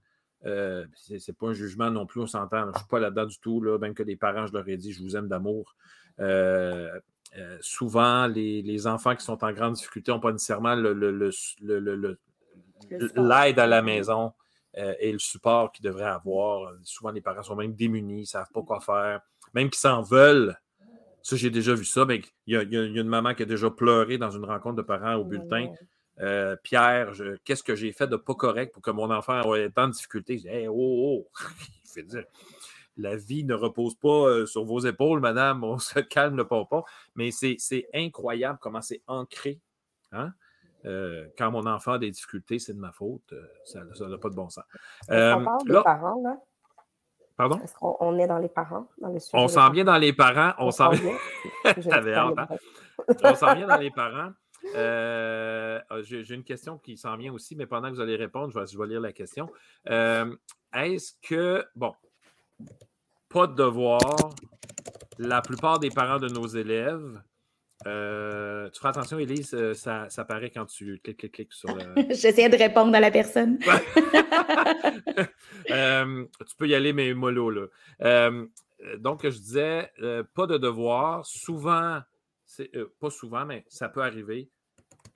euh, 0.46 0.86
c'est 0.96 1.38
pas 1.38 1.48
un 1.48 1.54
jugement 1.54 1.90
non 1.90 2.06
plus, 2.06 2.22
on 2.22 2.28
s'entend. 2.28 2.62
Je 2.64 2.68
ne 2.68 2.74
suis 2.74 2.88
pas 2.88 3.00
là-dedans 3.00 3.26
du 3.26 3.40
tout. 3.40 3.62
Là, 3.62 3.80
même 3.80 3.94
que 3.94 4.04
les 4.04 4.16
parents, 4.16 4.46
je 4.46 4.54
leur 4.54 4.68
ai 4.68 4.78
dit, 4.78 4.92
je 4.92 5.02
vous 5.02 5.16
aime 5.16 5.28
d'amour. 5.28 5.76
Euh, 6.20 6.92
euh, 7.38 7.58
souvent, 7.62 8.28
les, 8.28 8.88
enfants 8.88 9.16
qui 9.16 9.26
sont 9.26 9.44
en 9.44 9.52
grande 9.52 9.74
difficulté 9.74 10.12
n'ont 10.12 10.20
pas 10.20 10.32
nécessairement 10.32 10.76
l'aide 10.76 12.20
à 13.60 13.68
la 13.68 13.82
maison 13.82 14.34
et 14.76 15.12
le 15.12 15.20
support 15.20 15.72
qu'ils 15.72 15.86
devraient 15.86 16.04
avoir. 16.04 16.74
Souvent, 16.84 17.12
les 17.12 17.22
parents 17.22 17.44
sont 17.44 17.56
même 17.56 17.74
démunis, 17.74 18.18
ils 18.18 18.22
ne 18.22 18.26
savent 18.26 18.52
pas 18.54 18.62
quoi 18.62 18.82
faire. 18.82 19.22
Même 19.54 19.70
qu'ils 19.70 19.80
s'en 19.80 20.02
veulent. 20.02 20.58
Ça, 21.22 21.36
j'ai 21.36 21.50
déjà 21.50 21.74
vu 21.74 21.86
ça. 21.86 22.06
Il 22.46 22.54
y, 22.54 22.56
a 22.56 22.62
une 22.62 23.08
maman 23.08 23.34
qui 23.34 23.44
a 23.44 23.46
déjà 23.46 23.72
pleuré 23.72 24.18
dans 24.18 24.32
une 24.32 24.46
rencontre 24.46 24.76
de 24.76 24.82
parents 24.82 25.16
au 25.16 25.22
oh 25.22 25.24
bulletin. 25.24 25.72
Euh, 26.20 26.56
Pierre, 26.64 27.14
qu'est-ce 27.44 27.64
que 27.64 27.76
j'ai 27.76 27.92
fait 27.92 28.08
de 28.08 28.16
pas 28.16 28.36
correct 28.36 28.74
pour 28.74 28.82
que 28.82 28.92
mon 28.92 29.10
enfant 29.12 29.56
ait 29.56 29.70
tant 29.70 29.88
de 29.88 29.94
difficultés? 29.94 30.38
Je 30.38 30.44
dis, 30.44 30.68
oh, 30.68 31.26
oh. 31.26 32.02
dire, 32.02 32.26
la 32.98 33.16
vie 33.16 33.44
ne 33.44 33.54
repose 33.54 33.96
pas 33.96 34.28
euh, 34.28 34.46
sur 34.46 34.64
vos 34.64 34.80
épaules, 34.80 35.20
madame, 35.20 35.64
on 35.64 35.78
se 35.80 36.00
calme 36.00 36.38
le 36.38 36.48
pas. 36.48 36.68
Mais 37.16 37.32
c'est 37.32 37.88
incroyable 37.94 38.60
comment 38.62 38.82
c'est 38.82 39.02
ancré. 39.08 39.60
Hein? 40.12 40.34
Euh, 40.86 41.28
quand 41.38 41.52
mon 41.52 41.66
enfant 41.66 41.94
a 41.94 42.00
des 42.00 42.12
difficultés, 42.12 42.60
c'est 42.60 42.74
de 42.74 42.80
ma 42.80 42.92
faute. 42.92 43.34
ça 43.66 43.84
n'a 43.84 44.18
pas 44.18 44.30
de 44.30 44.36
bon 44.36 44.50
sens. 44.50 44.64
on 45.10 45.44
parle 45.44 45.68
des 45.68 45.84
parents, 45.84 46.22
là? 46.24 46.38
Pardon? 47.38 47.60
Est-ce 47.60 47.74
qu'on 47.76 48.18
est 48.18 48.28
dans 48.28 48.38
les 48.38 48.48
parents? 48.48 48.88
Dans 48.98 49.10
le 49.10 49.20
on 49.34 49.48
s'en 49.50 49.70
vient 49.70 49.84
dans 49.84 49.98
les 49.98 50.14
parents. 50.14 50.54
On 50.58 50.72
s'en 50.72 50.90
vient. 50.90 51.18
Hein? 51.66 52.48
on 53.24 53.36
s'en 53.36 53.56
vient 53.56 53.68
dans 53.68 53.78
les 53.78 53.92
parents. 53.92 54.32
Euh, 54.74 55.82
j'ai 56.04 56.34
une 56.34 56.44
question 56.44 56.78
qui 56.78 56.98
s'en 56.98 57.18
vient 57.18 57.34
aussi, 57.34 57.56
mais 57.56 57.66
pendant 57.66 57.90
que 57.90 57.96
vous 57.96 58.02
allez 58.02 58.16
répondre, 58.16 58.52
je 58.54 58.78
vais, 58.78 58.88
lire 58.88 59.02
la 59.02 59.12
question. 59.12 59.52
Euh, 59.90 60.34
est-ce 60.74 61.14
que, 61.22 61.66
bon, 61.76 61.94
pas 63.30 63.48
de 63.48 63.54
devoir, 63.54 64.00
la 65.18 65.42
plupart 65.42 65.80
des 65.80 65.90
parents 65.90 66.20
de 66.20 66.30
nos 66.30 66.48
élèves 66.48 67.22
Euh, 67.88 68.70
tu 68.72 68.80
feras 68.80 68.90
attention, 68.90 69.20
Elise, 69.20 69.54
euh, 69.54 69.76
ça, 69.76 70.10
ça 70.10 70.26
paraît 70.26 70.50
quand 70.50 70.66
tu 70.66 71.00
cliques, 71.04 71.18
cliques, 71.18 71.34
cliques 71.34 71.54
sur 71.54 71.70
le. 71.76 71.84
J'essaie 72.10 72.50
de 72.50 72.58
répondre 72.58 72.96
à 72.96 73.00
la 73.00 73.12
personne. 73.12 73.60
Euh, 75.72 76.26
tu 76.48 76.56
peux 76.58 76.68
y 76.68 76.76
aller, 76.76 76.94
mais 76.94 77.14
mollo, 77.14 77.50
là. 77.50 78.30
donc, 78.98 79.24
je 79.24 79.38
disais, 79.38 79.92
pas 80.36 80.46
de 80.46 80.58
devoir. 80.58 81.26
Souvent, 81.26 82.02
pas 83.00 83.10
souvent, 83.10 83.46
mais 83.46 83.66
ça 83.68 83.90
peut 83.90 84.04
arriver. 84.04 84.50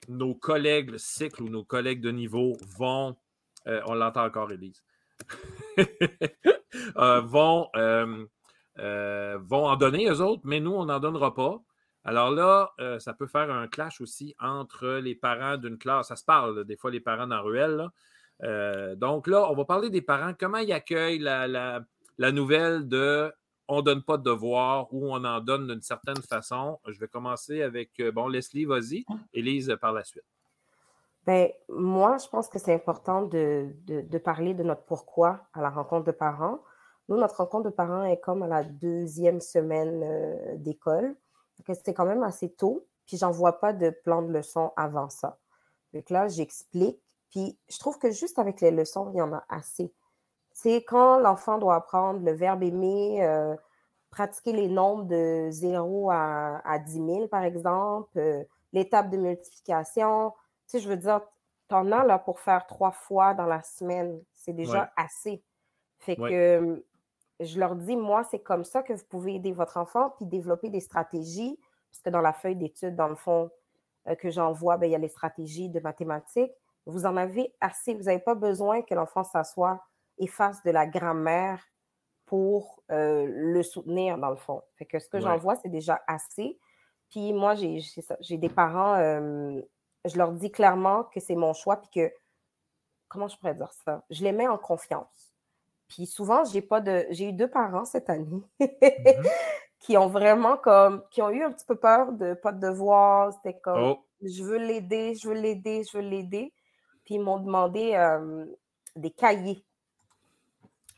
Nos 0.08 0.34
collègues 0.34 0.98
cycle 0.98 1.44
ou 1.44 1.50
nos 1.50 1.64
collègues 1.64 2.02
de 2.02 2.12
niveau 2.12 2.58
vont, 2.78 3.16
on 3.66 3.94
l'entend 3.94 4.26
encore, 4.26 4.52
Elise, 4.52 4.84
vont, 6.96 7.70
vont 7.76 9.66
en 9.66 9.76
donner, 9.76 10.10
eux 10.10 10.22
autres, 10.22 10.42
mais 10.46 10.60
nous, 10.60 10.74
on 10.74 10.86
n'en 10.86 11.00
donnera 11.00 11.36
pas. 11.36 11.62
Alors 12.06 12.32
là, 12.32 12.72
euh, 12.80 13.00
ça 13.00 13.14
peut 13.14 13.28
faire 13.28 13.52
un 13.52 13.68
clash 13.68 14.02
aussi 14.02 14.36
entre 14.40 14.88
les 15.00 15.16
parents 15.16 15.58
d'une 15.58 15.78
classe. 15.78 16.08
Ça 16.08 16.16
se 16.16 16.24
parle, 16.24 16.64
des 16.66 16.78
fois, 16.78 16.92
les 16.92 17.02
parents 17.02 17.28
dans 17.28 17.42
ruelle. 17.42 17.88
Euh, 18.44 18.96
donc 18.96 19.28
là, 19.28 19.50
on 19.52 19.56
va 19.56 19.66
parler 19.66 19.90
des 19.90 20.02
parents. 20.02 20.34
Comment 20.38 20.60
ils 20.60 20.72
accueillent 20.72 21.20
la, 21.20 21.82
nouvelle 22.32 22.88
de 22.88 23.32
on 23.68 23.78
ne 23.78 23.82
donne 23.82 24.02
pas 24.02 24.18
de 24.18 24.24
devoir 24.24 24.92
ou 24.92 25.14
on 25.14 25.24
en 25.24 25.42
donne 25.42 25.68
d'une 25.68 25.82
certaine 25.82 26.22
façon. 26.24 26.80
Je 26.88 27.00
vais 27.00 27.08
commencer 27.08 27.62
avec, 27.62 28.00
euh, 28.00 28.12
bon, 28.12 28.28
Leslie, 28.28 28.66
vas-y. 28.66 29.06
Élise, 29.34 29.76
par 29.80 29.94
la 29.94 30.04
suite. 30.04 30.24
Bien, 31.28 31.50
moi, 31.68 32.18
je 32.18 32.28
pense 32.30 32.48
que 32.48 32.58
c'est 32.58 32.74
important 32.74 33.24
de, 33.24 33.68
parler 34.24 34.54
de 34.54 34.64
notre 34.64 34.84
pourquoi 34.86 35.42
à 35.54 35.62
la 35.62 35.70
rencontre 35.70 36.06
de 36.06 36.12
parents. 36.12 36.64
Nous, 37.10 37.18
notre 37.18 37.36
rencontre 37.36 37.70
de 37.70 37.76
parents 37.76 38.04
est 38.06 38.20
comme 38.20 38.42
à 38.42 38.48
la 38.48 38.64
deuxième 38.64 39.42
semaine 39.42 40.58
d'école 40.58 41.16
c'était 41.68 41.94
quand 41.94 42.06
même 42.06 42.24
assez 42.24 42.50
tôt, 42.50 42.86
puis 43.06 43.18
j'en 43.18 43.32
vois 43.32 43.60
pas 43.60 43.74
de 43.74 43.90
plan 43.90 44.22
de 44.22 44.32
leçon 44.32 44.72
avant 44.76 45.10
ça. 45.10 45.38
Donc 45.94 46.10
là, 46.10 46.28
j'explique, 46.28 47.02
puis 47.30 47.58
je 47.70 47.80
trouve 47.80 47.98
que 47.98 48.12
juste 48.12 48.40
avec 48.40 48.62
les 48.62 48.72
leçons, 48.72 49.12
il 49.14 49.18
y 49.18 49.22
en 49.22 49.34
a 49.34 49.44
assez. 49.50 49.94
C'est 50.52 50.84
quand 50.84 51.20
l'enfant 51.20 51.58
doit 51.58 51.76
apprendre 51.76 52.20
le 52.24 52.32
verbe 52.32 52.64
aimer, 52.64 53.24
euh, 53.24 53.56
pratiquer 54.10 54.54
les 54.54 54.68
nombres 54.68 55.06
de 55.06 55.50
0 55.52 56.10
à, 56.12 56.62
à 56.66 56.80
10 56.80 56.94
000, 56.94 57.28
par 57.28 57.44
exemple, 57.44 58.18
euh, 58.18 58.44
l'étape 58.74 59.10
de 59.10 59.18
multiplication. 59.18 60.32
Tu 60.68 60.78
sais, 60.78 60.80
je 60.80 60.90
veux 60.90 60.98
dire, 60.98 61.22
tu 61.70 61.76
en 61.76 61.92
as 61.92 62.04
là 62.04 62.20
pour 62.20 62.40
faire 62.40 62.66
trois 62.68 62.92
fois 62.92 63.34
dans 63.34 63.46
la 63.46 63.62
semaine. 63.62 64.20
C'est 64.36 64.54
déjà 64.54 64.92
assez. 64.96 65.44
Fait 66.00 66.16
que 66.16 66.84
je 67.40 67.60
leur 67.60 67.76
dis, 67.76 67.96
moi, 67.96 68.24
c'est 68.24 68.40
comme 68.40 68.64
ça 68.64 68.84
que 68.84 68.94
vous 68.94 69.06
pouvez 69.10 69.36
aider 69.36 69.52
votre 69.52 69.78
enfant, 69.78 70.12
puis 70.18 70.26
développer 70.26 70.70
des 70.70 70.82
stratégies, 70.82 71.60
parce 71.90 72.02
que 72.02 72.10
dans 72.10 72.22
la 72.22 72.34
feuille 72.34 72.56
d'études, 72.56 72.96
dans 72.96 73.08
le 73.08 73.16
fond, 73.16 73.50
euh, 74.08 74.16
que 74.16 74.30
j'envoie, 74.30 74.78
ben, 74.78 74.88
il 74.88 74.92
y 74.92 74.96
a 74.96 75.00
les 75.00 75.10
stratégies 75.10 75.70
de 75.70 75.80
mathématiques. 75.80 76.52
Vous 76.86 77.06
en 77.06 77.18
avez 77.18 77.54
assez. 77.62 77.94
Vous 77.94 78.04
n'avez 78.04 78.20
pas 78.20 78.36
besoin 78.36 78.82
que 78.82 78.94
l'enfant 78.94 79.24
s'assoie 79.24 79.84
et 80.18 80.28
fasse 80.28 80.64
de 80.64 80.72
la 80.72 80.88
grammaire 80.88 81.64
pour 82.26 82.84
euh, 82.92 83.26
le 83.28 83.64
soutenir, 83.64 84.18
dans 84.18 84.30
le 84.30 84.36
fond. 84.36 84.62
Fait 84.76 84.86
que 84.86 85.00
ce 85.00 85.10
que 85.10 85.20
j'envoie, 85.20 85.56
c'est 85.56 85.70
déjà 85.70 86.02
assez. 86.08 86.60
Puis 87.10 87.34
moi, 87.34 87.56
j'ai 87.56 88.38
des 88.38 88.50
parents, 88.50 88.96
euh, 88.96 89.60
je 90.06 90.18
leur 90.18 90.32
dis 90.32 90.52
clairement 90.52 91.06
que 91.06 91.20
c'est 91.20 91.36
mon 91.36 91.54
choix, 91.54 91.78
puis 91.78 91.90
que, 91.90 92.14
comment 93.08 93.28
je 93.28 93.38
pourrais 93.38 93.56
dire 93.56 93.72
ça? 93.84 94.04
Je 94.12 94.24
les 94.24 94.32
mets 94.32 94.48
en 94.48 94.60
confiance 94.60 95.29
puis 95.90 96.06
souvent, 96.06 96.46
j'ai 96.46 96.62
pas 96.62 96.80
de. 96.80 97.06
J'ai 97.10 97.30
eu 97.30 97.34
deux 97.34 97.50
parents 97.50 97.84
cette 97.84 98.10
année 98.10 98.44
mm-hmm. 98.60 99.28
qui 99.80 99.98
ont 99.98 100.08
vraiment 100.08 100.56
comme. 100.56 101.04
qui 101.10 101.22
ont 101.22 101.32
eu 101.32 101.44
un 101.44 101.52
petit 101.52 101.66
peu 101.66 101.76
peur 101.76 102.14
de 102.14 102.36
pas 102.36 102.52
de 102.52 102.60
devoir. 102.60 103.34
C'était 103.34 103.60
comme 103.60 103.82
oh. 103.82 104.06
je 104.22 104.44
veux 104.44 104.58
l'aider, 104.58 105.16
je 105.16 105.28
veux 105.28 105.34
l'aider, 105.34 105.84
je 105.84 105.98
veux 105.98 106.04
l'aider. 106.04 106.54
Puis 107.04 107.16
ils 107.16 107.22
m'ont 107.22 107.40
demandé 107.40 107.98
des 108.96 109.10
cahiers. 109.10 109.66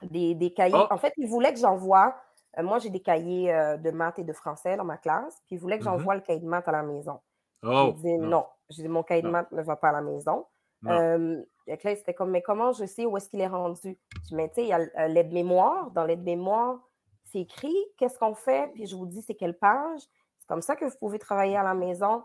Des, 0.03 0.53
cahiers. 0.53 0.75
Oh. 0.75 0.87
En 0.89 0.97
fait, 0.97 1.13
ils 1.17 1.29
voulaient 1.29 1.53
que 1.53 1.59
j'envoie. 1.59 2.15
Euh, 2.57 2.63
moi, 2.63 2.79
j'ai 2.79 2.89
des 2.89 2.99
cahiers 2.99 3.53
euh, 3.53 3.77
de 3.77 3.91
maths 3.91 4.19
et 4.19 4.23
de 4.25 4.33
français 4.33 4.75
dans 4.75 4.83
ma 4.83 4.97
classe. 4.97 5.41
Puis 5.45 5.55
ils 5.55 5.59
voulaient 5.59 5.77
que 5.77 5.83
mm-hmm. 5.83 5.99
j'envoie 5.99 6.15
le 6.15 6.21
cahier 6.21 6.41
de 6.41 6.47
maths 6.47 6.67
à 6.67 6.73
la 6.73 6.83
maison. 6.83 7.21
Oh. 7.63 7.93
J'ai 7.95 8.17
dit 8.17 8.17
non. 8.17 8.45
J'ai 8.69 8.83
dit 8.83 8.89
mon 8.89 9.03
cahier 9.03 9.21
de 9.21 9.29
maths 9.29 9.51
ne 9.51 9.61
va 9.61 9.77
pas 9.77 9.89
à 9.89 9.93
la 9.93 10.01
maison. 10.01 10.45
Euh, 10.87 11.43
c'était 11.67 12.13
comme, 12.13 12.31
mais 12.31 12.41
comment 12.41 12.71
je 12.71 12.85
sais 12.85 13.05
où 13.05 13.15
est-ce 13.17 13.29
qu'il 13.29 13.41
est 13.41 13.47
rendu? 13.47 13.97
Je 14.29 14.35
mais 14.35 14.49
tu 14.49 14.55
sais, 14.55 14.63
il 14.63 14.67
y 14.69 14.73
a 14.73 14.79
euh, 14.79 15.07
l'aide-mémoire. 15.07 15.91
Dans 15.91 16.03
l'aide-mémoire, 16.03 16.79
c'est 17.25 17.39
écrit 17.39 17.75
qu'est-ce 17.97 18.17
qu'on 18.17 18.33
fait, 18.33 18.71
puis 18.73 18.87
je 18.87 18.95
vous 18.95 19.05
dis 19.05 19.21
c'est 19.21 19.35
quelle 19.35 19.57
page. 19.57 20.01
C'est 20.39 20.47
comme 20.47 20.61
ça 20.61 20.75
que 20.75 20.85
vous 20.85 20.97
pouvez 20.99 21.19
travailler 21.19 21.55
à 21.55 21.63
la 21.63 21.73
maison. 21.73 22.23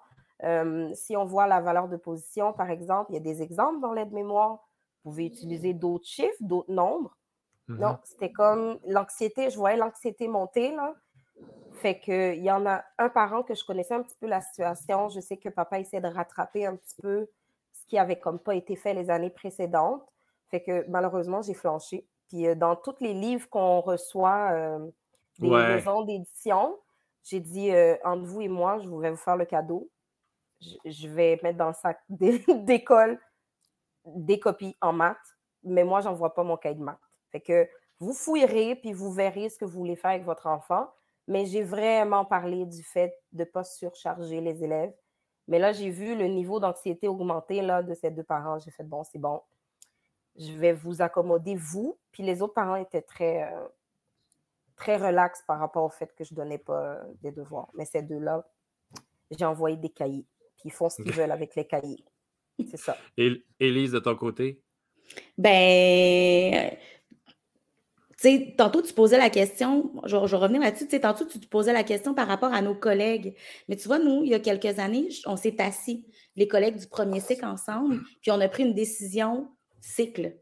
si 0.94 1.16
on 1.16 1.24
voit 1.24 1.46
la 1.46 1.60
valeur 1.60 1.88
de 1.88 1.96
position, 1.96 2.52
par 2.52 2.70
exemple, 2.70 3.12
il 3.12 3.14
y 3.14 3.18
a 3.18 3.20
des 3.20 3.42
exemples 3.42 3.80
dans 3.80 3.92
l'aide-mémoire. 3.92 4.58
Vous 5.04 5.10
pouvez 5.10 5.26
utiliser 5.26 5.74
d'autres 5.74 6.06
chiffres, 6.06 6.36
d'autres 6.40 6.72
nombres. 6.72 7.16
Non, 7.68 7.92
mm-hmm. 7.92 8.00
c'était 8.04 8.32
comme 8.32 8.78
l'anxiété. 8.86 9.50
Je 9.50 9.56
voyais 9.56 9.76
l'anxiété 9.76 10.28
monter, 10.28 10.74
là. 10.74 10.94
Fait 11.72 11.98
qu'il 11.98 12.42
y 12.42 12.50
en 12.50 12.64
a 12.66 12.82
un 12.98 13.08
parent 13.10 13.42
que 13.42 13.54
je 13.54 13.64
connaissais 13.64 13.94
un 13.94 14.02
petit 14.02 14.16
peu 14.18 14.26
la 14.26 14.40
situation. 14.40 15.08
Je 15.10 15.20
sais 15.20 15.36
que 15.36 15.48
papa 15.48 15.78
essaie 15.78 16.00
de 16.00 16.08
rattraper 16.08 16.64
un 16.64 16.76
petit 16.76 16.96
peu 17.02 17.28
qui 17.86 17.98
avait 17.98 18.18
comme 18.18 18.38
pas 18.38 18.54
été 18.54 18.76
fait 18.76 18.94
les 18.94 19.10
années 19.10 19.30
précédentes. 19.30 20.04
Fait 20.50 20.62
que 20.62 20.84
malheureusement, 20.88 21.42
j'ai 21.42 21.54
flanché. 21.54 22.06
Puis 22.28 22.46
euh, 22.46 22.54
dans 22.54 22.76
tous 22.76 22.96
les 23.00 23.14
livres 23.14 23.48
qu'on 23.48 23.80
reçoit 23.80 24.50
euh, 24.52 24.90
des 25.38 25.48
maisons 25.48 26.02
d'édition, 26.02 26.78
j'ai 27.24 27.40
dit 27.40 27.72
euh, 27.72 27.96
entre 28.04 28.24
vous 28.24 28.40
et 28.40 28.48
moi, 28.48 28.78
je 28.78 28.88
vais 28.88 29.10
vous 29.10 29.16
faire 29.16 29.36
le 29.36 29.44
cadeau. 29.44 29.90
Je, 30.60 31.08
vais 31.08 31.38
mettre 31.42 31.58
dans 31.58 31.68
le 31.68 31.74
sac 31.74 32.00
d'école 32.08 33.20
des 34.06 34.40
copies 34.40 34.76
en 34.80 34.92
maths, 34.92 35.18
mais 35.62 35.84
moi, 35.84 36.00
j'envoie 36.00 36.34
pas 36.34 36.44
mon 36.44 36.56
cahier 36.56 36.76
de 36.76 36.82
maths. 36.82 36.98
Fait 37.30 37.40
que 37.40 37.68
vous 37.98 38.14
fouillerez, 38.14 38.76
puis 38.76 38.92
vous 38.92 39.12
verrez 39.12 39.50
ce 39.50 39.58
que 39.58 39.64
vous 39.64 39.78
voulez 39.78 39.96
faire 39.96 40.12
avec 40.12 40.24
votre 40.24 40.46
enfant. 40.46 40.88
Mais 41.28 41.44
j'ai 41.44 41.62
vraiment 41.62 42.24
parlé 42.24 42.64
du 42.64 42.82
fait 42.82 43.14
de 43.32 43.40
ne 43.40 43.44
pas 43.44 43.64
surcharger 43.64 44.40
les 44.40 44.62
élèves 44.62 44.94
mais 45.48 45.58
là, 45.58 45.72
j'ai 45.72 45.90
vu 45.90 46.16
le 46.16 46.26
niveau 46.26 46.60
d'anxiété 46.60 47.08
augmenter 47.08 47.62
là, 47.62 47.82
de 47.82 47.94
ces 47.94 48.10
deux 48.10 48.24
parents. 48.24 48.58
J'ai 48.58 48.70
fait, 48.70 48.84
bon, 48.84 49.04
c'est 49.04 49.18
bon. 49.18 49.40
Je 50.36 50.52
vais 50.52 50.72
vous 50.72 51.02
accommoder, 51.02 51.54
vous. 51.54 51.98
Puis 52.12 52.22
les 52.22 52.42
autres 52.42 52.54
parents 52.54 52.76
étaient 52.76 53.02
très, 53.02 53.44
euh, 53.44 53.68
très 54.74 54.96
relax 54.96 55.42
par 55.46 55.58
rapport 55.58 55.84
au 55.84 55.88
fait 55.88 56.14
que 56.14 56.24
je 56.24 56.34
ne 56.34 56.36
donnais 56.36 56.58
pas 56.58 56.82
euh, 56.82 57.02
des 57.22 57.30
devoirs. 57.30 57.68
Mais 57.74 57.84
ces 57.84 58.02
deux-là, 58.02 58.44
j'ai 59.30 59.44
envoyé 59.44 59.76
des 59.76 59.88
cahiers. 59.88 60.26
Puis 60.56 60.66
ils 60.66 60.72
font 60.72 60.88
ce 60.88 61.02
qu'ils 61.02 61.12
veulent 61.12 61.32
avec 61.32 61.54
les 61.54 61.66
cahiers. 61.66 62.04
C'est 62.58 62.76
ça. 62.76 62.96
Et 63.16 63.44
Élise, 63.60 63.92
de 63.92 63.98
ton 63.98 64.16
côté? 64.16 64.62
Ben, 65.38 66.76
tantôt, 68.56 68.82
tu 68.82 68.92
posais 68.92 69.18
la 69.18 69.30
question, 69.30 69.92
je, 70.04 70.16
je 70.16 70.30
vais 70.30 70.36
revenir 70.36 70.60
là-dessus, 70.60 70.88
tantôt, 71.00 71.24
tu 71.24 71.38
te 71.38 71.46
posais 71.46 71.72
la 71.72 71.84
question 71.84 72.14
par 72.14 72.26
rapport 72.26 72.52
à 72.52 72.62
nos 72.62 72.74
collègues. 72.74 73.34
Mais 73.68 73.76
tu 73.76 73.88
vois, 73.88 73.98
nous, 73.98 74.22
il 74.24 74.30
y 74.30 74.34
a 74.34 74.40
quelques 74.40 74.78
années, 74.78 75.08
on 75.26 75.36
s'est 75.36 75.60
assis, 75.60 76.06
les 76.36 76.48
collègues 76.48 76.76
du 76.76 76.86
premier 76.86 77.20
cycle 77.20 77.44
ensemble, 77.44 78.00
puis 78.22 78.30
on 78.30 78.40
a 78.40 78.48
pris 78.48 78.64
une 78.64 78.74
décision 78.74 79.48
cycle 79.80 80.36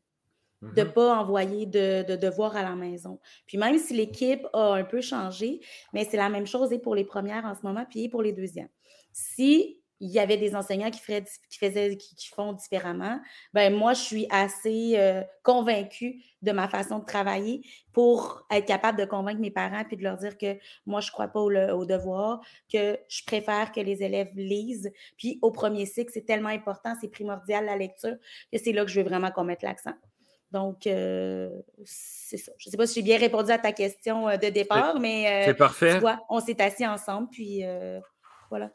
de 0.62 0.80
ne 0.80 0.86
mm-hmm. 0.86 0.92
pas 0.92 1.18
envoyer 1.18 1.66
de, 1.66 2.04
de, 2.08 2.16
devoirs 2.16 2.56
à 2.56 2.62
la 2.62 2.74
maison. 2.74 3.20
Puis 3.46 3.58
même 3.58 3.78
si 3.78 3.92
l'équipe 3.94 4.46
a 4.54 4.74
un 4.74 4.84
peu 4.84 5.00
changé, 5.00 5.60
mais 5.92 6.06
c'est 6.10 6.16
la 6.16 6.30
même 6.30 6.46
chose 6.46 6.72
et 6.72 6.78
pour 6.78 6.94
les 6.94 7.04
premières 7.04 7.44
en 7.44 7.54
ce 7.54 7.60
moment, 7.62 7.84
puis 7.88 8.08
pour 8.08 8.22
les 8.22 8.32
deuxièmes. 8.32 8.70
Si 9.12 9.78
il 10.00 10.10
y 10.10 10.18
avait 10.18 10.36
des 10.36 10.56
enseignants 10.56 10.90
qui, 10.90 11.00
feraient, 11.00 11.24
qui, 11.48 11.58
faisaient, 11.58 11.96
qui, 11.96 12.28
font 12.28 12.52
différemment, 12.52 13.20
ben 13.52 13.74
moi, 13.74 13.94
je 13.94 14.00
suis 14.00 14.26
assez 14.30 14.94
euh, 14.96 15.22
convaincue 15.42 16.20
de 16.42 16.52
ma 16.52 16.68
façon 16.68 16.98
de 16.98 17.04
travailler 17.04 17.62
pour 17.92 18.44
être 18.50 18.66
capable 18.66 18.98
de 18.98 19.04
convaincre 19.04 19.40
mes 19.40 19.50
parents 19.50 19.84
puis 19.84 19.96
de 19.96 20.02
leur 20.02 20.16
dire 20.16 20.36
que 20.36 20.58
moi, 20.84 21.00
je 21.00 21.08
ne 21.08 21.12
crois 21.12 21.28
pas 21.28 21.40
au, 21.40 21.50
au, 21.50 21.84
devoir, 21.84 22.40
que 22.70 22.98
je 23.08 23.24
préfère 23.24 23.72
que 23.72 23.80
les 23.80 24.02
élèves 24.02 24.32
lisent. 24.34 24.92
Puis 25.16 25.38
au 25.42 25.50
premier 25.50 25.86
cycle, 25.86 26.10
c'est 26.12 26.26
tellement 26.26 26.48
important, 26.48 26.94
c'est 27.00 27.08
primordial 27.08 27.64
la 27.64 27.76
lecture, 27.76 28.16
que 28.52 28.58
c'est 28.58 28.72
là 28.72 28.84
que 28.84 28.90
je 28.90 29.00
veux 29.00 29.08
vraiment 29.08 29.30
qu'on 29.30 29.44
mette 29.44 29.62
l'accent. 29.62 29.94
Donc, 30.50 30.86
euh, 30.86 31.50
c'est 31.84 32.36
ça. 32.36 32.52
Je 32.58 32.68
ne 32.68 32.70
sais 32.70 32.76
pas 32.76 32.86
si 32.86 32.94
j'ai 32.96 33.02
bien 33.02 33.18
répondu 33.18 33.50
à 33.50 33.58
ta 33.58 33.72
question 33.72 34.28
euh, 34.28 34.36
de 34.36 34.48
départ, 34.48 35.00
mais 35.00 35.44
c'est 35.46 35.54
parfait. 35.54 35.94
Tu 35.94 36.00
vois, 36.00 36.20
on 36.28 36.40
s'est 36.40 36.60
assis 36.60 36.86
ensemble, 36.86 37.28
puis 37.30 37.62
voilà. 38.50 38.70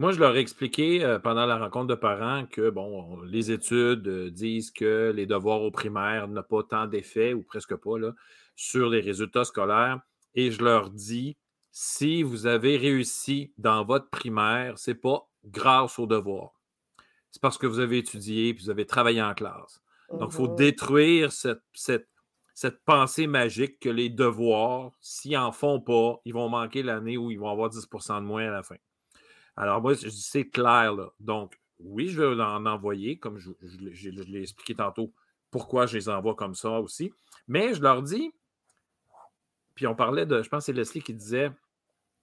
Moi, 0.00 0.12
je 0.12 0.18
leur 0.18 0.34
ai 0.34 0.38
expliqué 0.38 1.04
euh, 1.04 1.18
pendant 1.18 1.44
la 1.44 1.58
rencontre 1.58 1.88
de 1.88 1.94
parents 1.94 2.46
que, 2.46 2.70
bon, 2.70 3.20
les 3.20 3.50
études 3.50 4.08
euh, 4.08 4.30
disent 4.30 4.70
que 4.70 5.12
les 5.14 5.26
devoirs 5.26 5.60
au 5.60 5.70
primaire 5.70 6.26
n'ont 6.26 6.42
pas 6.42 6.62
tant 6.62 6.86
d'effet, 6.86 7.34
ou 7.34 7.42
presque 7.42 7.76
pas, 7.76 7.98
là, 7.98 8.14
sur 8.56 8.88
les 8.88 9.00
résultats 9.00 9.44
scolaires. 9.44 10.00
Et 10.34 10.52
je 10.52 10.64
leur 10.64 10.88
dis, 10.88 11.36
si 11.70 12.22
vous 12.22 12.46
avez 12.46 12.78
réussi 12.78 13.52
dans 13.58 13.84
votre 13.84 14.08
primaire, 14.08 14.78
ce 14.78 14.92
n'est 14.92 14.94
pas 14.94 15.28
grâce 15.44 15.98
aux 15.98 16.06
devoirs. 16.06 16.58
C'est 17.30 17.42
parce 17.42 17.58
que 17.58 17.66
vous 17.66 17.80
avez 17.80 17.98
étudié 17.98 18.54
puis 18.54 18.64
vous 18.64 18.70
avez 18.70 18.86
travaillé 18.86 19.20
en 19.20 19.34
classe. 19.34 19.82
Donc, 20.18 20.30
il 20.32 20.34
faut 20.34 20.48
mmh 20.48 20.56
détruire 20.56 21.30
cette, 21.30 21.60
cette, 21.74 22.08
cette, 22.54 22.82
pensée 22.86 23.26
magique 23.26 23.78
que 23.80 23.90
les 23.90 24.08
devoirs, 24.08 24.92
s'ils 25.02 25.32
n'en 25.32 25.52
font 25.52 25.78
pas, 25.78 26.22
ils 26.24 26.32
vont 26.32 26.48
manquer 26.48 26.82
l'année 26.82 27.18
où 27.18 27.30
ils 27.30 27.38
vont 27.38 27.50
avoir 27.50 27.68
10% 27.68 28.20
de 28.22 28.24
moins 28.24 28.48
à 28.48 28.50
la 28.50 28.62
fin. 28.62 28.76
Alors, 29.56 29.80
moi, 29.80 29.94
c'est 29.94 30.48
clair. 30.48 30.94
Donc, 31.18 31.60
oui, 31.78 32.08
je 32.08 32.22
vais 32.22 32.42
en 32.42 32.66
envoyer, 32.66 33.18
comme 33.18 33.38
je, 33.38 33.50
l'ai 34.10 34.42
expliqué 34.42 34.74
tantôt, 34.74 35.12
pourquoi 35.50 35.86
je 35.86 35.96
les 35.96 36.08
envoie 36.08 36.34
comme 36.34 36.54
ça 36.54 36.80
aussi. 36.80 37.12
Mais 37.48 37.74
je 37.74 37.82
leur 37.82 38.02
dis, 38.02 38.32
puis 39.74 39.86
on 39.86 39.94
parlait 39.94 40.26
de, 40.26 40.42
je 40.42 40.48
pense 40.48 40.62
que 40.62 40.66
c'est 40.66 40.72
Leslie 40.72 41.02
qui 41.02 41.14
disait 41.14 41.50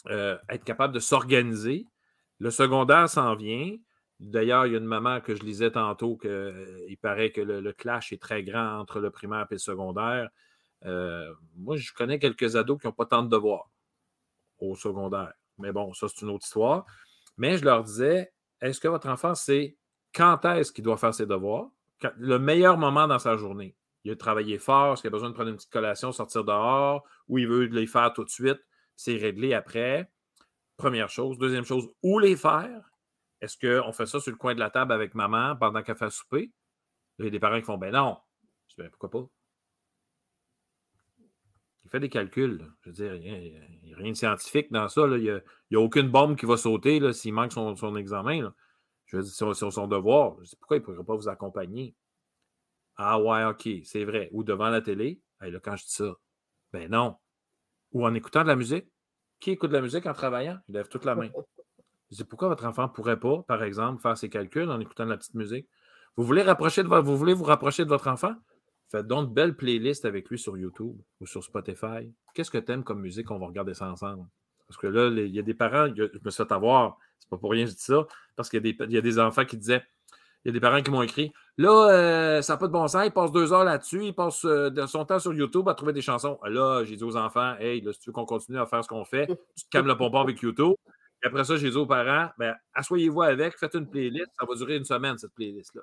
euh, 0.09 0.37
être 0.49 0.63
capable 0.63 0.93
de 0.93 0.99
s'organiser. 0.99 1.87
Le 2.39 2.51
secondaire 2.51 3.09
s'en 3.09 3.35
vient. 3.35 3.75
D'ailleurs, 4.19 4.65
il 4.65 4.73
y 4.73 4.75
a 4.75 4.79
une 4.79 4.85
maman 4.85 5.21
que 5.21 5.35
je 5.35 5.43
lisais 5.43 5.71
tantôt 5.71 6.17
qu'il 6.17 6.29
euh, 6.29 6.95
paraît 7.01 7.31
que 7.31 7.41
le, 7.41 7.73
clash 7.73 8.13
est 8.13 8.21
très 8.21 8.43
grand 8.43 8.79
entre 8.79 8.99
le 8.99 9.11
primaire 9.11 9.47
et 9.49 9.55
le 9.55 9.59
secondaire. 9.59 10.29
Euh, 10.85 11.33
moi, 11.55 11.75
je 11.77 11.91
connais 11.93 12.19
quelques 12.19 12.55
ados 12.55 12.79
qui 12.79 12.87
n'ont 12.87 12.93
pas 12.93 13.05
tant 13.05 13.23
de 13.23 13.29
devoirs 13.29 13.69
au 14.59 14.75
secondaire. 14.75 15.33
Mais 15.57 15.71
bon, 15.71 15.93
ça, 15.93 16.07
c'est 16.07 16.21
une 16.21 16.31
autre 16.31 16.45
histoire. 16.45 16.85
Mais 17.37 17.57
je 17.57 17.65
leur 17.65 17.83
disais, 17.83 18.31
est-ce 18.61 18.79
que 18.79 18.87
votre 18.87 19.07
enfant 19.07 19.35
sait 19.35 19.77
quand 20.13 20.43
est-ce 20.45 20.71
qu'il 20.71 20.83
doit 20.83 20.97
faire 20.97 21.13
ses 21.13 21.25
devoirs? 21.25 21.69
le 22.17 22.37
meilleur 22.37 22.77
moment 22.77 23.07
dans 23.07 23.19
sa 23.19 23.37
journée. 23.37 23.75
Il 24.03 24.11
a 24.11 24.15
travaillé 24.15 24.59
fort, 24.59 24.93
est-ce 24.93 25.01
qu'il 25.01 25.09
a 25.09 25.11
besoin 25.11 25.29
de 25.29 25.33
prendre 25.33 25.49
une 25.49 25.55
petite 25.55 25.71
collation, 25.71 26.11
sortir 26.11 26.43
dehors, 26.43 27.03
ou 27.27 27.39
il 27.39 27.47
veut 27.47 27.65
les 27.65 27.87
faire 27.87 28.13
tout 28.13 28.23
de 28.23 28.29
suite, 28.29 28.59
c'est 28.95 29.17
réglé 29.17 29.53
après. 29.53 30.09
Première 30.77 31.09
chose. 31.09 31.37
Deuxième 31.37 31.65
chose, 31.65 31.89
où 32.03 32.19
les 32.19 32.37
faire? 32.37 32.91
Est-ce 33.41 33.57
qu'on 33.57 33.91
fait 33.91 34.05
ça 34.05 34.19
sur 34.19 34.31
le 34.31 34.37
coin 34.37 34.53
de 34.53 34.59
la 34.59 34.69
table 34.69 34.93
avec 34.93 35.15
maman 35.15 35.55
pendant 35.55 35.81
qu'elle 35.81 35.97
fait 35.97 36.09
souper? 36.09 36.51
Il 37.19 37.25
y 37.25 37.27
a 37.27 37.31
des 37.31 37.39
parents 37.39 37.59
qui 37.59 37.65
font 37.65 37.77
ben 37.77 37.91
non. 37.91 38.17
Je 38.67 38.75
dis 38.75 38.81
ben 38.81 38.89
pourquoi 38.89 39.09
pas? 39.09 39.27
Il 41.87 41.89
fait 41.89 42.01
des 42.01 42.09
calculs. 42.09 42.69
Je 42.81 42.89
veux 42.89 42.93
dire, 42.93 43.15
il 43.15 43.81
n'y 43.81 43.93
a, 43.93 43.97
rien 43.97 44.11
de 44.11 44.17
scientifique 44.17 44.69
dans 44.73 44.89
ça. 44.89 45.07
Il 45.07 45.41
n'y 45.71 45.77
a, 45.77 45.79
aucune 45.79 46.09
bombe 46.09 46.35
qui 46.35 46.45
va 46.45 46.57
sauter 46.57 47.13
s'il 47.13 47.33
manque 47.33 47.53
son, 47.53 47.95
examen. 47.95 48.53
Je 49.05 49.15
veux 49.15 49.23
dire, 49.23 49.31
sur, 49.55 49.55
son 49.55 49.87
devoir. 49.87 50.35
Je 50.41 50.49
dis 50.49 50.55
pourquoi 50.57 50.75
il 50.75 50.79
ne 50.81 50.85
pourrait 50.85 51.05
pas 51.05 51.15
vous 51.15 51.29
accompagner? 51.29 51.95
Ah 52.97 53.21
ouais, 53.21 53.45
OK, 53.45 53.69
c'est 53.85 54.03
vrai. 54.03 54.27
Ou 54.33 54.43
devant 54.43 54.67
la 54.67 54.81
télé. 54.81 55.21
là, 55.39 55.59
quand 55.63 55.77
je 55.77 55.85
dis 55.85 55.93
ça, 55.93 56.13
ben 56.73 56.91
non. 56.91 57.15
Ou 57.93 58.05
en 58.05 58.13
écoutant 58.13 58.43
de 58.43 58.49
la 58.49 58.57
musique. 58.57 58.87
Qui 59.39 59.51
écoute 59.51 59.69
de 59.69 59.75
la 59.75 59.81
musique 59.81 60.05
en 60.07 60.13
travaillant? 60.13 60.59
Il 60.67 60.73
lève 60.73 60.89
toute 60.89 61.05
la 61.05 61.15
main. 61.15 61.29
Je 62.11 62.17
dis 62.17 62.23
pourquoi 62.25 62.49
votre 62.49 62.65
enfant 62.65 62.83
ne 62.83 62.87
pourrait 62.87 63.19
pas, 63.19 63.43
par 63.43 63.63
exemple, 63.63 64.01
faire 64.01 64.17
ses 64.17 64.29
calculs 64.29 64.69
en 64.69 64.81
écoutant 64.81 65.05
de 65.05 65.11
la 65.11 65.17
petite 65.17 65.35
musique? 65.35 65.69
Vous 66.17 66.25
voulez 66.25 66.43
vous 66.43 67.43
rapprocher 67.45 67.85
de 67.85 67.89
votre 67.89 68.09
enfant? 68.09 68.35
Faites 68.89 69.07
donc 69.07 69.29
de 69.29 69.33
belles 69.33 69.55
playlists 69.55 70.05
avec 70.05 70.29
lui 70.29 70.39
sur 70.39 70.57
YouTube 70.57 70.97
ou 71.19 71.27
sur 71.27 71.43
Spotify. 71.43 72.11
Qu'est-ce 72.33 72.51
que 72.51 72.57
tu 72.57 72.71
aimes 72.71 72.83
comme 72.83 73.01
musique? 73.01 73.29
On 73.31 73.39
va 73.39 73.47
regarder 73.47 73.73
ça 73.73 73.89
ensemble. 73.89 74.25
Parce 74.67 74.77
que 74.77 74.87
là, 74.87 75.09
il 75.09 75.33
y 75.33 75.39
a 75.39 75.41
des 75.41 75.53
parents, 75.53 75.87
je 75.95 76.03
me 76.23 76.29
suis 76.29 76.43
fait 76.43 76.51
avoir, 76.51 76.97
c'est 77.19 77.29
pas 77.29 77.37
pour 77.37 77.51
rien 77.51 77.65
que 77.65 77.71
je 77.71 77.75
dis 77.75 77.81
ça, 77.81 78.05
parce 78.35 78.49
qu'il 78.49 78.65
y, 78.65 78.97
a 78.97 79.01
des 79.01 79.19
enfants 79.19 79.45
qui 79.45 79.57
disaient, 79.57 79.83
il 80.43 80.49
y 80.49 80.51
a 80.51 80.51
des 80.51 80.59
parents 80.59 80.81
qui 80.81 80.91
m'ont 80.91 81.01
écrit, 81.01 81.31
là, 81.57 81.89
euh, 81.89 82.41
ça 82.41 82.53
n'a 82.53 82.57
pas 82.57 82.67
de 82.67 82.73
bon 82.73 82.87
sens, 82.87 83.05
il 83.05 83.11
passe 83.11 83.31
deux 83.31 83.53
heures 83.53 83.63
là-dessus, 83.63 84.05
il 84.05 84.13
passe 84.13 84.43
euh, 84.45 84.85
son 84.87 85.05
temps 85.05 85.19
sur 85.19 85.33
YouTube 85.33 85.67
à 85.69 85.73
trouver 85.73 85.93
des 85.93 86.01
chansons. 86.01 86.37
Là, 86.43 86.83
j'ai 86.83 86.97
dit 86.97 87.03
aux 87.03 87.15
enfants, 87.15 87.55
hey, 87.59 87.81
là, 87.81 87.93
si 87.93 87.99
tu 87.99 88.09
veux 88.09 88.13
qu'on 88.13 88.25
continue 88.25 88.59
à 88.59 88.65
faire 88.65 88.83
ce 88.83 88.89
qu'on 88.89 89.05
fait, 89.05 89.27
tu 89.27 89.65
te 89.65 89.69
calmes 89.69 89.87
le 89.87 89.97
pompon 89.97 90.19
avec 90.19 90.41
YouTube. 90.41 90.75
Et 91.23 91.27
après 91.27 91.45
ça, 91.45 91.55
j'ai 91.55 91.69
dit 91.69 91.77
aux 91.77 91.87
parents, 91.87 92.29
ben, 92.37 92.55
asseyez-vous 92.73 93.21
avec, 93.21 93.57
faites 93.57 93.73
une 93.73 93.89
playlist, 93.89 94.31
ça 94.39 94.45
va 94.45 94.55
durer 94.55 94.75
une 94.75 94.85
semaine, 94.85 95.17
cette 95.17 95.33
playlist-là. 95.33 95.81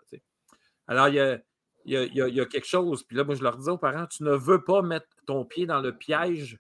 Alors, 0.87 1.09
il 1.09 1.15
y 1.15 1.21
a 1.21 1.39
il 1.85 2.11
y, 2.15 2.41
a, 2.41 2.47
quelque 2.47 2.67
chose. 2.67 3.03
Puis 3.05 3.17
là, 3.17 3.25
moi, 3.25 3.35
je 3.35 3.43
leur 3.43 3.57
disais 3.57 3.71
aux 3.71 3.79
parents, 3.79 4.07
tu 4.07 4.23
ne 4.23 4.33
veux 4.33 4.65
pas 4.65 4.83
mettre 4.83 5.07
ton 5.27 5.45
pied 5.45 5.67
dans 5.67 5.81
le 5.81 5.97
piège 5.97 6.59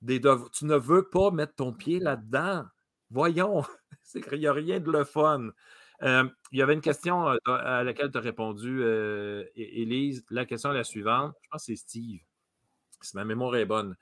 des 0.00 0.20
devoirs. 0.20 0.50
Tu 0.50 0.64
ne 0.64 0.76
veux 0.76 1.08
pas 1.08 1.30
mettre 1.30 1.54
ton 1.56 1.72
pied 1.72 1.98
là-dedans. 1.98 2.64
Voyons, 3.10 3.64
qu'il 4.28 4.38
n'y 4.38 4.46
a 4.46 4.52
rien 4.52 4.80
de 4.80 4.90
le 4.90 5.04
fun. 5.04 5.50
Euh, 6.02 6.28
il 6.52 6.58
y 6.58 6.62
avait 6.62 6.74
une 6.74 6.80
question 6.80 7.28
euh, 7.28 7.36
à 7.46 7.82
laquelle 7.82 8.10
tu 8.10 8.18
as 8.18 8.20
répondu, 8.20 8.82
euh, 8.82 9.44
Élise. 9.56 10.24
La 10.30 10.46
question 10.46 10.70
est 10.70 10.76
la 10.76 10.84
suivante. 10.84 11.34
Je 11.42 11.48
pense 11.50 11.62
que 11.62 11.66
c'est 11.66 11.76
Steve. 11.76 12.20
Si 13.00 13.16
ma 13.16 13.24
mémoire 13.24 13.56
est 13.56 13.66
bonne. 13.66 13.96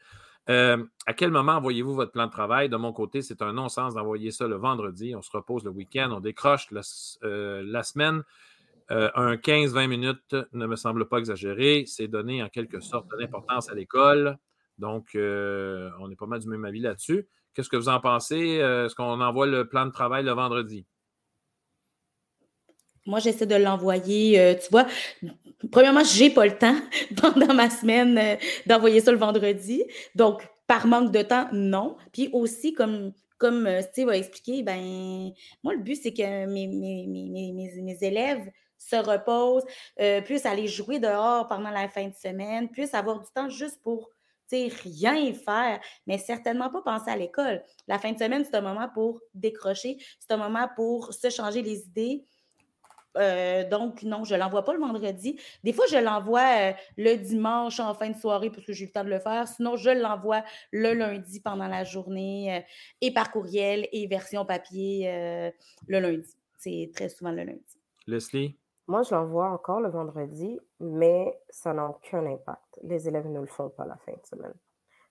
à 0.48 1.14
quel 1.16 1.30
moment 1.30 1.52
envoyez-vous 1.52 1.94
votre 1.94 2.12
plan 2.12 2.26
de 2.26 2.30
travail? 2.30 2.68
De 2.68 2.76
mon 2.76 2.92
côté, 2.92 3.22
c'est 3.22 3.42
un 3.42 3.52
non-sens 3.52 3.94
d'envoyer 3.94 4.30
ça 4.30 4.46
le 4.46 4.56
vendredi. 4.56 5.14
On 5.14 5.22
se 5.22 5.30
repose 5.30 5.64
le 5.64 5.70
week-end, 5.70 6.10
on 6.12 6.20
décroche 6.20 6.70
la 6.70 6.82
semaine. 6.82 8.22
Euh, 8.92 9.10
un 9.14 9.36
15-20 9.36 9.88
minutes 9.88 10.36
ne 10.52 10.66
me 10.66 10.76
semble 10.76 11.08
pas 11.08 11.18
exagéré. 11.18 11.84
C'est 11.86 12.08
donner 12.08 12.42
en 12.42 12.48
quelque 12.48 12.80
sorte 12.80 13.10
de 13.10 13.16
l'importance 13.16 13.68
à 13.70 13.74
l'école. 13.74 14.36
Donc, 14.78 15.14
euh, 15.14 15.90
on 16.00 16.10
est 16.10 16.16
pas 16.16 16.26
mal 16.26 16.40
du 16.40 16.48
même 16.48 16.64
avis 16.64 16.80
là-dessus. 16.80 17.28
Qu'est-ce 17.54 17.68
que 17.68 17.76
vous 17.76 17.88
en 17.88 18.00
pensez? 18.00 18.60
Euh, 18.60 18.86
est-ce 18.86 18.94
qu'on 18.94 19.20
envoie 19.20 19.46
le 19.46 19.68
plan 19.68 19.86
de 19.86 19.90
travail 19.90 20.24
le 20.24 20.32
vendredi? 20.32 20.86
Moi, 23.06 23.20
j'essaie 23.20 23.46
de 23.46 23.54
l'envoyer. 23.54 24.56
tu 24.60 24.68
vois, 24.70 24.86
premièrement, 25.70 26.02
je 26.02 26.24
n'ai 26.24 26.30
pas 26.30 26.44
le 26.44 26.58
temps 26.58 26.76
pendant 27.20 27.54
ma 27.54 27.70
semaine 27.70 28.38
d'envoyer 28.66 29.00
ça 29.00 29.12
le 29.12 29.18
vendredi. 29.18 29.84
Donc, 30.14 30.46
par 30.66 30.86
manque 30.86 31.12
de 31.12 31.22
temps, 31.22 31.48
non. 31.52 31.96
Puis 32.12 32.28
aussi, 32.32 32.72
comme 32.72 33.12
comme 33.38 33.68
Steve 33.82 34.08
a 34.08 34.16
expliqué, 34.16 34.62
ben, 34.62 35.30
moi, 35.62 35.74
le 35.74 35.82
but, 35.82 35.96
c'est 35.96 36.14
que 36.14 36.46
mes 36.46 37.98
élèves 38.00 38.50
se 38.78 38.96
repose, 38.96 39.64
euh, 40.00 40.20
aller 40.44 40.68
jouer 40.68 40.98
dehors 40.98 41.48
pendant 41.48 41.70
la 41.70 41.88
fin 41.88 42.08
de 42.08 42.14
semaine, 42.14 42.68
plus 42.70 42.94
avoir 42.94 43.20
du 43.20 43.30
temps 43.34 43.48
juste 43.48 43.82
pour 43.82 44.10
rien 44.50 45.32
faire, 45.34 45.80
mais 46.06 46.18
certainement 46.18 46.70
pas 46.70 46.82
penser 46.82 47.10
à 47.10 47.16
l'école. 47.16 47.62
La 47.88 47.98
fin 47.98 48.12
de 48.12 48.18
semaine, 48.18 48.44
c'est 48.44 48.54
un 48.54 48.60
moment 48.60 48.88
pour 48.92 49.20
décrocher, 49.34 49.98
c'est 50.20 50.32
un 50.32 50.36
moment 50.36 50.68
pour 50.76 51.12
se 51.12 51.30
changer 51.30 51.62
les 51.62 51.80
idées. 51.80 52.24
Euh, 53.16 53.68
donc, 53.68 54.02
non, 54.02 54.24
je 54.24 54.34
ne 54.34 54.40
l'envoie 54.40 54.62
pas 54.62 54.74
le 54.74 54.78
vendredi. 54.78 55.40
Des 55.64 55.72
fois, 55.72 55.86
je 55.90 55.96
l'envoie 55.96 56.70
euh, 56.70 56.72
le 56.98 57.16
dimanche 57.16 57.80
en 57.80 57.94
fin 57.94 58.10
de 58.10 58.16
soirée 58.16 58.50
parce 58.50 58.66
que 58.66 58.74
j'ai 58.74 58.84
eu 58.84 58.88
le 58.88 58.92
temps 58.92 59.04
de 59.04 59.08
le 59.08 59.18
faire. 59.18 59.48
Sinon, 59.48 59.76
je 59.76 59.90
l'envoie 59.90 60.44
le 60.70 60.92
lundi 60.92 61.40
pendant 61.40 61.66
la 61.66 61.82
journée 61.82 62.62
et 63.00 63.12
par 63.14 63.32
courriel 63.32 63.88
et 63.90 64.06
version 64.06 64.44
papier 64.44 65.10
le 65.88 65.98
lundi. 65.98 66.36
C'est 66.58 66.90
très 66.94 67.08
souvent 67.08 67.30
le 67.30 67.42
lundi. 67.42 67.80
Leslie? 68.06 68.58
Moi, 68.88 69.02
je 69.02 69.14
l'envoie 69.14 69.50
encore 69.50 69.80
le 69.80 69.88
vendredi, 69.88 70.60
mais 70.78 71.36
ça 71.50 71.72
n'a 71.72 71.86
aucun 71.86 72.24
impact. 72.24 72.78
Les 72.82 73.08
élèves 73.08 73.26
ne 73.26 73.40
le 73.40 73.46
font 73.46 73.68
pas 73.68 73.84
la 73.84 73.96
fin 73.96 74.12
de 74.12 74.26
semaine. 74.26 74.54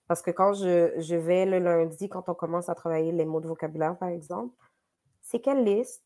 Parce 0.08 0.22
que 0.22 0.30
quand 0.30 0.54
je, 0.54 1.16
vais 1.16 1.46
le 1.46 1.58
lundi, 1.58 2.08
quand 2.08 2.28
on 2.28 2.34
commence 2.34 2.68
à 2.68 2.74
travailler 2.74 3.12
les 3.12 3.24
mots 3.24 3.40
de 3.40 3.48
vocabulaire, 3.48 3.98
par 3.98 4.08
exemple, 4.08 4.54
c'est 5.20 5.40
quelle 5.40 5.64
liste? 5.64 6.04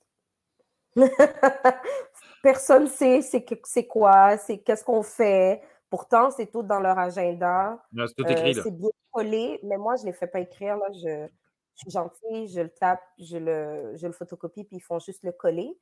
Personne 2.42 2.84
ne 2.84 2.88
sait 2.88 3.20
c'est 3.22 3.86
quoi, 3.86 4.36
c'est 4.38 4.58
qu'est-ce 4.58 4.82
qu'on 4.84 5.02
fait. 5.02 5.62
Pourtant, 5.90 6.30
c'est 6.30 6.46
tout 6.46 6.62
dans 6.62 6.80
leur 6.80 6.98
agenda. 6.98 7.84
C'est 7.94 8.14
tout 8.16 8.30
écrit. 8.30 8.58
Euh, 8.58 8.62
c'est 8.62 8.70
bien 8.70 8.90
collé, 9.12 9.60
mais 9.62 9.76
moi, 9.76 9.96
je 9.96 10.02
ne 10.02 10.06
les 10.06 10.12
fais 10.12 10.26
pas 10.26 10.40
écrire. 10.40 10.76
Là. 10.76 10.86
Je, 10.92 11.26
je, 11.74 11.80
suis 11.80 11.90
gentille, 11.90 12.48
je 12.48 12.62
le 12.62 12.70
tape, 12.70 13.02
je 13.18 13.36
le, 13.36 13.96
je 13.96 14.06
le 14.06 14.12
photocopie, 14.12 14.64
puis 14.64 14.76
ils 14.78 14.82
font 14.82 14.98
juste 14.98 15.22
le 15.22 15.32
coller. 15.32 15.76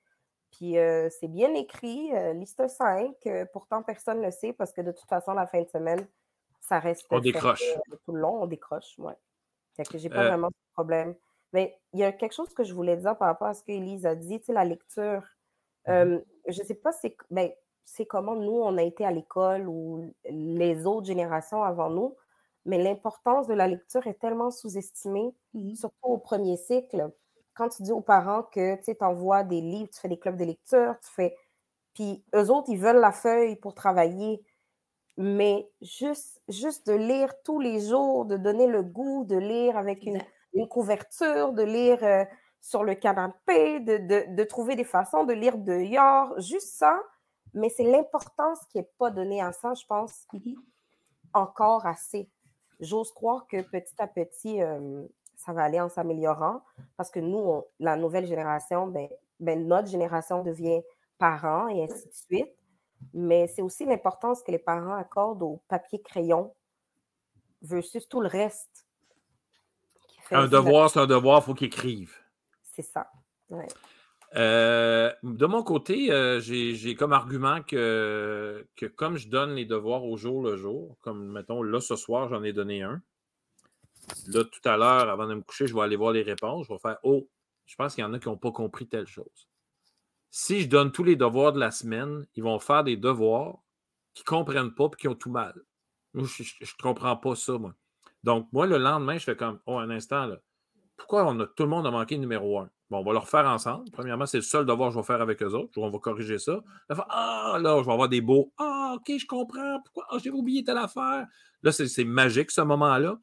Puis 0.50 0.74
c'est 1.10 1.28
bien 1.28 1.54
écrit, 1.54 2.10
liste 2.34 2.66
5. 2.66 3.14
pourtant, 3.52 3.82
personne 3.82 4.20
ne 4.20 4.26
le 4.26 4.30
sait 4.30 4.52
parce 4.52 4.72
que 4.72 4.80
de 4.80 4.92
toute 4.92 5.08
façon, 5.08 5.32
la 5.32 5.46
fin 5.46 5.62
de 5.62 5.68
semaine, 5.68 6.06
ça 6.60 6.78
reste. 6.78 7.06
On 7.10 7.20
décroche. 7.20 7.62
tout 8.04 8.12
le 8.12 8.20
long, 8.20 8.42
on 8.42 8.46
décroche, 8.46 8.94
oui. 8.98 9.12
Fait 9.76 9.84
que 9.84 9.98
j'ai 9.98 10.08
pas 10.08 10.26
vraiment 10.26 10.48
de 10.48 10.54
problème. 10.72 11.14
Mais 11.52 11.80
il 11.92 12.00
y 12.00 12.04
a 12.04 12.12
quelque 12.12 12.34
chose 12.34 12.52
que 12.52 12.64
je 12.64 12.74
voulais 12.74 12.96
dire 12.96 13.16
par 13.16 13.28
rapport 13.28 13.48
à 13.48 13.54
ce 13.54 13.62
qu'Élise 13.62 14.04
a 14.04 14.14
dit, 14.14 14.38
tu 14.40 14.46
sais, 14.46 14.52
la 14.52 14.64
lecture. 14.64 15.22
Mmh 15.86 16.18
je 16.46 16.62
ne 16.62 16.66
sais 16.66 16.74
pas 16.74 16.92
ben, 17.30 17.50
c'est 17.84 18.06
comment 18.06 18.34
nous, 18.34 18.52
on 18.52 18.76
a 18.78 18.82
été 18.82 19.04
à 19.04 19.10
l'école 19.10 19.68
ou 19.68 20.12
les 20.28 20.86
autres 20.86 21.06
générations 21.06 21.62
avant 21.62 21.90
nous, 21.90 22.16
mais 22.64 22.82
l'importance 22.82 23.46
de 23.46 23.54
la 23.54 23.66
lecture 23.66 24.06
est 24.06 24.18
tellement 24.18 24.50
sous-estimée, 24.50 25.34
mmh 25.54 25.74
surtout 25.74 26.08
au 26.08 26.18
premier 26.18 26.56
cycle 26.56 27.10
quand 27.58 27.68
tu 27.68 27.82
dis 27.82 27.90
aux 27.90 28.00
parents 28.00 28.44
que 28.44 28.76
tu 28.84 28.96
envoies 29.00 29.42
des 29.42 29.60
livres, 29.60 29.90
tu 29.92 30.00
fais 30.00 30.08
des 30.08 30.18
clubs 30.18 30.36
de 30.36 30.44
lecture, 30.44 30.94
tu 31.02 31.10
fais. 31.10 31.36
Puis 31.92 32.24
eux 32.36 32.50
autres, 32.50 32.70
ils 32.70 32.78
veulent 32.78 33.00
la 33.00 33.10
feuille 33.10 33.56
pour 33.56 33.74
travailler. 33.74 34.40
Mais 35.16 35.68
juste, 35.82 36.40
juste 36.48 36.86
de 36.86 36.92
lire 36.92 37.34
tous 37.44 37.58
les 37.58 37.80
jours, 37.80 38.26
de 38.26 38.36
donner 38.36 38.68
le 38.68 38.84
goût, 38.84 39.24
de 39.24 39.36
lire 39.36 39.76
avec 39.76 40.04
une, 40.06 40.22
couverture, 40.68 41.52
de 41.52 41.64
lire 41.64 41.98
euh, 42.04 42.24
sur 42.60 42.84
le 42.84 42.94
canapé, 42.94 43.80
de, 43.80 44.44
trouver 44.44 44.76
des 44.76 44.84
façons 44.84 45.24
de 45.24 45.32
lire 45.32 45.58
dehors, 45.58 46.40
juste 46.40 46.76
ça. 46.76 47.00
Mais 47.54 47.70
c'est 47.70 47.82
l'importance 47.82 48.60
qui 48.70 48.78
n'est 48.78 48.90
pas 48.98 49.10
donnée 49.10 49.42
à 49.42 49.50
ça, 49.50 49.74
je 49.74 49.84
pense, 49.86 50.26
mm-hmm. 50.32 50.54
encore 51.32 51.86
assez. 51.86 52.30
J'ose 52.78 53.10
croire 53.10 53.48
que 53.48 53.60
petit 53.62 53.94
à 53.98 54.06
petit, 54.06 54.62
euh, 54.62 55.04
ça 55.38 55.52
va 55.52 55.62
aller 55.62 55.80
en 55.80 55.88
s'améliorant 55.88 56.62
parce 56.96 57.10
que 57.10 57.20
nous, 57.20 57.62
la 57.78 57.96
nouvelle 57.96 58.26
génération, 58.26 58.88
ben, 58.88 59.08
ben, 59.40 59.66
notre 59.66 59.88
génération 59.88 60.42
devient 60.42 60.82
parents 61.16 61.68
et 61.68 61.84
ainsi 61.84 62.08
de 62.08 62.12
suite. 62.12 62.54
Mais 63.14 63.46
c'est 63.46 63.62
aussi 63.62 63.84
l'importance 63.84 64.42
que 64.42 64.50
les 64.50 64.58
parents 64.58 64.96
accordent 64.96 65.44
au 65.44 65.62
papier-crayon 65.68 66.52
versus 67.62 68.08
tout 68.08 68.20
le 68.20 68.26
reste. 68.26 68.86
Un 70.32 70.48
devoir, 70.48 70.90
c'est 70.90 70.98
un 70.98 71.06
devoir, 71.06 71.40
il 71.40 71.44
faut 71.44 71.54
qu'ils 71.54 71.68
écrivent. 71.68 72.18
C'est 72.74 72.82
ça. 72.82 73.08
Euh, 74.34 75.12
de 75.22 75.46
mon 75.46 75.62
côté, 75.62 76.10
euh, 76.10 76.40
j'ai 76.40 76.94
comme 76.96 77.12
argument 77.12 77.62
que, 77.62 78.66
que 78.76 78.86
comme 78.86 79.16
je 79.16 79.28
donne 79.28 79.54
les 79.54 79.64
devoirs 79.64 80.04
au 80.04 80.16
jour 80.16 80.42
le 80.42 80.56
jour, 80.56 80.98
comme 81.00 81.28
mettons 81.28 81.62
là 81.62 81.80
ce 81.80 81.94
soir, 81.94 82.28
j'en 82.28 82.42
ai 82.42 82.52
donné 82.52 82.82
un. 82.82 83.00
Là, 84.28 84.44
tout 84.44 84.68
à 84.68 84.76
l'heure, 84.76 85.08
avant 85.08 85.26
de 85.26 85.34
me 85.34 85.42
coucher, 85.42 85.66
je 85.66 85.74
vais 85.74 85.80
aller 85.80 85.96
voir 85.96 86.12
les 86.12 86.22
réponses. 86.22 86.66
Je 86.66 86.72
vais 86.72 86.78
faire 86.78 86.98
Oh, 87.02 87.28
je 87.66 87.74
pense 87.76 87.94
qu'il 87.94 88.02
y 88.02 88.04
en 88.04 88.12
a 88.14 88.18
qui 88.18 88.28
n'ont 88.28 88.36
pas 88.36 88.52
compris 88.52 88.88
telle 88.88 89.06
chose. 89.06 89.48
Si 90.30 90.60
je 90.60 90.68
donne 90.68 90.92
tous 90.92 91.04
les 91.04 91.16
devoirs 91.16 91.52
de 91.52 91.60
la 91.60 91.70
semaine, 91.70 92.26
ils 92.34 92.42
vont 92.42 92.58
faire 92.58 92.84
des 92.84 92.96
devoirs 92.96 93.58
qui 94.14 94.22
ne 94.22 94.26
comprennent 94.26 94.74
pas 94.74 94.86
et 94.92 94.96
qui 94.96 95.08
ont 95.08 95.14
tout 95.14 95.30
mal. 95.30 95.54
je 96.14 96.20
ne 96.42 96.82
comprends 96.82 97.16
pas 97.16 97.34
ça, 97.34 97.58
moi. 97.58 97.74
Donc, 98.24 98.48
moi, 98.52 98.66
le 98.66 98.78
lendemain, 98.78 99.18
je 99.18 99.24
fais 99.24 99.36
comme 99.36 99.60
Oh, 99.66 99.78
un 99.78 99.90
instant, 99.90 100.26
là. 100.26 100.38
Pourquoi 100.96 101.32
tout 101.56 101.62
le 101.62 101.68
monde 101.68 101.86
a 101.86 101.90
manqué 101.90 102.18
numéro 102.18 102.58
un? 102.58 102.68
Bon, 102.90 102.98
on 102.98 103.04
va 103.04 103.12
le 103.12 103.18
refaire 103.18 103.46
ensemble. 103.46 103.90
Premièrement, 103.92 104.26
c'est 104.26 104.38
le 104.38 104.42
seul 104.42 104.66
devoir 104.66 104.88
que 104.88 104.94
je 104.94 104.98
vais 104.98 105.06
faire 105.06 105.20
avec 105.20 105.42
eux 105.42 105.52
autres. 105.52 105.78
On 105.78 105.90
va 105.90 105.98
corriger 105.98 106.38
ça. 106.38 106.60
ah, 106.88 107.58
là, 107.60 107.78
je 107.80 107.86
vais 107.86 107.92
avoir 107.92 108.08
des 108.08 108.20
beaux. 108.20 108.52
Ah, 108.58 108.94
OK, 108.96 109.12
je 109.16 109.26
comprends. 109.26 109.80
Pourquoi? 109.84 110.06
Ah, 110.10 110.16
j'ai 110.22 110.30
oublié 110.30 110.64
telle 110.64 110.78
affaire. 110.78 111.26
Là, 111.62 111.72
c'est 111.72 112.04
magique, 112.04 112.50
ce 112.50 112.62
moment-là. 112.62 113.18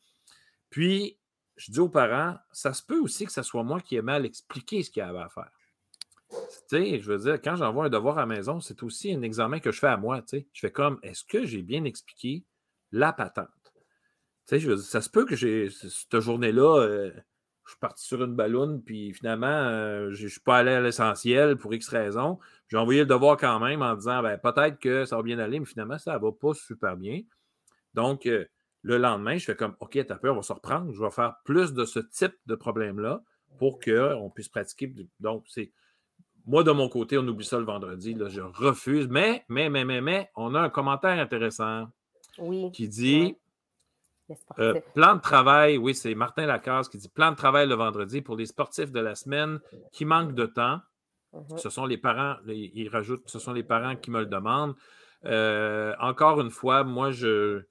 Puis, 0.69 1.17
je 1.55 1.71
dis 1.71 1.79
aux 1.79 1.89
parents, 1.89 2.37
ça 2.51 2.73
se 2.73 2.83
peut 2.83 2.99
aussi 2.99 3.25
que 3.25 3.31
ce 3.31 3.43
soit 3.43 3.63
moi 3.63 3.79
qui 3.79 3.95
ai 3.95 4.01
mal 4.01 4.25
expliqué 4.25 4.83
ce 4.83 4.89
qu'il 4.89 5.01
y 5.01 5.05
avait 5.05 5.19
à 5.19 5.29
faire. 5.29 5.51
Tu 6.29 6.37
sais, 6.67 6.99
je 6.99 7.11
veux 7.11 7.19
dire, 7.19 7.41
quand 7.41 7.55
j'envoie 7.55 7.85
un 7.85 7.89
devoir 7.89 8.17
à 8.17 8.21
la 8.21 8.25
maison, 8.25 8.59
c'est 8.59 8.83
aussi 8.83 9.13
un 9.13 9.21
examen 9.21 9.59
que 9.59 9.71
je 9.71 9.79
fais 9.79 9.87
à 9.87 9.97
moi. 9.97 10.21
Tu. 10.21 10.47
Je 10.51 10.59
fais 10.59 10.71
comme, 10.71 10.99
est-ce 11.03 11.23
que 11.23 11.45
j'ai 11.45 11.61
bien 11.61 11.85
expliqué 11.85 12.43
la 12.91 13.13
patente? 13.13 13.49
Tu 13.63 13.73
sais, 14.47 14.59
je 14.59 14.69
veux 14.69 14.75
dire, 14.75 14.85
ça 14.85 15.01
se 15.01 15.09
peut 15.09 15.25
que 15.25 15.35
j'ai, 15.35 15.69
cette 15.69 16.19
journée-là, 16.19 16.81
euh, 16.81 17.11
je 17.65 17.71
suis 17.71 17.79
parti 17.79 18.05
sur 18.05 18.23
une 18.23 18.35
balloune, 18.35 18.83
puis 18.83 19.13
finalement, 19.13 19.47
euh, 19.47 20.11
je 20.11 20.23
ne 20.23 20.29
suis 20.29 20.39
pas 20.39 20.57
allé 20.57 20.71
à 20.71 20.81
l'essentiel 20.81 21.57
pour 21.57 21.73
X 21.73 21.87
raisons. 21.89 22.39
J'ai 22.67 22.77
envoyé 22.77 23.01
le 23.01 23.05
devoir 23.07 23.37
quand 23.37 23.59
même 23.59 23.81
en 23.81 23.95
disant, 23.95 24.21
ben, 24.21 24.37
peut-être 24.37 24.79
que 24.79 25.05
ça 25.05 25.15
va 25.15 25.23
bien 25.23 25.39
aller, 25.39 25.59
mais 25.59 25.65
finalement, 25.65 25.97
ça 25.97 26.13
ne 26.13 26.19
va 26.19 26.31
pas 26.31 26.53
super 26.53 26.95
bien. 26.95 27.21
Donc, 27.95 28.27
euh, 28.27 28.45
le 28.85 28.99
lendemain, 28.99 29.35
je 29.37 29.45
fais 29.45 29.55
comme, 29.55 29.75
OK, 29.79 29.97
t'as 30.07 30.15
peur, 30.15 30.33
on 30.33 30.37
va 30.37 30.43
se 30.43 30.53
reprendre. 30.53 30.93
Je 30.93 31.01
vais 31.01 31.09
faire 31.09 31.37
plus 31.43 31.73
de 31.73 31.85
ce 31.85 31.99
type 31.99 32.35
de 32.45 32.53
problème-là 32.53 33.23
pour 33.57 33.79
qu'on 33.79 34.29
puisse 34.29 34.47
pratiquer. 34.47 34.93
Donc, 35.19 35.43
c'est. 35.47 35.71
Moi, 36.45 36.63
de 36.63 36.69
mon 36.69 36.87
côté, 36.87 37.17
on 37.17 37.27
oublie 37.27 37.45
ça 37.45 37.57
le 37.57 37.65
vendredi. 37.65 38.13
Là, 38.13 38.29
je 38.29 38.41
refuse. 38.41 39.07
Mais, 39.07 39.43
mais, 39.49 39.71
mais, 39.71 39.85
mais, 39.85 40.01
mais, 40.01 40.29
on 40.35 40.53
a 40.53 40.59
un 40.59 40.69
commentaire 40.69 41.19
intéressant 41.19 41.87
oui. 42.37 42.69
qui 42.71 42.87
dit 42.87 43.35
euh, 44.59 44.79
plan 44.93 45.15
de 45.15 45.21
travail, 45.21 45.79
oui, 45.79 45.95
c'est 45.95 46.13
Martin 46.13 46.45
Lacasse 46.45 46.87
qui 46.87 46.99
dit 46.99 47.09
plan 47.09 47.31
de 47.31 47.35
travail 47.35 47.67
le 47.67 47.73
vendredi 47.73 48.21
pour 48.21 48.35
les 48.35 48.45
sportifs 48.45 48.91
de 48.91 48.99
la 48.99 49.15
semaine 49.15 49.59
qui 49.93 50.05
manquent 50.05 50.35
de 50.35 50.45
temps. 50.45 50.79
Mm-hmm. 51.33 51.57
Ce 51.57 51.69
sont 51.71 51.87
les 51.87 51.97
parents, 51.97 52.35
il 52.47 52.87
rajoute, 52.89 53.23
ce 53.25 53.39
sont 53.39 53.53
les 53.53 53.63
parents 53.63 53.95
qui 53.95 54.11
me 54.11 54.19
le 54.19 54.27
demandent. 54.27 54.75
Euh, 55.25 55.93
encore 55.99 56.39
une 56.41 56.51
fois, 56.51 56.83
moi, 56.83 57.11
je, 57.11 57.63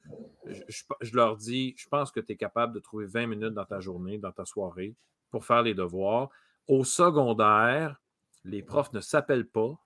je, 0.47 1.15
leur 1.15 1.37
dis, 1.37 1.75
je 1.77 1.89
pense 1.89 2.11
que 2.11 2.21
tu 2.21 2.33
es 2.33 2.37
capable 2.37 2.75
de 2.75 2.81
trouver 2.81 3.07
20 3.07 3.27
minutes 3.27 3.55
dans 3.55 3.65
ta 3.65 3.81
journée, 3.81 4.19
dans 4.19 4.33
ta 4.33 4.45
soirée, 4.45 4.95
pour 5.31 5.45
faire 5.45 5.63
les 5.63 5.75
devoirs. 5.75 6.31
Au 6.67 6.85
secondaire, 6.85 8.01
les 8.45 8.63
profs 8.63 8.93
ne 8.93 9.01
s'appellent 9.01 9.49
pas 9.49 9.79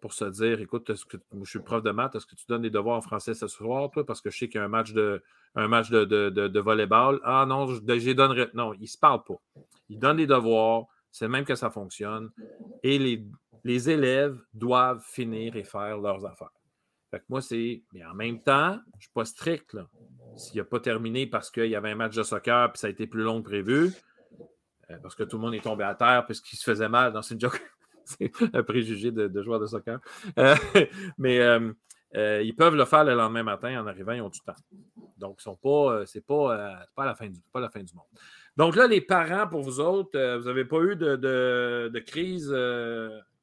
pour 0.00 0.12
se 0.12 0.24
dire, 0.26 0.60
écoute, 0.60 0.92
je 0.94 1.50
suis 1.50 1.58
prof 1.60 1.82
de 1.82 1.90
maths, 1.90 2.14
est-ce 2.14 2.26
que 2.26 2.34
tu 2.34 2.44
donnes 2.48 2.62
des 2.62 2.70
devoirs 2.70 2.98
en 2.98 3.00
français 3.00 3.34
ce 3.34 3.48
soir, 3.48 3.90
toi, 3.90 4.04
parce 4.04 4.20
que 4.20 4.30
je 4.30 4.38
sais 4.38 4.48
qu'il 4.48 4.58
y 4.58 4.62
a 4.62 4.64
un 4.64 4.68
match 4.68 4.92
de, 4.92 5.22
un 5.54 5.68
match 5.68 5.90
de, 5.90 6.04
de, 6.04 6.60
volleyball. 6.60 7.20
Ah 7.24 7.46
non, 7.48 7.66
j'ai 7.66 8.14
donnerai. 8.14 8.50
Non, 8.54 8.74
ils 8.74 8.82
ne 8.82 8.86
se 8.86 8.98
parlent 8.98 9.24
pas. 9.24 9.40
Ils 9.88 9.98
donnent 9.98 10.18
des 10.18 10.26
devoirs, 10.26 10.84
c'est 11.10 11.28
même 11.28 11.44
que 11.44 11.54
ça 11.54 11.70
fonctionne. 11.70 12.30
Et 12.82 12.98
les, 12.98 13.26
les 13.64 13.90
élèves 13.90 14.38
doivent 14.52 15.02
finir 15.02 15.56
et 15.56 15.64
faire 15.64 15.98
leurs 15.98 16.24
affaires. 16.26 16.52
Fait 17.16 17.20
que 17.20 17.26
moi, 17.30 17.40
c'est. 17.40 17.82
Mais 17.94 18.04
en 18.04 18.12
même 18.12 18.42
temps, 18.42 18.72
je 18.92 18.96
ne 18.96 19.00
suis 19.00 19.10
pas 19.14 19.24
strict. 19.24 19.74
S'il 20.36 20.58
n'a 20.58 20.64
pas 20.64 20.80
terminé 20.80 21.26
parce 21.26 21.50
qu'il 21.50 21.68
y 21.68 21.74
avait 21.74 21.90
un 21.90 21.94
match 21.94 22.14
de 22.14 22.22
soccer 22.22 22.70
et 22.74 22.76
ça 22.76 22.88
a 22.88 22.90
été 22.90 23.06
plus 23.06 23.22
long 23.22 23.40
que 23.40 23.48
prévu, 23.48 23.90
euh, 24.90 24.98
parce 25.02 25.14
que 25.14 25.22
tout 25.22 25.36
le 25.36 25.42
monde 25.42 25.54
est 25.54 25.62
tombé 25.62 25.84
à 25.84 25.94
terre 25.94 26.26
parce 26.26 26.42
qu'il 26.42 26.58
se 26.58 26.64
faisait 26.64 26.90
mal 26.90 27.14
dans 27.14 27.22
une 27.22 27.40
joke. 27.40 27.58
c'est 28.04 28.30
un 28.52 28.62
préjugé 28.62 29.12
de, 29.12 29.28
de 29.28 29.42
joueur 29.42 29.60
de 29.60 29.66
soccer. 29.66 29.98
Euh, 30.38 30.54
mais 31.18 31.40
euh, 31.40 31.72
ils 32.14 32.54
peuvent 32.54 32.76
le 32.76 32.84
faire 32.84 33.04
le 33.04 33.14
lendemain 33.14 33.44
matin 33.44 33.82
en 33.82 33.86
arrivant, 33.86 34.12
ils 34.12 34.20
ont 34.20 34.28
du 34.28 34.40
temps. 34.40 34.54
Donc, 35.16 35.40
ce 35.40 35.48
n'est 35.48 36.04
c'est 36.04 36.26
pas, 36.26 36.86
pas, 36.94 37.06
la 37.06 37.14
fin 37.14 37.30
du, 37.30 37.40
pas 37.50 37.60
la 37.60 37.70
fin 37.70 37.82
du 37.82 37.94
monde. 37.94 38.04
Donc 38.58 38.76
là, 38.76 38.86
les 38.86 39.00
parents, 39.00 39.48
pour 39.48 39.62
vous 39.62 39.80
autres, 39.80 40.36
vous 40.36 40.44
n'avez 40.44 40.66
pas 40.66 40.82
eu 40.82 40.96
de, 40.96 41.16
de, 41.16 41.90
de 41.94 41.98
crise 42.00 42.54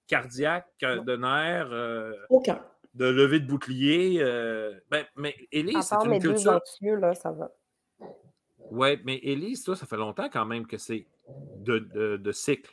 cardiaque, 0.05 0.67
de 0.79 1.15
nerfs? 1.15 2.15
Aucun 2.29 2.61
de 2.93 3.05
lever 3.05 3.39
de 3.39 3.47
bouclier. 3.47 4.17
Euh, 4.19 4.73
ben, 4.89 5.05
mais 5.15 5.35
Élise, 5.51 5.81
c'est 5.81 5.95
une 5.95 6.19
culture. 6.19 6.61
Deux 6.81 6.95
là, 6.95 7.13
ça 7.13 7.31
va. 7.31 7.51
Oui, 8.71 8.99
mais 9.03 9.17
Élise, 9.17 9.63
toi, 9.63 9.75
ça 9.75 9.85
fait 9.85 9.97
longtemps 9.97 10.29
quand 10.31 10.45
même 10.45 10.65
que 10.65 10.77
c'est 10.77 11.05
de, 11.59 11.79
de, 12.17 12.31
cycle. 12.31 12.71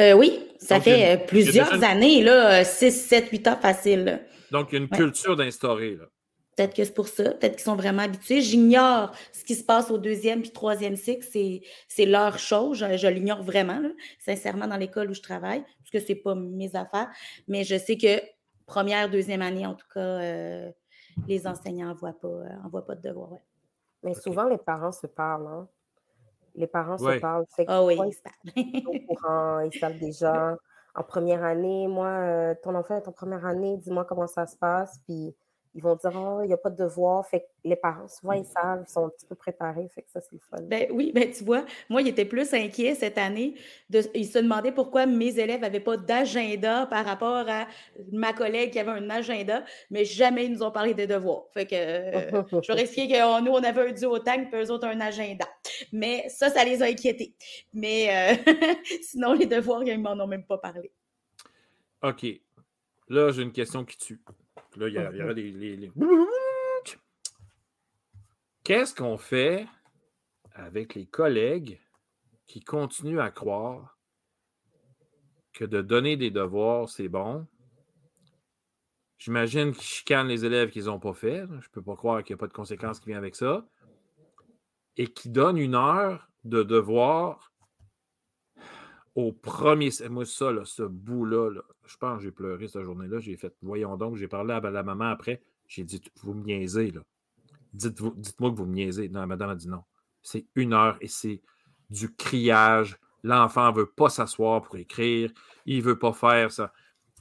Euh, 0.00 0.12
oui, 0.12 0.48
ça 0.58 0.80
fait 0.80 1.16
euh, 1.16 1.26
plusieurs 1.26 1.82
années, 1.84 2.22
là, 2.22 2.64
6, 2.64 2.90
7, 2.92 3.28
8 3.30 3.48
ans 3.48 3.56
facile. 3.56 4.26
Donc, 4.50 4.72
il 4.72 4.76
y 4.76 4.78
a 4.78 4.80
une 4.82 4.88
culture 4.88 5.36
d'instaurer. 5.36 5.98
Peut-être 6.56 6.74
que 6.74 6.84
c'est 6.84 6.94
pour 6.94 7.08
ça, 7.08 7.32
peut-être 7.32 7.56
qu'ils 7.56 7.64
sont 7.64 7.74
vraiment 7.74 8.02
habitués. 8.02 8.40
J'ignore 8.40 9.12
ce 9.32 9.44
qui 9.44 9.56
se 9.56 9.64
passe 9.64 9.90
au 9.90 9.98
deuxième 9.98 10.42
puis 10.42 10.50
troisième 10.50 10.96
cycle, 10.96 11.26
c'est 11.88 12.06
leur 12.06 12.38
chose. 12.38 12.78
Je, 12.78 13.06
l'ignore 13.08 13.42
vraiment, 13.42 13.82
sincèrement, 14.20 14.68
dans 14.68 14.76
l'école 14.76 15.10
où 15.10 15.14
je 15.14 15.22
travaille, 15.22 15.62
parce 15.62 15.90
que 15.92 15.98
ce 15.98 16.12
n'est 16.12 16.20
pas 16.20 16.34
mes 16.36 16.76
affaires. 16.76 17.08
Mais 17.48 17.64
je 17.64 17.76
sais 17.76 17.96
que 17.96 18.20
première, 18.66 19.10
deuxième 19.10 19.42
année, 19.42 19.66
en 19.66 19.74
tout 19.74 19.86
cas, 19.92 20.00
euh, 20.00 20.70
les 21.26 21.46
enseignants 21.46 21.88
n'envoient 21.88 22.18
pas, 22.20 22.28
euh, 22.28 22.80
pas 22.86 22.94
de 22.94 23.08
devoirs. 23.08 23.38
Mais 24.02 24.14
souvent, 24.14 24.44
les 24.44 24.58
parents 24.58 24.92
se 24.92 25.06
parlent. 25.06 25.46
Hein. 25.46 25.68
Les 26.54 26.66
parents 26.66 26.98
se 26.98 27.18
parlent. 27.18 27.46
Ah 27.66 27.84
oui, 27.84 27.98
ils 28.06 28.12
se 28.12 28.22
parlent? 28.22 29.66
ils 29.66 29.78
savent 29.78 29.98
déjà. 29.98 30.56
En 30.94 31.02
première 31.02 31.42
année, 31.42 31.88
moi, 31.88 32.06
euh, 32.06 32.54
ton 32.62 32.74
enfant 32.76 32.96
est 32.96 33.08
en 33.08 33.12
première 33.12 33.44
année, 33.44 33.76
dis-moi 33.78 34.04
comment 34.04 34.28
ça 34.28 34.46
se 34.46 34.56
passe. 34.56 35.00
Puis 35.06 35.34
ils 35.74 35.82
vont 35.82 35.96
dire 35.96 36.12
Oh, 36.14 36.40
il 36.42 36.46
n'y 36.46 36.52
a 36.52 36.56
pas 36.56 36.70
de 36.70 36.76
devoir. 36.76 37.26
Fait 37.26 37.40
que 37.40 37.46
les 37.64 37.76
parents, 37.76 38.08
souvent, 38.08 38.32
ils 38.32 38.44
savent, 38.44 38.84
ils 38.86 38.90
sont 38.90 39.06
un 39.06 39.08
petit 39.08 39.26
peu 39.26 39.34
préparés. 39.34 39.88
Fait 39.88 40.02
que 40.02 40.10
ça, 40.10 40.20
c'est 40.20 40.32
le 40.32 40.38
fun. 40.38 40.62
Ben 40.62 40.86
oui, 40.92 41.12
ben 41.12 41.30
tu 41.30 41.44
vois, 41.44 41.64
moi, 41.88 42.02
il 42.02 42.08
était 42.08 42.24
plus 42.24 42.52
inquiet 42.54 42.94
cette 42.94 43.18
année. 43.18 43.54
De, 43.90 44.02
il 44.14 44.26
se 44.26 44.38
demandait 44.38 44.72
pourquoi 44.72 45.06
mes 45.06 45.38
élèves 45.38 45.60
n'avaient 45.60 45.80
pas 45.80 45.96
d'agenda 45.96 46.86
par 46.86 47.04
rapport 47.04 47.48
à 47.48 47.66
ma 48.12 48.32
collègue 48.32 48.70
qui 48.70 48.78
avait 48.78 48.92
un 48.92 49.10
agenda, 49.10 49.64
mais 49.90 50.04
jamais 50.04 50.46
ils 50.46 50.52
nous 50.52 50.62
ont 50.62 50.70
parlé 50.70 50.94
des 50.94 51.06
devoirs. 51.06 51.44
Fait 51.52 51.66
que 51.66 51.74
je 51.74 52.72
leur 52.72 52.78
expliqué 52.78 53.14
que 53.14 53.40
nous, 53.42 53.52
on 53.52 53.62
avait 53.62 53.88
un 53.88 53.92
duotang, 53.92 54.46
puis 54.50 54.62
eux 54.62 54.70
autres, 54.70 54.86
un 54.86 55.00
agenda. 55.00 55.46
Mais 55.92 56.28
ça, 56.28 56.50
ça 56.50 56.64
les 56.64 56.82
a 56.82 56.86
inquiétés. 56.86 57.34
Mais 57.72 58.36
euh, 58.46 58.52
sinon, 59.02 59.32
les 59.32 59.46
devoirs, 59.46 59.82
ils 59.82 59.98
m'en 59.98 60.12
ont 60.12 60.26
même 60.26 60.44
pas 60.44 60.58
parlé. 60.58 60.92
OK. 62.02 62.26
Là, 63.08 63.30
j'ai 63.32 63.42
une 63.42 63.52
question 63.52 63.84
qui 63.84 63.98
tue. 63.98 64.20
Là, 64.76 64.88
il 64.88 64.94
y. 64.94 65.92
Qu'est-ce 68.64 68.94
qu'on 68.94 69.18
fait 69.18 69.66
avec 70.54 70.94
les 70.94 71.06
collègues 71.06 71.80
qui 72.46 72.60
continuent 72.60 73.20
à 73.20 73.30
croire 73.30 73.98
que 75.52 75.64
de 75.64 75.82
donner 75.82 76.16
des 76.16 76.30
devoirs, 76.30 76.88
c'est 76.88 77.08
bon? 77.08 77.46
J'imagine 79.18 79.72
qu'ils 79.72 79.82
chicanent 79.82 80.28
les 80.28 80.44
élèves 80.44 80.70
qu'ils 80.70 80.86
n'ont 80.86 80.98
pas 80.98 81.14
fait. 81.14 81.46
Je 81.46 81.54
ne 81.54 81.72
peux 81.72 81.82
pas 81.82 81.96
croire 81.96 82.22
qu'il 82.22 82.34
n'y 82.34 82.38
a 82.38 82.40
pas 82.40 82.46
de 82.46 82.52
conséquences 82.52 83.00
qui 83.00 83.06
viennent 83.06 83.18
avec 83.18 83.36
ça. 83.36 83.66
Et 84.96 85.06
qui 85.06 85.30
donnent 85.30 85.58
une 85.58 85.74
heure 85.74 86.28
de 86.44 86.62
devoir 86.62 87.53
au 89.14 89.32
premier. 89.32 89.90
Moi, 90.10 90.26
ça, 90.26 90.50
ce 90.64 90.82
bout-là, 90.82 91.50
je 91.86 91.96
pense 91.96 92.18
que 92.18 92.24
j'ai 92.24 92.30
pleuré 92.30 92.68
cette 92.68 92.82
journée-là. 92.82 93.20
J'ai 93.20 93.36
fait, 93.36 93.54
voyons 93.62 93.96
donc, 93.96 94.16
j'ai 94.16 94.28
parlé 94.28 94.54
à 94.54 94.60
la 94.60 94.82
maman 94.82 95.06
après. 95.06 95.42
J'ai 95.66 95.84
dit, 95.84 96.02
vous 96.22 96.34
me 96.34 96.44
niaisez, 96.44 96.90
là. 96.90 97.00
Dites-moi 97.72 98.50
que 98.50 98.56
vous 98.56 98.66
me 98.66 98.74
niaisez. 98.74 99.08
Non, 99.08 99.20
la 99.20 99.26
madame 99.26 99.50
a 99.50 99.56
dit 99.56 99.68
non. 99.68 99.82
C'est 100.22 100.46
une 100.54 100.72
heure 100.72 100.96
et 101.00 101.08
c'est 101.08 101.42
du 101.90 102.14
criage. 102.14 102.98
L'enfant 103.24 103.72
ne 103.72 103.76
veut 103.76 103.90
pas 103.90 104.08
s'asseoir 104.08 104.62
pour 104.62 104.76
écrire. 104.76 105.32
Il 105.66 105.78
ne 105.78 105.82
veut 105.82 105.98
pas 105.98 106.12
faire 106.12 106.52
ça. 106.52 106.72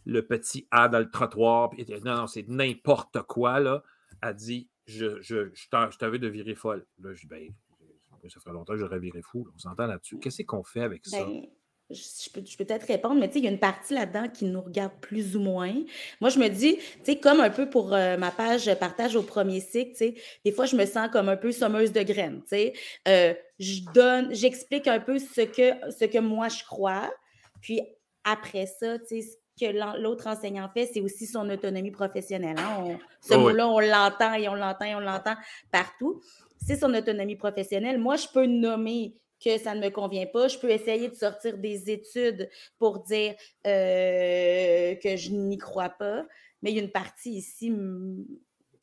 Le 0.06 0.22
petit 0.22 0.68
A 0.70 0.90
dans 0.90 1.00
le 1.00 1.10
trottoir. 1.10 1.72
non, 2.04 2.16
non, 2.16 2.28
c'est 2.28 2.48
n'importe 2.48 3.22
quoi, 3.24 3.60
là. 3.60 3.84
A 4.22 4.34
dit, 4.34 4.70
je, 4.86 5.22
je, 5.22 5.50
je 5.54 5.98
t'avais 5.98 6.20
de 6.20 6.28
virer 6.28 6.56
folle. 6.56 6.86
Là, 7.00 7.14
je 7.14 7.22
dis, 7.22 7.28
ben, 7.28 7.52
ça 8.30 8.40
ferait 8.40 8.54
longtemps 8.54 8.74
que 8.74 8.80
j'aurais 8.80 9.00
viré 9.00 9.22
fou. 9.22 9.48
On 9.56 9.58
s'entend 9.58 9.88
là-dessus. 9.88 10.20
Qu'est-ce 10.20 10.44
qu'on 10.44 10.64
fait 10.64 10.82
avec 10.82 11.06
ça? 11.06 11.26
Ben, 11.26 11.44
je 11.90 12.30
peux, 12.32 12.42
peut-être 12.42 12.88
répondre, 12.88 13.16
mais 13.20 13.28
tu 13.28 13.34
sais, 13.34 13.40
il 13.40 13.46
y 13.46 13.48
a 13.48 13.52
une 13.52 13.60
partie 13.60 13.94
là-dedans 13.94 14.28
qui 14.30 14.46
nous 14.46 14.62
regarde 14.62 14.94
plus 15.02 15.36
ou 15.36 15.40
moins. 15.40 15.74
Moi, 16.22 16.30
je 16.30 16.40
me 16.40 16.48
dis, 16.48 16.78
tu 16.78 16.84
sais, 17.04 17.16
comme 17.18 17.40
un 17.40 17.50
peu 17.50 17.70
pour 17.70 17.94
euh, 17.94 18.18
ma 18.18 18.32
page 18.32 18.74
partage 18.76 19.16
au 19.16 19.24
premier 19.24 19.60
cycle, 19.60 19.92
tu 19.92 19.98
sais, 19.98 20.16
des 20.46 20.52
fois, 20.52 20.66
je 20.66 20.76
me 20.76 20.86
sens 20.86 21.10
comme 21.12 21.30
un 21.30 21.38
peu 21.38 21.52
sommeuse 21.52 21.92
de 21.92 22.02
graines, 22.02 22.42
tu 22.44 22.50
sais. 22.50 22.74
Euh, 23.08 23.34
je 23.60 23.82
donne, 23.94 24.34
j'explique 24.34 24.88
un 24.88 25.00
peu 25.00 25.20
ce 25.20 25.42
que, 25.42 25.92
ce 25.92 26.06
que 26.06 26.20
moi 26.20 26.48
je 26.50 26.64
crois. 26.64 27.12
Puis 27.62 27.82
après 28.24 28.66
ça, 28.66 29.00
tu 29.00 29.06
sais, 29.08 29.22
ce 29.22 29.66
que 29.66 30.02
l'autre 30.02 30.28
enseignant 30.28 30.70
fait, 30.74 30.90
c'est 30.92 31.02
aussi 31.02 31.28
son 31.28 31.50
autonomie 31.50 31.92
professionnelle. 31.92 32.58
Hein. 32.58 32.98
ce 33.22 33.36
mot-là, 33.36 33.68
on 33.68 33.80
l'entend 33.80 34.34
et 34.34 34.48
on 34.50 34.56
l'entend 34.56 34.86
et 34.86 34.96
on 34.96 35.00
l'entend 35.00 35.36
partout. 35.72 36.22
C'est 36.66 36.78
son 36.78 36.94
autonomie 36.94 37.36
professionnelle. 37.36 38.00
Moi, 38.00 38.16
je 38.16 38.28
peux 38.34 38.46
nommer 38.46 39.16
que 39.44 39.58
ça 39.58 39.76
ne 39.76 39.82
me 39.82 39.90
convient 39.90 40.26
pas. 40.26 40.48
Je 40.48 40.58
peux 40.58 40.70
essayer 40.70 41.10
de 41.10 41.16
sortir 41.16 41.58
des 41.58 41.90
études 41.92 42.50
pour 42.78 43.00
dire 43.00 43.36
euh, 43.68 44.96
que 44.96 45.16
je 45.16 45.32
n'y 45.32 45.58
crois 45.58 45.90
pas, 45.90 46.26
mais 46.62 46.72
il 46.72 46.78
y 46.78 46.80
a 46.80 46.84
une 46.84 46.92
partie 46.92 47.32
ici, 47.32 47.74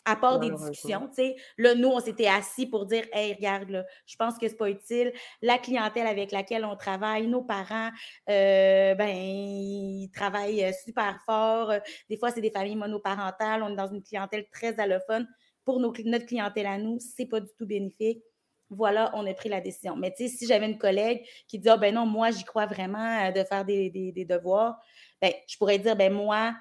à 0.05 0.17
part 0.17 0.41
des 0.41 0.51
discussions, 0.51 1.09
tu 1.09 1.15
sais, 1.15 1.37
là, 1.59 1.75
nous, 1.75 1.89
on 1.89 2.01
s'était 2.01 2.27
assis 2.27 2.67
pour 2.67 2.87
dire, 2.87 3.05
hey, 3.13 3.35
regarde, 3.35 3.71
là, 3.71 3.85
je 4.07 4.17
pense 4.17 4.39
que 4.39 4.49
c'est 4.49 4.57
pas 4.57 4.71
utile. 4.71 5.13
La 5.43 5.59
clientèle 5.59 6.07
avec 6.07 6.33
laquelle 6.33 6.65
on 6.65 6.75
travaille, 6.75 7.27
nos 7.27 7.43
parents, 7.43 7.91
euh, 8.29 8.95
ben, 8.95 9.09
ils 9.09 10.11
travaillent 10.13 10.65
euh, 10.65 10.73
super 10.85 11.21
fort. 11.25 11.73
Des 12.09 12.17
fois, 12.17 12.31
c'est 12.31 12.41
des 12.41 12.51
familles 12.51 12.77
monoparentales. 12.77 13.63
On 13.63 13.73
est 13.73 13.77
dans 13.77 13.93
une 13.93 14.03
clientèle 14.03 14.47
très 14.51 14.81
allophone. 14.81 15.29
Pour 15.65 15.79
notre 15.79 16.27
clientèle 16.27 16.67
à 16.67 16.79
nous, 16.79 16.99
c'est 16.99 17.27
pas 17.27 17.41
du 17.41 17.51
tout 17.57 17.67
bénéfique 17.67 18.25
voilà, 18.71 19.11
on 19.14 19.27
a 19.27 19.35
pris 19.35 19.49
la 19.49 19.61
décision. 19.61 19.97
Mais 19.97 20.12
tu 20.12 20.29
sais, 20.29 20.37
si 20.37 20.47
j'avais 20.47 20.66
une 20.66 20.79
collègue 20.79 21.23
qui 21.49 21.59
dit, 21.59 21.68
ah, 21.68 21.77
ben 21.77 21.95
non, 21.95 22.07
moi, 22.07 22.31
j'y 22.31 22.45
crois 22.45 22.66
vraiment 22.66 23.27
euh, 23.27 23.33
de 23.33 23.45
faire 23.45 23.64
des, 23.64 23.91
devoirs, 24.29 24.79
ben, 25.21 25.33
je 25.49 25.57
pourrais 25.57 25.79
dire, 25.79 25.97
ben 25.97 26.12
moi, 26.12 26.55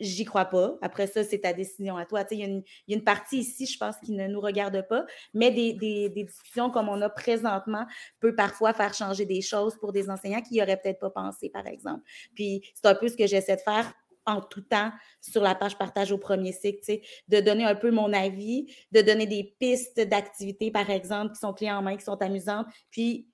j'y 0.00 0.24
crois 0.24 0.44
pas. 0.44 0.76
Après 0.82 1.06
ça, 1.06 1.24
c'est 1.24 1.40
ta 1.40 1.52
décision 1.52 1.96
à 1.96 2.04
toi. 2.04 2.24
Il 2.30 2.38
y, 2.38 2.44
a 2.44 2.96
une 2.96 3.04
partie 3.04 3.38
ici, 3.38 3.66
je 3.66 3.78
pense, 3.78 3.96
qui 4.04 4.12
ne 4.12 4.28
nous 4.28 4.40
regarde 4.40 4.86
pas, 4.88 5.04
mais 5.34 5.50
des, 5.50 5.72
des, 5.72 6.08
discussions 6.10 6.70
comme 6.70 6.88
on 6.88 7.00
a 7.02 7.08
présentement 7.08 7.86
peut 8.20 8.34
parfois 8.34 8.72
faire 8.72 8.94
changer 8.94 9.24
des 9.24 9.40
choses 9.40 9.76
pour 9.78 9.92
des 9.92 10.08
enseignants 10.10 10.42
qui 10.42 10.54
n'y 10.54 10.62
auraient 10.62 10.76
peut-être 10.76 11.00
pas 11.00 11.10
pensé, 11.10 11.48
par 11.50 11.66
exemple. 11.66 12.02
Puis 12.34 12.62
c'est 12.74 12.86
un 12.86 12.94
peu 12.94 13.08
ce 13.08 13.16
que 13.16 13.26
j'essaie 13.26 13.56
de 13.56 13.60
faire 13.60 13.92
en 14.28 14.40
tout 14.40 14.60
temps 14.60 14.92
sur 15.20 15.42
la 15.42 15.54
page 15.54 15.76
partage 15.76 16.12
au 16.12 16.18
premier 16.18 16.52
cycle, 16.52 17.00
de 17.28 17.40
donner 17.40 17.64
un 17.64 17.74
peu 17.74 17.90
mon 17.90 18.12
avis, 18.12 18.72
de 18.92 19.00
donner 19.00 19.26
des 19.26 19.56
pistes 19.58 20.00
d'activités, 20.00 20.70
par 20.70 20.90
exemple, 20.90 21.32
qui 21.32 21.40
sont 21.40 21.52
clés 21.52 21.70
en 21.70 21.82
main, 21.82 21.96
qui 21.96 22.04
sont 22.04 22.20
amusantes, 22.22 22.66
puis 22.90 23.28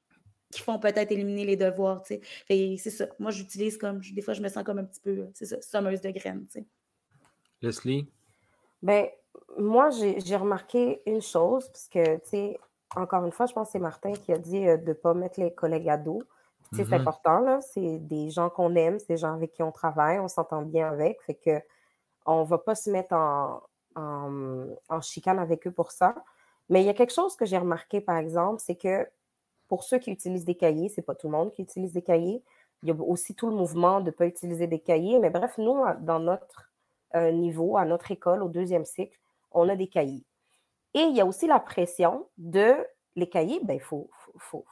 qui 0.51 0.61
font 0.61 0.79
peut-être 0.79 1.11
éliminer 1.11 1.45
les 1.45 1.57
devoirs. 1.57 2.03
C'est 2.07 2.91
ça. 2.91 3.07
Moi, 3.19 3.33
j'utilise 3.33 3.77
comme, 3.77 4.01
des 4.01 4.23
fois, 4.23 4.35
je 4.35 4.43
me 4.43 4.49
sens 4.49 4.63
comme 4.63 4.79
un 4.79 4.85
petit 4.85 5.01
peu, 5.01 5.27
c'est 5.35 5.47
ça, 5.47 5.61
sommeuse 5.61 6.01
de 6.01 6.11
graines. 6.11 6.47
Leslie? 7.61 8.07
Ben, 8.81 9.09
moi, 9.59 9.91
j'ai 9.91 10.37
remarqué 10.37 11.03
une 11.07 11.23
chose, 11.23 11.67
parce 11.69 11.89
que, 11.89 12.17
tu 12.17 12.29
sais, 12.29 12.59
encore 12.97 13.25
une 13.25 13.33
fois, 13.33 13.47
je 13.47 13.53
pense 13.53 13.69
que 13.69 13.73
c'est 13.73 13.79
Martin 13.81 14.13
qui 14.13 14.33
a 14.33 14.39
dit 14.39 14.69
euh, 14.69 14.77
de 14.77 14.89
ne 14.89 14.93
pas 14.93 15.15
mettre 15.15 15.41
les 15.41 15.53
collègues 15.53 15.89
à 15.89 15.97
dos. 15.97 16.23
C'est 16.73 16.89
mm-hmm. 16.89 17.01
important, 17.01 17.39
là. 17.41 17.61
C'est 17.61 17.99
des 17.99 18.31
gens 18.31 18.51
qu'on 18.51 18.75
aime, 18.75 18.99
c'est 18.99 19.09
des 19.09 19.17
gens 19.17 19.35
avec 19.35 19.53
qui 19.53 19.63
on 19.63 19.73
travaille, 19.73 20.19
on 20.19 20.29
s'entend 20.29 20.63
bien 20.63 20.89
avec. 20.89 21.23
Fait 21.23 21.35
que 21.35 21.61
on 22.27 22.41
ne 22.41 22.47
va 22.47 22.59
pas 22.59 22.75
se 22.75 22.91
mettre 22.91 23.15
en, 23.15 23.61
en, 23.97 25.01
chicane 25.01 25.39
avec 25.39 25.67
eux 25.67 25.71
pour 25.71 25.93
ça. 25.93 26.15
Mais 26.69 26.83
il 26.83 26.87
y 26.87 26.89
a 26.89 26.95
quelque 26.95 27.13
chose 27.13 27.37
que 27.37 27.45
j'ai 27.45 27.59
remarqué, 27.59 28.01
par 28.01 28.17
exemple, 28.17 28.61
c'est 28.65 28.77
que 28.77 29.07
pour 29.69 29.85
ceux 29.85 29.99
qui 29.99 30.11
utilisent 30.11 30.45
des 30.45 30.55
cahiers, 30.55 30.89
c'est 30.89 31.03
pas 31.03 31.15
tout 31.15 31.29
le 31.29 31.33
monde 31.33 31.53
qui 31.53 31.63
utilise 31.63 31.93
des 31.93 32.03
cahiers. 32.03 32.43
Il 32.83 32.89
y 32.89 32.93
a 32.93 32.95
aussi 32.95 33.35
tout 33.35 33.49
le 33.49 33.55
mouvement 33.55 34.01
de 34.01 34.07
ne 34.07 34.11
pas 34.11 34.27
utiliser 34.27 34.67
des 34.67 34.79
cahiers. 34.79 35.19
Mais 35.19 35.31
bref, 35.31 35.57
nous, 35.59 35.85
dans 36.01 36.21
notre 36.21 36.71
euh, 37.15 37.31
niveau, 37.33 37.77
à 37.77 37.85
notre 37.85 38.11
école, 38.11 38.43
au 38.43 38.49
deuxième 38.49 38.85
cycle, 38.85 39.19
on 39.53 39.69
a 39.69 39.77
des 39.77 39.87
cahiers. 39.87 40.25
Et 40.95 41.01
il 41.01 41.17
y 41.17 41.21
a 41.21 41.27
aussi 41.27 41.47
la 41.47 41.61
pression 41.61 42.27
de 42.39 42.75
les 43.17 43.29
cahiers, 43.29 43.61
ben, 43.63 43.75
il 43.75 43.81
faut, 43.81 44.11
faut, 44.39 44.39
faut 44.39 44.65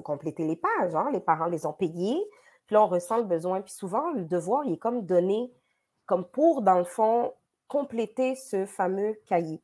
compléter 0.00 0.44
les 0.44 0.56
pages. 0.56 0.94
Hein. 0.94 1.10
Les 1.12 1.20
parents 1.20 1.46
les 1.46 1.66
ont 1.66 1.72
payés. 1.72 2.24
Puis 2.66 2.74
là, 2.74 2.82
on 2.82 2.88
ressent 2.88 3.18
le 3.18 3.24
besoin. 3.24 3.60
Puis 3.60 3.74
souvent, 3.74 4.12
le 4.12 4.24
devoir, 4.24 4.64
il 4.64 4.74
est 4.74 4.78
comme 4.78 5.04
donné, 5.04 5.52
comme 6.06 6.24
pour, 6.24 6.62
dans 6.62 6.78
le 6.78 6.84
fond, 6.84 7.34
compléter 7.68 8.34
ce 8.34 8.66
fameux 8.66 9.18
cahier. 9.26 9.62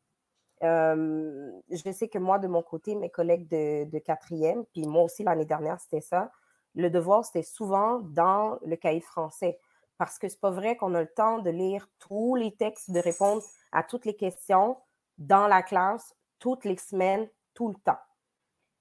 je 0.60 1.92
sais 1.92 2.08
que 2.08 2.18
moi, 2.18 2.38
de 2.38 2.48
mon 2.48 2.62
côté, 2.62 2.94
mes 2.94 3.10
collègues 3.10 3.48
de, 3.48 3.98
quatrième, 3.98 4.64
puis 4.72 4.86
moi 4.86 5.04
aussi 5.04 5.22
l'année 5.22 5.44
dernière, 5.44 5.80
c'était 5.80 6.00
ça. 6.00 6.30
Le 6.74 6.90
devoir, 6.90 7.24
c'était 7.24 7.42
souvent 7.42 8.00
dans 8.00 8.58
le 8.64 8.76
cahier 8.76 9.00
français. 9.00 9.58
Parce 9.98 10.18
que 10.18 10.28
c'est 10.28 10.40
pas 10.40 10.50
vrai 10.50 10.76
qu'on 10.76 10.94
a 10.94 11.02
le 11.02 11.12
temps 11.12 11.38
de 11.38 11.50
lire 11.50 11.88
tous 11.98 12.34
les 12.36 12.54
textes, 12.54 12.90
de 12.90 13.00
répondre 13.00 13.42
à 13.72 13.82
toutes 13.82 14.04
les 14.04 14.14
questions 14.14 14.76
dans 15.18 15.48
la 15.48 15.62
classe, 15.62 16.14
toutes 16.38 16.64
les 16.64 16.76
semaines, 16.76 17.28
tout 17.52 17.68
le 17.68 17.74
temps. 17.84 17.98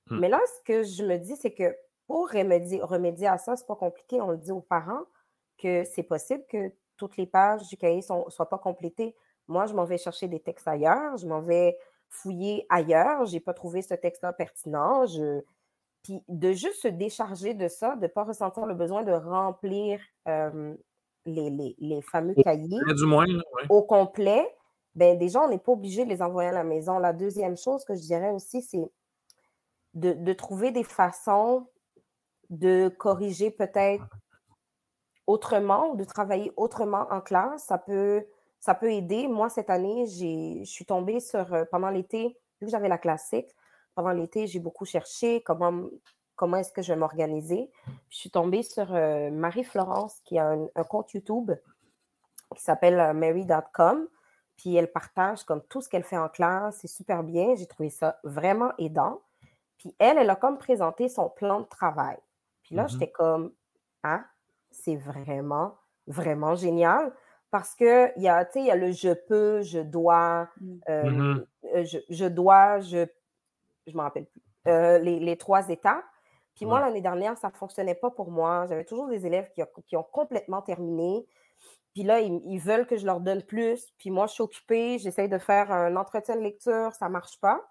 Mmh. 0.10 0.20
Mais 0.20 0.30
là, 0.30 0.40
ce 0.58 0.64
que 0.64 0.84
je 0.84 1.04
me 1.04 1.18
dis, 1.18 1.36
c'est 1.36 1.54
que 1.54 1.76
pour 2.08 2.30
remédier, 2.30 2.82
remédier 2.82 3.28
à 3.28 3.38
ça, 3.38 3.56
c'est 3.56 3.68
pas 3.68 3.76
compliqué. 3.76 4.22
On 4.22 4.32
le 4.32 4.38
dit 4.38 4.52
aux 4.52 4.62
parents 4.62 5.04
que 5.58 5.84
c'est 5.84 6.04
possible 6.04 6.44
que 6.50 6.72
toutes 6.96 7.18
les 7.18 7.28
pages 7.28 7.68
du 7.68 7.78
cahier 7.78 7.98
ne 7.98 8.30
soient 8.30 8.50
pas 8.50 8.58
complétées. 8.58 9.16
Moi, 9.48 9.66
je 9.66 9.74
m'en 9.74 9.86
vais 9.86 9.98
chercher 9.98 10.28
des 10.28 10.40
textes 10.40 10.68
ailleurs, 10.68 11.18
je 11.18 11.28
m'en 11.28 11.42
vais 11.42 11.78
fouiller 12.10 12.66
ailleurs, 12.70 13.26
je 13.26 13.34
n'ai 13.34 13.40
pas 13.40 13.54
trouvé 13.54 13.82
ce 13.82 13.94
texte-là 13.94 14.34
pertinent. 14.34 15.06
Puis 16.04 16.24
de 16.28 16.52
juste 16.54 16.82
se 16.82 16.88
décharger 16.88 17.54
de 17.54 17.68
ça, 17.68 17.96
de 17.96 18.04
ne 18.04 18.08
pas 18.08 18.24
ressentir 18.24 18.66
le 18.66 18.74
besoin 18.74 19.04
de 19.04 19.12
remplir 19.12 20.00
les, 21.26 21.76
les, 21.80 22.02
fameux 22.02 22.36
cahiers 22.36 22.80
du 22.96 23.06
moins, 23.06 23.26
au 23.70 23.84
complet, 23.84 24.48
ben 24.96 25.18
déjà, 25.18 25.42
on 25.42 25.50
n'est 25.50 25.60
pas 25.60 25.74
obligé 25.74 26.06
de 26.06 26.10
les 26.10 26.22
envoyer 26.22 26.50
à 26.50 26.54
la 26.54 26.64
maison. 26.64 26.98
La 26.98 27.14
deuxième 27.14 27.58
chose 27.58 27.84
que 27.86 27.94
je 27.96 28.02
dirais 28.02 28.32
aussi, 28.32 28.62
c'est 28.62 28.84
de, 29.98 30.34
trouver 30.34 30.72
des 30.72 30.84
façons 30.84 31.68
de 32.50 32.88
corriger 32.90 33.52
peut-être 33.52 34.08
autrement 35.26 35.90
ou 35.92 35.96
de 35.98 36.04
travailler 36.04 36.52
autrement 36.56 37.08
en 37.12 37.20
classe. 37.20 37.66
Ça 37.66 37.78
peut, 37.78 38.26
ça 38.60 38.74
peut 38.76 38.92
aider. 38.92 39.28
Moi, 39.28 39.50
cette 39.50 39.70
année, 39.70 40.06
je 40.08 40.64
suis 40.64 40.86
tombée 40.86 41.20
sur, 41.20 41.54
euh, 41.54 41.66
pendant 41.72 41.90
l'été, 41.90 42.38
vu 42.62 42.68
que 42.68 42.72
j'avais 42.72 42.88
la 42.88 42.98
classique, 42.98 43.50
pendant 43.96 44.12
l'été, 44.12 44.48
j'ai 44.48 44.60
beaucoup 44.60 44.86
cherché 44.86 45.42
comment, 45.42 45.90
comment 46.36 46.58
est-ce 46.58 46.72
que 46.72 46.82
je 46.82 46.94
vais 46.94 47.00
m'organiser. 47.00 47.70
Je 48.10 48.18
suis 48.18 48.30
tombée 48.30 48.64
sur 48.64 48.94
euh, 48.94 49.30
Marie-Florence 49.32 50.20
qui 50.24 50.38
a 50.38 50.52
un, 50.52 50.84
compte 50.84 51.12
YouTube 51.14 51.52
qui 52.56 52.64
s'appelle 52.64 53.00
euh, 53.00 53.14
mary.com. 53.14 54.08
Puis 54.56 54.76
elle 54.76 54.92
partage 54.92 55.44
comme 55.44 55.62
tout 55.64 55.82
ce 55.82 55.90
qu'elle 55.90 56.04
fait 56.04 56.18
en 56.18 56.30
classe. 56.30 56.78
C'est 56.82 56.88
super 56.88 57.24
bien. 57.24 57.56
J'ai 57.56 57.68
trouvé 57.68 57.90
ça 57.90 58.20
vraiment 58.24 58.72
aidant. 58.78 59.22
Puis 59.78 59.96
elle, 60.00 60.18
elle 60.18 60.30
a 60.30 60.36
comme 60.36 60.58
présenté 60.58 61.10
son 61.10 61.30
plan 61.30 61.62
de 61.62 61.66
travail. 61.66 62.18
Puis 62.64 62.76
là, 62.76 62.86
mm-hmm. 62.86 62.92
j'étais 62.92 63.12
comme, 63.12 63.54
ah, 64.04 64.24
c'est 64.72 64.96
vraiment, 64.96 65.76
vraiment 66.08 66.56
génial. 66.56 67.14
Parce 67.52 67.76
que 67.76 68.12
il 68.18 68.24
y 68.24 68.28
a, 68.28 68.48
il 68.56 68.66
y 68.66 68.72
a 68.72 68.76
le 68.76 68.92
je 68.92 69.14
peux, 69.14 69.62
je 69.62 69.80
dois, 69.80 70.50
mm. 70.60 70.80
euh, 70.90 71.04
mm-hmm. 71.04 71.46
euh, 71.76 72.00
je, 72.10 72.26
dois, 72.26 72.80
je, 72.82 73.06
je 73.86 73.96
m'en 73.96 74.04
rappelle 74.04 74.26
plus, 74.26 74.42
euh, 74.68 75.00
les, 75.00 75.38
trois 75.38 75.70
étapes. 75.70 76.04
Puis 76.56 76.66
moi, 76.66 76.80
l'année 76.80 77.02
dernière, 77.02 77.38
ça 77.38 77.50
ne 77.50 77.54
fonctionnait 77.54 77.96
pas 77.96 78.10
pour 78.10 78.32
moi. 78.32 78.66
J'avais 78.68 78.84
toujours 78.84 79.08
des 79.08 79.26
élèves 79.26 79.50
qui, 79.52 79.96
ont 79.96 80.04
complètement 80.04 80.62
terminé. 80.62 81.26
Puis 81.94 82.04
là, 82.04 82.20
ils, 82.20 82.42
ils, 82.46 82.60
veulent 82.60 82.88
que 82.88 82.98
je 82.98 83.06
leur 83.06 83.22
donne 83.22 83.44
plus. 83.44 83.92
Puis 84.00 84.10
moi, 84.10 84.26
je 84.26 84.34
suis 84.34 84.44
occupée, 84.44 84.98
j'essaye 84.98 85.30
de 85.30 85.38
faire 85.38 85.72
un 85.72 85.96
entretien 85.96 86.36
de 86.36 86.42
lecture, 86.42 86.94
ça 86.94 87.08
ne 87.08 87.12
marche 87.12 87.40
pas. 87.40 87.62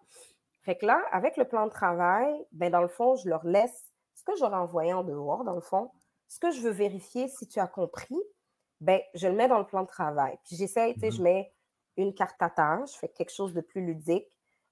Fait 0.66 0.76
que 0.76 0.84
là, 0.84 1.00
avec 1.12 1.36
le 1.36 1.44
plan 1.44 1.66
de 1.66 1.70
travail, 1.70 2.44
ben 2.50 2.72
dans 2.72 2.82
le 2.82 2.88
fond, 2.88 3.14
je 3.14 3.28
leur 3.28 3.46
laisse 3.46 3.86
ce 4.16 4.24
que 4.24 4.32
j'aurais 4.36 4.56
envoyé 4.56 4.92
en 4.92 5.04
dehors, 5.04 5.44
dans 5.44 5.54
le 5.54 5.60
fond. 5.60 5.92
Ce 6.26 6.40
que 6.40 6.50
je 6.50 6.60
veux 6.60 6.72
vérifier 6.72 7.28
si 7.28 7.46
tu 7.46 7.60
as 7.60 7.68
compris, 7.68 8.18
ben, 8.80 9.00
je 9.14 9.28
le 9.28 9.34
mets 9.34 9.46
dans 9.46 9.60
le 9.60 9.64
plan 9.64 9.82
de 9.82 9.86
travail. 9.86 10.36
Puis 10.44 10.56
j'essaie, 10.56 10.92
tu 10.94 11.00
sais, 11.00 11.10
je 11.12 11.20
mmh 11.20 11.24
mets 11.24 11.52
une 11.96 12.14
carte 12.14 12.42
à 12.42 12.50
tâche, 12.50 12.94
je 12.94 12.98
fais 12.98 13.08
quelque 13.08 13.32
chose 13.32 13.54
de 13.54 13.60
plus 13.60 13.80
ludique, 13.80 14.26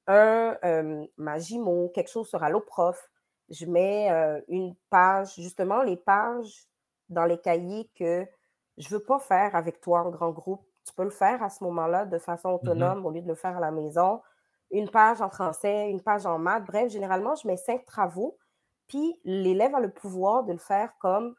un 0.08 0.58
euh, 0.64 1.06
Magimo, 1.16 1.88
quelque 1.90 2.10
chose 2.10 2.28
sur 2.28 2.42
Alloprof. 2.42 3.08
Je 3.48 3.64
mets 3.64 4.10
euh, 4.10 4.40
une 4.48 4.74
page, 4.90 5.36
justement, 5.36 5.84
les 5.84 5.96
pages 5.96 6.66
dans 7.08 7.24
les 7.24 7.38
cahiers 7.38 7.88
que 7.94 8.26
je 8.78 8.88
ne 8.92 8.98
veux 8.98 9.04
pas 9.04 9.20
faire 9.20 9.54
avec 9.54 9.80
toi 9.80 10.00
en 10.00 10.10
grand 10.10 10.32
groupe. 10.32 10.66
Tu 10.84 10.92
peux 10.92 11.04
le 11.04 11.10
faire 11.10 11.40
à 11.40 11.50
ce 11.50 11.62
moment-là 11.62 12.04
de 12.04 12.18
façon 12.18 12.50
mmh 12.50 12.54
autonome 12.54 13.06
au 13.06 13.10
lieu 13.12 13.22
de 13.22 13.28
le 13.28 13.36
faire 13.36 13.56
à 13.56 13.60
la 13.60 13.70
maison 13.70 14.20
une 14.74 14.90
page 14.90 15.22
en 15.22 15.30
français, 15.30 15.88
une 15.88 16.02
page 16.02 16.26
en 16.26 16.38
maths. 16.38 16.64
Bref, 16.66 16.90
généralement, 16.90 17.34
je 17.36 17.46
mets 17.46 17.56
cinq 17.56 17.84
travaux, 17.86 18.36
puis 18.88 19.18
l'élève 19.24 19.74
a 19.74 19.80
le 19.80 19.90
pouvoir 19.90 20.44
de 20.44 20.52
le 20.52 20.58
faire 20.58 20.92
comme 20.98 21.34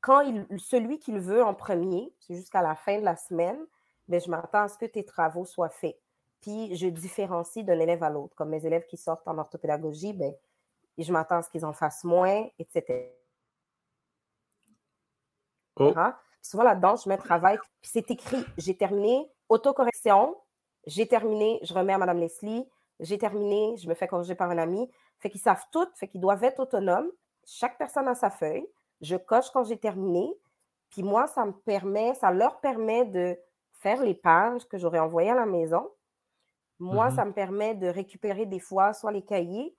quand 0.00 0.20
il, 0.20 0.46
celui 0.58 0.98
qu'il 0.98 1.18
veut 1.18 1.42
en 1.42 1.54
premier, 1.54 2.12
c'est 2.20 2.34
jusqu'à 2.34 2.62
la 2.62 2.76
fin 2.76 2.98
de 2.98 3.04
la 3.04 3.16
semaine, 3.16 3.58
mais 4.06 4.18
ben, 4.18 4.24
je 4.24 4.30
m'attends 4.30 4.62
à 4.62 4.68
ce 4.68 4.78
que 4.78 4.86
tes 4.86 5.04
travaux 5.04 5.44
soient 5.44 5.70
faits. 5.70 5.98
Puis 6.40 6.76
je 6.76 6.86
différencie 6.86 7.64
d'un 7.64 7.80
élève 7.80 8.02
à 8.04 8.10
l'autre. 8.10 8.36
Comme 8.36 8.50
mes 8.50 8.64
élèves 8.64 8.86
qui 8.86 8.96
sortent 8.96 9.26
en 9.26 9.38
orthopédagogie, 9.38 10.12
ben, 10.12 10.32
je 10.96 11.12
m'attends 11.12 11.36
à 11.36 11.42
ce 11.42 11.50
qu'ils 11.50 11.64
en 11.64 11.72
fassent 11.72 12.04
moins, 12.04 12.46
etc. 12.58 13.10
Oh. 15.76 15.92
Souvent 16.42 16.62
là-dedans, 16.62 16.96
je 16.96 17.08
mets 17.08 17.16
travail, 17.16 17.58
puis 17.80 17.90
c'est 17.92 18.10
écrit, 18.10 18.44
j'ai 18.56 18.76
terminé, 18.76 19.30
autocorrection, 19.48 20.36
j'ai 20.88 21.06
terminé, 21.06 21.60
je 21.62 21.72
remets 21.74 21.92
à 21.92 21.98
Mme 21.98 22.18
Leslie, 22.18 22.66
j'ai 22.98 23.18
terminé, 23.18 23.76
je 23.76 23.88
me 23.88 23.94
fais 23.94 24.08
corriger 24.08 24.34
par 24.34 24.50
un 24.50 24.58
ami. 24.58 24.90
Fait 25.20 25.30
qu'ils 25.30 25.40
savent 25.40 25.64
tout, 25.70 25.86
fait 25.94 26.08
qu'ils 26.08 26.20
doivent 26.20 26.42
être 26.42 26.58
autonomes. 26.60 27.08
Chaque 27.44 27.78
personne 27.78 28.08
a 28.08 28.14
sa 28.14 28.30
feuille. 28.30 28.66
Je 29.00 29.16
coche 29.16 29.50
quand 29.52 29.64
j'ai 29.64 29.78
terminé. 29.78 30.34
Puis 30.90 31.02
moi, 31.02 31.26
ça 31.26 31.44
me 31.44 31.52
permet, 31.52 32.14
ça 32.14 32.30
leur 32.32 32.58
permet 32.60 33.04
de 33.04 33.38
faire 33.74 34.02
les 34.02 34.14
pages 34.14 34.66
que 34.66 34.78
j'aurais 34.78 34.98
envoyées 34.98 35.30
à 35.30 35.34
la 35.36 35.46
maison. 35.46 35.90
Moi, 36.78 37.10
Mhm. 37.10 37.16
ça 37.16 37.24
me 37.24 37.32
permet 37.32 37.74
de 37.74 37.86
récupérer 37.88 38.46
des 38.46 38.60
fois 38.60 38.92
soit 38.92 39.12
les 39.12 39.22
cahiers, 39.24 39.76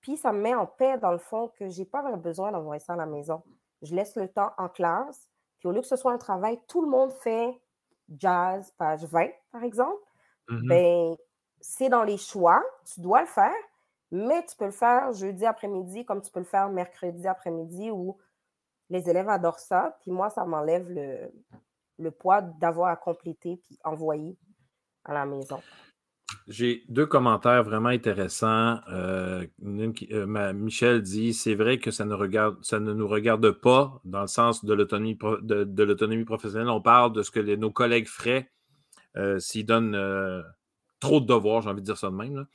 puis 0.00 0.16
ça 0.16 0.32
me 0.32 0.40
met 0.40 0.54
en 0.54 0.66
paix 0.66 0.98
dans 0.98 1.12
le 1.12 1.18
fond 1.18 1.48
que 1.48 1.68
j'ai 1.68 1.84
pas 1.84 2.02
besoin 2.16 2.50
d'envoyer 2.52 2.80
ça 2.80 2.94
à 2.94 2.96
la 2.96 3.06
maison. 3.06 3.42
Je 3.82 3.94
laisse 3.94 4.16
le 4.16 4.28
temps 4.28 4.52
en 4.58 4.68
classe, 4.68 5.28
puis 5.58 5.68
au 5.68 5.72
lieu 5.72 5.80
que 5.80 5.86
ce 5.86 5.96
soit 5.96 6.12
un 6.12 6.18
travail, 6.18 6.58
tout 6.66 6.82
le 6.82 6.88
monde 6.88 7.12
fait 7.12 7.60
jazz, 8.08 8.72
page 8.78 9.04
20, 9.04 9.28
par 9.52 9.62
exemple. 9.62 10.02
Mhm. 10.50 10.68
Ben, 10.68 11.16
c'est 11.60 11.88
dans 11.88 12.04
les 12.04 12.18
choix, 12.18 12.62
tu 12.92 13.00
dois 13.00 13.20
le 13.22 13.26
faire, 13.26 13.52
mais 14.10 14.44
tu 14.46 14.56
peux 14.56 14.64
le 14.66 14.70
faire 14.72 15.12
jeudi 15.12 15.46
après-midi 15.46 16.04
comme 16.04 16.20
tu 16.20 16.30
peux 16.30 16.40
le 16.40 16.46
faire 16.46 16.68
mercredi 16.68 17.26
après-midi 17.26 17.90
où 17.90 18.18
les 18.88 19.08
élèves 19.08 19.28
adorent 19.28 19.60
ça. 19.60 19.96
Puis 20.02 20.10
moi, 20.10 20.30
ça 20.30 20.44
m'enlève 20.44 20.90
le, 20.90 21.30
le 21.98 22.10
poids 22.10 22.42
d'avoir 22.42 22.88
à 22.88 22.96
compléter 22.96 23.60
puis 23.64 23.78
envoyer 23.84 24.36
à 25.04 25.14
la 25.14 25.26
maison. 25.26 25.62
J'ai 26.48 26.82
deux 26.88 27.06
commentaires 27.06 27.62
vraiment 27.62 27.88
intéressants. 27.88 28.78
Euh, 28.88 29.46
qui- 29.94 30.08
euh, 30.12 30.26
ma- 30.26 30.52
Michel 30.52 31.02
dit 31.02 31.34
c'est 31.34 31.54
vrai 31.54 31.78
que 31.78 31.90
ça 31.90 32.04
ne, 32.04 32.14
regarde, 32.14 32.56
ça 32.62 32.80
ne 32.80 32.92
nous 32.92 33.06
regarde 33.06 33.50
pas 33.52 34.00
dans 34.04 34.22
le 34.22 34.26
sens 34.26 34.64
de 34.64 34.74
l'autonomie 34.74 35.16
de, 35.16 36.24
professionnelle. 36.24 36.68
On 36.68 36.80
parle 36.80 37.12
de 37.12 37.22
ce 37.22 37.30
que 37.30 37.40
les- 37.40 37.56
nos 37.56 37.70
collègues 37.70 38.08
feraient 38.08 38.50
euh, 39.16 39.38
s'ils 39.38 39.66
donnent 39.66 39.94
euh, 39.94 40.42
trop 41.00 41.20
de 41.20 41.26
devoirs, 41.26 41.62
j'ai 41.62 41.70
envie 41.70 41.80
de 41.80 41.86
dire 41.86 41.98
ça 41.98 42.10
de 42.10 42.14
même. 42.14 42.36
là. 42.36 42.46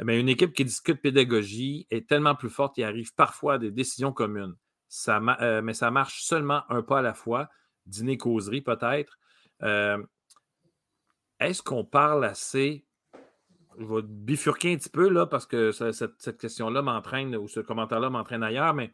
Mais 0.00 0.20
une 0.20 0.28
équipe 0.28 0.52
qui 0.52 0.64
discute 0.64 1.00
pédagogie 1.00 1.86
est 1.90 2.08
tellement 2.08 2.34
plus 2.34 2.50
forte 2.50 2.74
qu'il 2.74 2.84
arrive 2.84 3.14
parfois 3.14 3.54
à 3.54 3.58
des 3.58 3.70
décisions 3.70 4.12
communes. 4.12 4.54
Ça 4.88 5.20
euh, 5.40 5.62
mais 5.62 5.74
ça 5.74 5.90
marche 5.90 6.22
seulement 6.22 6.62
un 6.70 6.82
pas 6.82 6.98
à 6.98 7.02
la 7.02 7.14
fois. 7.14 7.48
Dîner, 7.86 8.16
causerie 8.16 8.62
peut-être. 8.62 9.18
Euh, 9.62 10.02
Est-ce 11.40 11.62
qu'on 11.62 11.84
parle 11.84 12.24
assez 12.24 12.84
je 13.78 13.84
vais 13.84 14.02
bifurquer 14.02 14.72
un 14.72 14.76
petit 14.76 14.88
peu 14.88 15.08
là, 15.08 15.26
parce 15.26 15.46
que 15.46 15.72
ça- 15.72 15.92
cette, 15.92 16.14
cette 16.18 16.40
question-là 16.40 16.80
m'entraîne, 16.80 17.34
ou 17.34 17.48
ce 17.48 17.58
commentaire-là 17.58 18.08
m'entraîne 18.08 18.44
ailleurs, 18.44 18.72
mais 18.72 18.92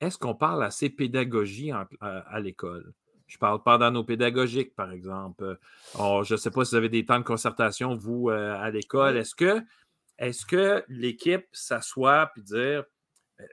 est-ce 0.00 0.18
qu'on 0.18 0.34
parle 0.34 0.62
assez 0.64 0.90
pédagogie 0.90 1.72
en- 1.72 1.86
à, 2.00 2.18
à 2.18 2.40
l'école? 2.40 2.92
Je 3.32 3.38
parle 3.38 3.62
pédagogiques, 4.04 4.74
par 4.76 4.92
exemple. 4.92 5.58
Je 5.94 6.34
ne 6.34 6.36
sais 6.36 6.50
pas 6.50 6.66
si 6.66 6.72
vous 6.72 6.76
avez 6.76 6.90
des 6.90 7.06
temps 7.06 7.18
de 7.18 7.24
concertation, 7.24 7.96
vous, 7.96 8.28
euh, 8.28 8.54
à 8.60 8.70
l'école. 8.70 9.16
Est-ce 9.16 9.34
que, 9.34 9.62
est 10.18 10.44
que 10.44 10.84
l'équipe 10.88 11.46
s'assoit 11.50 12.30
et 12.36 12.42
dire 12.42 12.84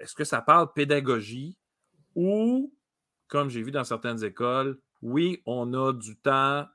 est-ce 0.01 0.13
que 0.15 0.25
ça 0.25 0.41
parle 0.41 0.73
pédagogie 0.73 1.57
ou, 2.13 2.73
comme 3.29 3.49
j'ai 3.49 3.61
vu 3.61 3.71
dans 3.71 3.85
certaines 3.85 4.21
écoles, 4.21 4.77
oui, 5.01 5.41
on 5.45 5.73
a 5.73 5.93
du 5.93 6.17
temps 6.17 6.67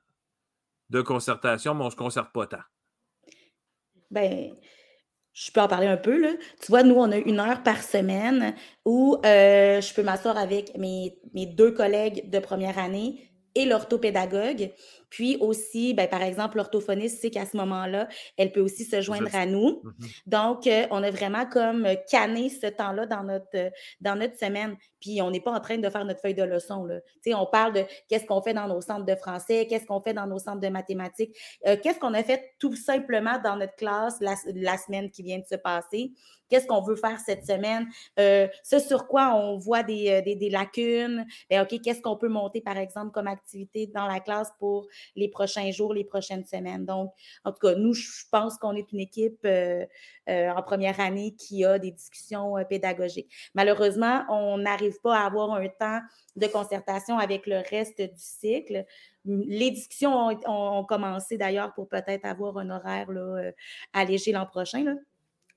de 0.89 1.01
concertation, 1.01 1.75
mais 1.75 1.83
on 1.83 1.85
ne 1.85 1.91
se 1.91 1.95
concerte 1.95 2.33
pas 2.33 2.47
tant? 2.47 2.63
Ben, 4.09 4.55
je 5.35 5.51
peux 5.51 5.59
en 5.61 5.67
parler 5.67 5.87
un 5.87 5.97
peu, 5.97 6.17
là. 6.19 6.31
Tu 6.61 6.67
vois, 6.69 6.81
nous, 6.81 6.95
on 6.95 7.11
a 7.11 7.17
une 7.17 7.41
heure 7.41 7.61
par 7.61 7.83
semaine 7.83 8.55
où 8.85 9.17
euh, 9.25 9.81
je 9.81 9.93
peux 9.93 10.01
m'asseoir 10.01 10.37
avec 10.37 10.75
mes, 10.77 11.19
mes 11.33 11.45
deux 11.45 11.71
collègues 11.71 12.29
de 12.29 12.39
première 12.39 12.79
année 12.79 13.29
et 13.53 13.65
l'orthopédagogue. 13.65 14.71
Puis 15.15 15.37
aussi, 15.39 15.93
ben, 15.93 16.09
par 16.09 16.21
exemple, 16.21 16.57
l'orthophoniste 16.57 17.21
sait 17.21 17.29
qu'à 17.29 17.45
ce 17.45 17.55
moment-là, 17.55 18.09
elle 18.35 18.51
peut 18.51 18.59
aussi 18.59 18.83
se 18.83 18.99
joindre 18.99 19.33
à 19.33 19.45
nous. 19.45 19.81
Mhm. 19.81 20.07
Donc, 20.25 20.67
euh, 20.67 20.85
on 20.91 21.01
a 21.03 21.09
vraiment 21.09 21.45
comme 21.45 21.85
euh, 21.85 21.95
canné 22.11 22.49
ce 22.49 22.67
temps-là 22.67 23.05
dans 23.05 23.23
notre, 23.23 23.47
euh, 23.55 23.69
dans 24.01 24.19
notre 24.19 24.37
semaine. 24.37 24.75
Puis, 24.99 25.21
on 25.21 25.31
n'est 25.31 25.39
pas 25.39 25.53
en 25.53 25.61
train 25.61 25.77
de 25.77 25.89
faire 25.89 26.03
notre 26.03 26.19
feuille 26.19 26.33
de 26.33 26.43
leçon. 26.43 26.83
Là. 26.83 26.99
On 27.27 27.45
parle 27.45 27.71
de 27.71 27.85
qu'est-ce 28.09 28.25
qu'on 28.25 28.41
fait 28.41 28.53
dans 28.53 28.67
nos 28.67 28.81
centres 28.81 29.05
de 29.05 29.15
français, 29.15 29.67
qu'est-ce 29.69 29.85
qu'on 29.85 30.01
fait 30.01 30.13
dans 30.13 30.27
nos 30.27 30.37
centres 30.37 30.59
de 30.59 30.67
mathématiques, 30.67 31.33
euh, 31.65 31.77
qu'est-ce 31.81 31.97
qu'on 31.99 32.13
a 32.13 32.21
fait 32.21 32.51
tout 32.59 32.75
simplement 32.75 33.39
dans 33.41 33.55
notre 33.55 33.75
classe 33.75 34.19
la, 34.19 34.35
la 34.53 34.77
semaine 34.77 35.09
qui 35.09 35.23
vient 35.23 35.39
de 35.39 35.45
se 35.45 35.55
passer, 35.55 36.11
qu'est-ce 36.49 36.67
qu'on 36.67 36.81
veut 36.81 36.97
faire 36.97 37.19
cette 37.25 37.45
semaine, 37.45 37.87
ce 38.17 38.79
sur 38.79 39.07
quoi 39.07 39.33
on 39.35 39.57
voit 39.57 39.81
des, 39.81 40.21
des, 40.23 40.35
des 40.35 40.49
lacunes, 40.49 41.25
ben, 41.49 41.63
OK, 41.63 41.79
qu'est-ce 41.81 42.01
qu'on 42.01 42.17
peut 42.17 42.27
monter, 42.27 42.61
par 42.61 42.77
exemple, 42.77 43.11
comme 43.11 43.27
activité 43.27 43.87
dans 43.87 44.07
la 44.07 44.19
classe 44.19 44.51
pour 44.59 44.87
les 45.15 45.29
prochains 45.29 45.71
jours, 45.71 45.93
les 45.93 46.03
prochaines 46.03 46.45
semaines. 46.45 46.85
Donc, 46.85 47.11
en 47.43 47.51
tout 47.51 47.59
cas, 47.59 47.75
nous, 47.75 47.93
je 47.93 48.23
pense 48.31 48.57
qu'on 48.57 48.75
est 48.75 48.91
une 48.91 48.99
équipe 48.99 49.39
euh, 49.45 49.85
euh, 50.29 50.49
en 50.49 50.61
première 50.61 50.99
année 50.99 51.35
qui 51.35 51.65
a 51.65 51.79
des 51.79 51.91
discussions 51.91 52.57
euh, 52.57 52.63
pédagogiques. 52.63 53.31
Malheureusement, 53.53 54.23
on 54.29 54.57
n'arrive 54.57 54.99
pas 55.01 55.17
à 55.17 55.25
avoir 55.25 55.51
un 55.53 55.67
temps 55.67 56.01
de 56.35 56.47
concertation 56.47 57.17
avec 57.17 57.47
le 57.47 57.63
reste 57.69 58.01
du 58.01 58.09
cycle. 58.19 58.85
Les 59.25 59.71
discussions 59.71 60.29
ont, 60.45 60.83
commencé 60.83 61.37
d'ailleurs 61.37 61.73
pour 61.73 61.87
peut-être 61.89 62.25
avoir 62.25 62.57
un 62.57 62.69
horaire 62.69 63.07
allégé 63.93 64.31
l'an 64.31 64.45
prochain. 64.45 64.97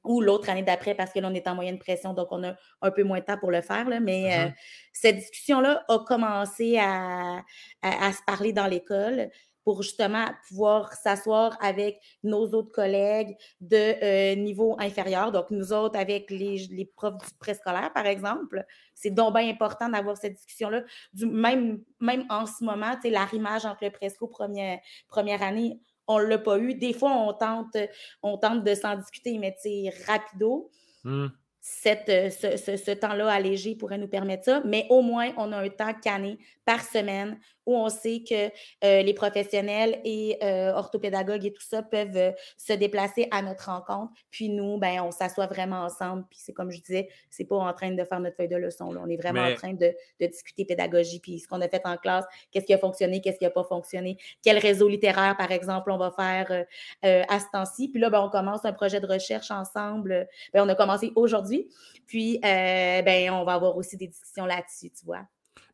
Ou 0.09 0.21
l'autre 0.21 0.49
année 0.51 0.63
d'après 0.63 0.95
parce 0.95 1.13
que 1.13 1.21
là, 1.21 1.29
on 1.31 1.35
est 1.35 1.47
en 1.47 1.55
moyenne 1.55 1.79
pression, 1.79 2.15
donc 2.15 2.29
on 2.33 2.43
a 2.45 2.55
un 2.83 2.91
peu 2.91 3.05
moins 3.05 3.21
de 3.21 3.25
temps 3.25 3.39
pour 3.39 3.51
le 3.53 3.61
faire. 3.61 3.89
Là, 3.89 4.01
mais 4.01 4.37
euh, 4.37 4.45
Mhm. 4.47 4.55
cette 4.93 5.17
discussion-là 5.17 5.85
a 5.89 5.99
commencé 6.01 6.79
à, 6.79 7.39
à- 7.83 8.07
à 8.07 8.13
se 8.13 8.23
parler 8.27 8.53
dans 8.53 8.67
l'école 8.67 9.31
pour 9.65 9.83
justement 9.83 10.25
pouvoir 10.49 10.95
s'asseoir 10.95 11.59
avec 11.61 12.01
nos 12.23 12.45
autres 12.55 12.73
collègues 12.73 13.37
de 13.61 13.77
euh, 14.03 14.35
niveau 14.35 14.77
inférieur, 14.81 15.31
donc 15.31 15.51
nous 15.51 15.75
autres 15.75 15.99
avec 15.99 16.31
les, 16.31 16.57
les 16.71 16.87
profs 16.87 17.19
du 17.19 17.35
préscolaire, 17.39 17.93
par 17.93 18.07
exemple. 18.07 18.65
C'est 18.95 19.11
donc 19.11 19.35
bien 19.37 19.47
important 19.47 19.91
d'avoir 19.91 20.17
cette 20.17 20.33
discussion-là. 20.35 20.85
Même, 21.21 21.83
même 22.01 22.25
en 22.31 22.47
ce 22.47 22.65
moment, 22.65 22.95
tu 22.95 23.03
sais, 23.03 23.11
l'arrimage 23.11 23.67
entre 23.67 23.85
le 23.85 23.91
presco 23.91 24.27
première, 24.27 24.79
première 25.07 25.43
année, 25.43 25.79
on 26.09 26.19
ne 26.19 26.25
l'a 26.25 26.39
pas 26.39 26.59
eu. 26.59 26.75
Des 26.75 26.93
fois, 26.93 27.13
on 27.13 27.33
tente, 27.35 27.77
on 28.23 28.37
tente 28.39 28.65
de 28.65 28.75
s'en 28.75 28.97
discuter, 28.97 29.39
mais 29.39 29.55
sais, 29.59 29.91
rapido. 30.07 30.71
Hmm. 31.05 31.29
Cette, 31.61 32.09
euh, 32.09 32.31
ce, 32.31 32.57
ce- 32.57 32.77
ce 32.77 32.91
temps-là 32.93 33.31
allégé 33.31 33.75
pourrait 33.77 33.99
nous 33.99 34.09
permettre 34.09 34.45
ça, 34.45 34.63
mais 34.65 34.87
au 34.89 35.03
moins, 35.03 35.33
on 35.37 35.53
a 35.53 35.59
un 35.59 35.69
temps 35.69 35.93
canné 35.93 36.39
par 36.65 36.83
semaine 36.83 37.39
où 37.69 37.77
on 37.77 37.91
sait 37.91 38.23
que 38.27 38.47
euh, 38.83 39.03
les 39.03 39.13
professionnels 39.13 40.01
et 40.03 40.39
euh, 40.43 40.73
orthopédagogues 40.73 41.45
et 41.45 41.53
tout 41.53 41.61
ça 41.63 41.83
peuvent 41.83 42.17
euh, 42.17 42.33
se 42.57 42.73
déplacer 42.73 43.29
à 43.31 43.43
notre 43.43 43.67
rencontre. 43.67 44.11
Puis 44.31 44.49
nous, 44.49 44.79
ben, 44.79 45.03
on 45.03 45.11
s'assoit 45.11 45.47
vraiment 45.47 45.83
ensemble. 45.83 46.25
Puis 46.31 46.39
c'est 46.43 46.55
comme 46.55 46.71
je 46.71 46.81
disais, 46.81 47.11
c'est 47.29 47.45
pas 47.45 47.57
en 47.57 47.71
train 47.75 47.91
de 47.91 48.05
faire 48.05 48.21
notre 48.21 48.37
feuille 48.37 48.49
de 48.49 48.57
leçon. 48.57 48.91
Là. 48.91 49.03
On 49.05 49.09
est 49.11 49.19
vraiment 49.19 49.43
Mais- 49.43 49.53
en 49.53 49.57
train 49.57 49.75
de, 49.75 49.95
de 50.19 50.27
discuter 50.27 50.65
pédagogie, 50.65 51.21
puis 51.21 51.41
ce 51.41 51.47
qu'on 51.47 51.61
a 51.61 51.69
fait 51.69 51.83
en 51.85 51.99
classe, 51.99 52.25
qu'est-ce 52.51 52.65
qui 52.65 52.73
a 52.73 52.79
fonctionné, 52.79 53.21
qu'est-ce 53.21 53.37
qui 53.37 53.45
n'a 53.45 53.51
pas 53.51 53.65
fonctionné, 53.65 54.17
quel 54.43 54.57
réseau 54.57 54.89
littéraire, 54.89 55.37
par 55.37 55.53
exemple, 55.53 55.91
on 55.91 55.99
va 55.99 56.11
faire 56.11 56.65
à 57.03 57.39
ce 57.39 57.45
temps-ci. 57.53 57.89
Puis 57.91 58.01
là, 58.01 58.09
ben, 58.09 58.23
on 58.23 58.31
commence 58.31 58.65
un 58.65 58.73
projet 58.73 58.99
de 58.99 59.07
recherche 59.07 59.51
ensemble. 59.51 60.27
Ben, 60.55 60.63
on 60.65 60.69
a 60.71 60.75
commencé 60.75 61.13
aujourd'hui. 61.17 61.69
Puis, 62.07 62.39
ben, 62.43 63.31
on 63.31 63.45
va 63.45 63.53
avoir 63.53 63.77
aussi 63.77 63.99
des 63.99 64.07
discussions 64.07 64.47
là-dessus, 64.47 64.91
tu 64.91 65.05
vois. 65.05 65.27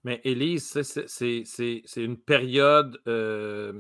Mais 0.05 0.21
Élise, 0.25 0.81
c'est- 0.83 1.85
une 1.97 2.17
période 2.17 2.99
euh, 3.07 3.73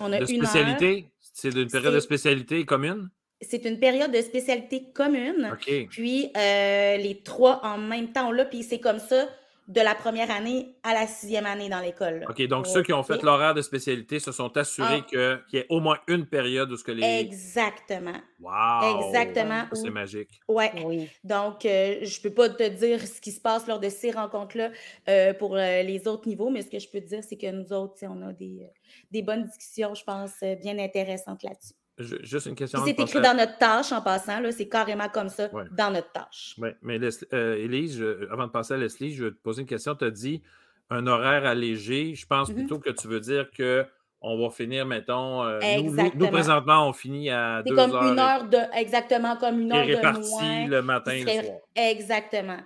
On 0.00 0.12
a 0.12 0.18
de 0.20 0.24
spécialité? 0.26 1.10
C'est 1.20 1.54
une 1.54 1.68
période 1.68 1.94
de 1.94 2.00
spécialité 2.00 2.64
commune? 2.64 3.08
C'est 3.42 3.64
une 3.64 3.78
période 3.78 4.12
de 4.12 4.20
spécialité 4.20 4.92
commune. 4.92 5.50
OK. 5.52 5.86
Puis, 5.88 6.30
euh, 6.36 6.96
les 6.98 7.22
trois 7.22 7.64
en 7.64 7.78
même 7.78 8.12
temps, 8.12 8.32
là, 8.32 8.44
puis 8.44 8.62
c'est 8.62 8.80
comme 8.80 8.98
ça 8.98 9.28
de 9.70 9.80
la 9.80 9.94
première 9.94 10.30
année 10.32 10.74
à 10.82 10.94
la 10.94 11.06
sixième 11.06 11.46
année 11.46 11.68
dans 11.68 11.78
l'école. 11.78 12.26
OK, 12.28 12.42
donc 12.48 12.66
ceux 12.66 12.82
qui 12.82 12.92
ont 12.92 13.04
fait 13.04 13.22
l'horaire 13.22 13.54
de 13.54 13.62
spécialité 13.62 14.18
se 14.18 14.32
sont 14.32 14.56
assurés 14.56 15.02
Ah. 15.02 15.06
que- 15.10 15.40
qu'il 15.48 15.58
y 15.60 15.62
ait 15.62 15.66
au 15.68 15.78
moins 15.78 15.98
une 16.08 16.26
période 16.26 16.72
où 16.72 16.76
ce 16.76 16.82
que 16.82 16.90
les... 16.90 17.04
Exactement. 17.20 18.16
Wow! 18.40 19.06
Exactement, 19.06 19.64
C'est 19.72 19.88
où- 19.88 19.92
magique. 19.92 20.40
Ouais. 20.48 20.72
Oui. 20.84 21.08
Donc, 21.22 21.64
euh, 21.64 22.00
je 22.02 22.18
ne 22.18 22.22
peux 22.24 22.34
pas 22.34 22.48
te 22.48 22.68
dire 22.68 23.00
ce 23.06 23.20
qui 23.20 23.30
se 23.30 23.40
passe 23.40 23.66
lors 23.68 23.78
de 23.78 23.88
ces 23.88 24.10
rencontres-là 24.10 24.70
euh, 25.08 25.34
pour 25.34 25.56
euh, 25.56 25.82
les 25.82 26.08
autres 26.08 26.26
niveaux, 26.26 26.50
mais 26.50 26.62
ce 26.62 26.70
que 26.70 26.78
je 26.80 26.88
peux 26.90 27.00
te 27.00 27.06
dire, 27.06 27.22
c'est 27.22 27.36
que 27.36 27.50
nous 27.50 27.72
autres, 27.72 27.94
on 28.02 28.22
a 28.26 28.32
des, 28.32 28.62
euh, 28.62 28.66
des 29.12 29.22
bonnes 29.22 29.44
discussions, 29.44 29.94
je 29.94 30.02
pense, 30.02 30.32
euh, 30.42 30.56
bien 30.56 30.78
intéressantes 30.80 31.42
là-dessus. 31.44 31.74
Je- 32.00 32.16
juste 32.22 32.46
une 32.46 32.54
question. 32.54 32.82
C'est 32.84 32.98
écrit 32.98 33.20
dans 33.20 33.36
notre 33.36 33.58
tâche 33.58 33.92
en 33.92 34.00
passant, 34.02 34.40
c'est 34.50 34.68
carrément 34.68 35.08
comme 35.08 35.28
ça 35.28 35.48
Ouais. 35.52 35.64
dans 35.70 35.92
notre 35.92 36.10
tâche. 36.12 36.54
Ouais, 36.58 36.76
mais 36.82 36.98
Leslie- 36.98 37.26
euh, 37.32 38.26
avant 38.30 38.46
de 38.46 38.50
passer 38.52 38.74
à 38.74 38.76
Leslie, 38.78 39.12
je 39.14 39.24
vais 39.24 39.30
te 39.30 39.36
poser 39.36 39.62
une 39.62 39.68
question. 39.68 39.94
Tu 39.94 40.04
as 40.04 40.10
dit 40.10 40.42
un 40.88 41.06
horaire 41.06 41.44
allégé. 41.46 42.14
Je 42.14 42.26
pense 42.26 42.48
Mhm. 42.48 42.54
plutôt 42.56 42.78
que 42.78 42.90
tu 42.90 43.06
veux 43.06 43.20
dire 43.20 43.50
que 43.50 43.84
on 44.22 44.38
va 44.38 44.50
finir, 44.50 44.84
mettons. 44.86 45.42
euh, 45.44 45.58
nous- 45.60 45.82
nous, 45.82 45.82
nous, 45.82 45.88
Exactement. 46.00 46.28
présentement, 46.30 46.88
on 46.88 46.92
finit 46.92 47.30
à 47.30 47.62
C'est 47.64 47.70
deux 47.70 47.76
comme 47.76 47.94
heures 47.94 48.12
une 48.12 48.18
heure 48.18 48.44
de, 48.48 48.58
exactement 48.74 49.36
comme 49.36 49.60
une 49.60 49.72
heure 49.72 49.86
de 49.86 49.94
réparti 49.94 50.28
moins. 50.30 50.66
le 50.66 50.82
matin 50.82 51.12
et 51.12 51.24
le 51.24 51.42
soir. 51.44 51.56
Exactement. 51.74 52.58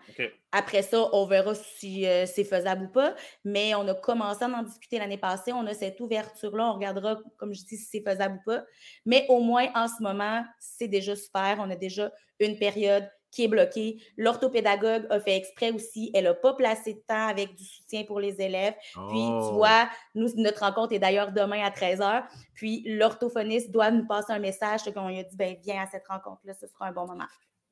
Après 0.53 0.83
ça, 0.83 1.09
on 1.13 1.27
verra 1.27 1.55
si 1.55 2.07
euh, 2.07 2.27
c'est 2.27 2.45
faisable 2.45 2.85
ou 2.85 2.89
pas. 2.89 3.15
Mais 3.45 3.75
on 3.75 3.87
a 3.89 3.95
commencé 3.95 4.45
à 4.45 4.49
en 4.49 4.63
discuter 4.63 4.99
l'année 4.99 5.19
passée. 5.19 5.53
On 5.53 5.67
a 5.67 5.75
cette 5.75 6.01
ouverture-là. 6.01 6.71
On 6.71 6.75
regardera, 6.75 7.19
comme 7.39 7.53
je 7.55 7.61
dis, 7.65 7.77
si 7.77 7.85
c'est 8.01 8.03
faisable 8.09 8.39
ou 8.41 8.51
pas. 8.51 8.65
Mais 9.05 9.27
au 9.29 9.41
moins, 9.41 9.67
en 9.75 9.89
ce 9.89 10.01
moment, 10.03 10.45
c'est 10.61 10.89
déjà 10.89 11.17
super. 11.17 11.57
On 11.61 11.71
a 11.71 11.77
déjà 11.77 12.11
une 12.41 12.57
période 12.59 13.09
qui 13.35 13.45
est 13.45 13.49
bloqué. 13.49 14.01
L'orthopédagogue 14.17 15.07
a 15.11 15.21
fait 15.21 15.37
exprès 15.37 15.73
aussi. 15.73 16.11
Elle 16.15 16.25
n'a 16.25 16.35
pas 16.35 16.55
placé 16.55 16.95
de 16.95 17.01
temps 17.07 17.27
avec 17.27 17.55
du 17.55 17.65
soutien 17.65 18.05
pour 18.05 18.21
les 18.21 18.41
élèves. 18.41 18.75
Puis, 18.93 18.95
tu 18.95 19.31
oh. 19.31 19.53
vois, 19.55 19.89
nous, 20.15 20.29
notre 20.37 20.61
rencontre 20.61 20.95
est 20.95 20.99
d'ailleurs 20.99 21.33
demain 21.33 21.63
à 21.63 21.71
13h. 21.71 22.25
Puis, 22.55 22.85
l'orthophoniste 22.87 23.71
doit 23.71 23.91
nous 23.91 24.07
passer 24.07 24.33
un 24.33 24.39
message 24.39 24.83
qu'on 24.95 25.09
lui 25.09 25.19
a 25.19 25.25
dit, 25.25 25.37
ben, 25.37 25.57
viens 25.63 25.83
à 25.83 25.87
cette 25.87 26.07
rencontre-là, 26.07 26.55
ce 26.55 26.67
sera 26.67 26.87
un 26.87 26.93
bon 26.93 27.07
moment. 27.07 27.27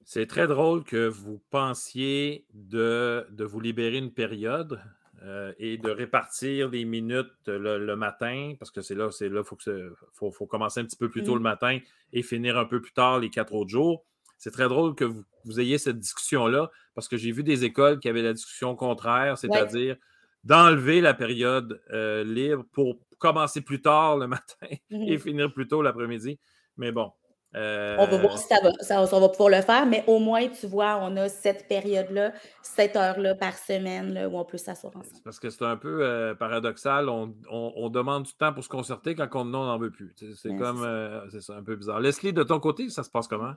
C'est 0.05 0.27
très 0.27 0.49
drôle 0.49 0.83
que 0.83 1.07
vous 1.07 1.41
pensiez 1.51 2.47
de, 2.53 3.27
de 3.31 3.45
vous 3.45 3.61
libérer 3.61 3.99
une 3.99 4.13
période 4.13 4.81
euh, 5.25 5.53
et 5.59 5.79
de 5.79 5.89
répartir 5.89 6.69
les 6.71 6.85
minutes 6.85 7.31
le, 7.47 7.95
matin, 7.95 8.55
parce 8.59 8.73
que 8.73 8.81
c'est 8.81 8.97
là, 8.97 9.13
c'est 9.13 9.29
là, 9.29 9.43
il 9.43 9.93
faut, 10.13 10.33
faut, 10.33 10.47
commencer 10.47 10.81
un 10.81 10.85
petit 10.85 10.97
peu 10.97 11.09
plus 11.09 11.23
tôt 11.23 11.35
le 11.35 11.41
mmh. 11.41 11.45
matin 11.45 11.79
et 12.13 12.23
finir 12.23 12.59
un 12.59 12.65
peu 12.65 12.81
plus 12.81 12.93
tard 12.93 13.21
les 13.21 13.31
quatre 13.31 13.55
autres 13.55 13.71
jours. 13.71 14.05
C'est 14.43 14.51
très 14.51 14.69
drôle 14.69 14.97
que 14.97 15.05
vous, 15.05 15.61
ayez 15.61 15.79
cette 15.79 16.01
discussion-là, 16.01 16.69
parce 16.97 17.07
que 17.07 17.17
j'ai 17.17 17.31
vu 17.31 17.45
des 17.45 17.63
écoles 17.63 18.01
qui 18.01 18.09
avaient 18.09 18.23
la 18.23 18.33
discussion 18.33 18.75
contraire, 18.75 19.39
c'est-à-dire 19.39 19.97
d'enlever 20.43 21.01
la 21.01 21.15
période 21.15 21.81
euh, 21.93 22.25
libre 22.25 22.65
pour 22.73 22.97
commencer 23.19 23.61
plus 23.61 23.81
tard 23.81 24.17
le 24.17 24.27
matin 24.35 24.67
et 24.91 25.17
mmh 25.17 25.19
finir 25.21 25.53
plus 25.53 25.69
tôt 25.69 25.81
l'après-midi. 25.81 26.41
Mais 26.77 26.91
bon, 26.91 27.13
on 27.55 28.07
va 28.07 28.17
voir 28.17 28.35
euh, 28.35 28.37
si 28.37 28.49
ça 28.49 28.57
va, 28.63 29.07
ça, 29.07 29.19
va 29.21 29.29
pouvoir 29.29 29.51
le 29.51 29.61
faire, 29.61 29.85
mais 29.87 30.03
au 30.07 30.19
moins, 30.19 30.49
tu 30.49 30.67
vois, 30.67 30.99
on 31.03 31.17
a 31.17 31.29
cette 31.29 31.69
période-là, 31.69 32.33
cette 32.63 32.97
heure-là 32.97 33.35
par 33.35 33.57
semaine 33.57 34.29
où 34.31 34.39
on 34.39 34.45
peut 34.45 34.59
s'asseoir 34.59 34.97
ensemble. 34.97 35.23
Parce 35.23 35.39
que 35.39 35.51
c'est 35.51 35.65
un 35.65 35.77
peu 35.77 36.03
euh, 36.03 36.35
paradoxal. 36.35 37.09
On, 37.09 37.91
demande 37.91 38.23
du 38.25 38.33
temps 38.35 38.55
pour 38.55 38.65
se 38.65 38.71
concerter 38.71 39.15
quand 39.15 39.29
on 39.35 39.45
n'en 39.45 39.79
veut 39.79 39.91
plus. 39.91 40.15
C'est 40.35 40.57
comme, 40.57 40.83
euh, 40.83 41.29
c'est 41.29 41.53
un 41.53 41.63
peu 41.63 41.77
bizarre. 41.77 42.01
Leslie, 42.01 42.33
de 42.33 42.43
ton 42.43 42.59
côté, 42.59 42.89
ça 42.89 43.03
se 43.03 43.11
passe 43.11 43.29
comment? 43.29 43.55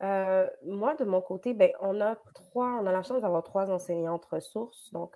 Moi, 0.00 0.94
de 0.94 1.04
mon 1.04 1.20
côté, 1.20 1.54
ben, 1.54 1.70
on 1.80 2.00
a 2.00 2.16
trois, 2.34 2.78
on 2.80 2.86
a 2.86 2.92
la 2.92 3.02
chance 3.02 3.22
d'avoir 3.22 3.42
trois 3.42 3.70
enseignantes 3.70 4.24
ressources, 4.26 4.90
donc 4.92 5.14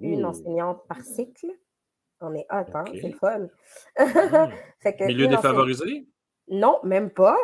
une 0.00 0.24
enseignante 0.24 0.86
par 0.88 1.00
cycle. 1.02 1.46
On 2.20 2.34
est 2.34 2.46
hot, 2.50 2.70
hein? 2.74 2.84
C'est 3.00 3.08
le 3.08 3.14
fun. 3.14 3.48
Mmh. 3.98 5.06
Milieu 5.06 5.26
défavorisé? 5.26 6.06
Non, 6.48 6.78
même 6.82 7.10
pas. 7.10 7.38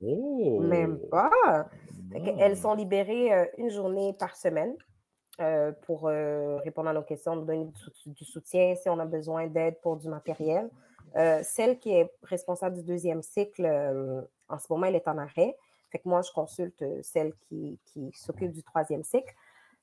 Même 0.00 0.98
oh! 1.02 1.06
pas. 1.08 1.68
Elles 2.12 2.56
sont 2.56 2.74
libérées 2.74 3.32
euh, 3.32 3.46
une 3.56 3.70
journée 3.70 4.14
par 4.18 4.36
semaine 4.36 4.74
euh, 5.40 5.72
pour 5.82 6.08
euh, 6.08 6.58
répondre 6.58 6.88
à 6.88 6.92
nos 6.92 7.02
questions, 7.02 7.36
nous 7.36 7.44
donner 7.44 7.70
du, 8.06 8.24
soutien 8.24 8.74
si 8.74 8.88
on 8.88 8.98
a 8.98 9.06
besoin 9.06 9.46
d'aide 9.46 9.80
pour 9.80 9.96
du 9.96 10.08
matériel. 10.08 10.68
celle 11.42 11.78
qui 11.78 11.92
est 11.92 12.10
responsable 12.22 12.76
du 12.76 12.82
deuxième 12.82 13.22
cycle, 13.22 13.66
en 14.48 14.58
ce 14.58 14.66
moment, 14.70 14.86
elle 14.86 14.96
est 14.96 15.08
en 15.08 15.18
arrêt. 15.18 15.56
Fait 15.90 15.98
que 15.98 16.08
moi, 16.08 16.22
je 16.22 16.30
consulte 16.32 16.84
celle 17.02 17.34
qui, 17.48 17.78
qui 17.86 18.10
s'occupe 18.12 18.52
du 18.52 18.62
troisième 18.62 19.04
cycle. 19.04 19.34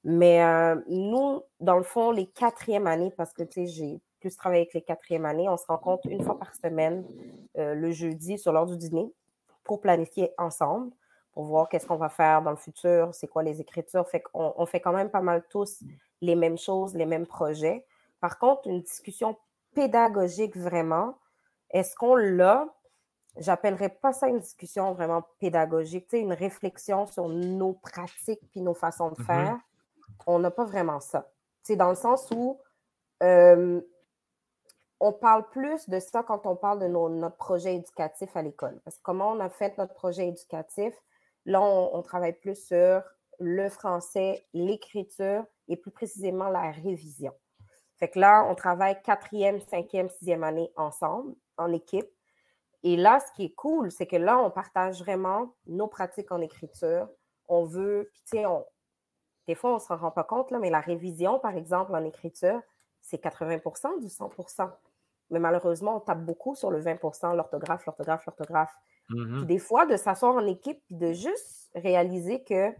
Mais 0.03 0.39
nous, 0.87 1.41
dans 1.59 1.77
le 1.77 1.83
fond, 1.83 2.11
les 2.11 2.27
quatrièmes 2.27 2.85
années, 2.85 3.11
parce 3.17 3.33
que 3.33 3.41
tu 3.41 3.65
sais, 3.65 3.67
j'ai 3.67 3.99
plus 4.19 4.35
travailler 4.35 4.61
avec 4.61 4.73
les 4.73 4.81
quatrièmes 4.81 5.25
années. 5.25 5.47
On 5.49 5.57
se 5.57 5.65
rencontre 5.67 6.07
une 6.07 6.23
fois 6.23 6.39
par 6.39 6.55
semaine, 6.55 7.05
euh, 7.57 7.75
le 7.75 7.91
jeudi, 7.91 8.37
sur 8.37 8.51
l'heure 8.51 8.65
du 8.65 8.77
dîner, 8.77 9.11
pour 9.63 9.81
planifier 9.81 10.31
ensemble, 10.37 10.91
pour 11.31 11.45
voir 11.45 11.69
qu'est-ce 11.69 11.85
qu'on 11.85 11.97
va 11.97 12.09
faire 12.09 12.41
dans 12.41 12.51
le 12.51 12.57
futur, 12.57 13.13
c'est 13.13 13.27
quoi 13.27 13.43
les 13.43 13.61
écritures. 13.61 14.07
Fait 14.07 14.21
qu'on 14.21 14.53
on 14.57 14.65
fait 14.65 14.79
quand 14.79 14.93
même 14.93 15.09
pas 15.09 15.21
mal 15.21 15.43
tous 15.49 15.83
les 16.21 16.35
mêmes 16.35 16.57
choses, 16.57 16.95
les 16.95 17.05
mêmes 17.05 17.27
projets. 17.27 17.85
Par 18.19 18.39
contre, 18.39 18.67
une 18.67 18.81
discussion 18.81 19.37
pédagogique 19.73 20.55
vraiment, 20.55 21.17
est-ce 21.69 21.95
qu'on 21.95 22.15
l'a? 22.15 22.67
J'appellerais 23.37 23.89
pas 23.89 24.13
ça 24.13 24.27
une 24.27 24.39
discussion 24.39 24.93
vraiment 24.93 25.23
pédagogique, 25.39 26.07
une 26.13 26.33
réflexion 26.33 27.05
sur 27.05 27.27
nos 27.27 27.73
pratiques 27.73 28.41
puis 28.51 28.61
nos 28.61 28.73
façons 28.73 29.09
de 29.09 29.15
mm-hmm. 29.15 29.25
faire. 29.25 29.59
On 30.25 30.39
n'a 30.39 30.51
pas 30.51 30.65
vraiment 30.65 30.99
ça. 30.99 31.29
C'est 31.63 31.75
dans 31.75 31.89
le 31.89 31.95
sens 31.95 32.29
où 32.31 32.59
euh, 33.23 33.81
on 34.99 35.11
parle 35.11 35.47
plus 35.49 35.89
de 35.89 35.99
ça 35.99 36.23
quand 36.23 36.45
on 36.45 36.55
parle 36.55 36.79
de 36.79 36.87
notre 36.87 37.35
projet 37.37 37.75
éducatif 37.75 38.35
à 38.35 38.41
l'école. 38.41 38.79
Parce 38.83 38.97
que 38.97 39.03
comment 39.03 39.31
on 39.31 39.39
a 39.39 39.49
fait 39.49 39.77
notre 39.77 39.93
projet 39.93 40.27
éducatif, 40.27 40.93
là, 41.45 41.61
on, 41.61 42.01
travaille 42.01 42.33
plus 42.33 42.55
sur 42.67 43.03
le 43.39 43.69
français, 43.69 44.45
l'écriture 44.53 45.45
et 45.67 45.75
plus 45.75 45.91
précisément 45.91 46.49
la 46.49 46.71
révision. 46.71 47.33
Fait 47.97 48.09
que 48.09 48.19
là, 48.19 48.45
on 48.49 48.55
travaille 48.55 49.01
quatrième, 49.01 49.59
cinquième, 49.61 50.09
sixième 50.09 50.43
année 50.43 50.71
ensemble, 50.75 51.35
en 51.57 51.71
équipe. 51.71 52.07
Et 52.85 52.97
là, 52.97 53.19
ce 53.19 53.33
qui 53.33 53.45
est 53.45 53.55
cool, 53.55 53.91
c'est 53.91 54.05
que 54.05 54.15
là, 54.15 54.37
on 54.37 54.51
partage 54.51 54.99
vraiment 54.99 55.55
nos 55.65 55.87
pratiques 55.87 56.31
en 56.31 56.39
écriture. 56.39 57.09
On 57.47 57.65
veut, 57.65 58.07
puis 58.13 58.21
tu 58.29 58.37
sais, 58.37 58.45
des 59.47 59.55
fois, 59.55 59.71
on 59.71 59.75
ne 59.75 59.79
se 59.79 59.91
rend 59.91 60.11
pas 60.11 60.23
compte, 60.23 60.51
là, 60.51 60.59
mais 60.59 60.69
la 60.69 60.81
révision, 60.81 61.39
par 61.39 61.57
exemple, 61.57 61.95
en 61.95 62.03
écriture, 62.03 62.61
c'est 63.01 63.19
80% 63.19 63.99
du 63.99 64.07
100% 64.07 64.69
Mais 65.31 65.39
malheureusement, 65.39 65.97
on 65.97 65.99
tape 65.99 66.23
beaucoup 66.23 66.53
sur 66.53 66.69
le 66.69 66.79
20% 66.79 67.35
l'orthographe, 67.35 67.87
l'orthographe, 67.87 68.23
l'orthographe. 68.27 68.73
Mmh 69.09 69.45
des 69.45 69.59
fois, 69.59 69.87
de 69.87 69.97
s'asseoir 69.97 70.35
en 70.35 70.45
équipe 70.45 70.79
et 70.91 70.95
de 70.95 71.11
juste 71.11 71.71
réaliser 71.73 72.43
que 72.43 72.69
tu 72.71 72.77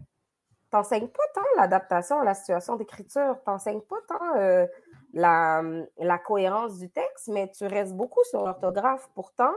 n'enseignes 0.72 1.08
pas 1.08 1.22
tant 1.34 1.46
l'adaptation 1.56 2.20
à 2.20 2.24
la 2.24 2.34
situation 2.34 2.76
d'écriture, 2.76 3.38
tu 3.44 3.50
n'enseignes 3.50 3.80
pas 3.80 3.96
tant 4.06 4.36
euh, 4.36 4.66
la, 5.14 5.64
la, 5.98 6.18
cohérence 6.18 6.78
du 6.78 6.90
texte, 6.90 7.26
mais 7.26 7.50
tu 7.50 7.66
restes 7.66 7.94
beaucoup 7.94 8.22
sur 8.30 8.44
l'orthographe. 8.44 9.08
Pourtant, 9.14 9.52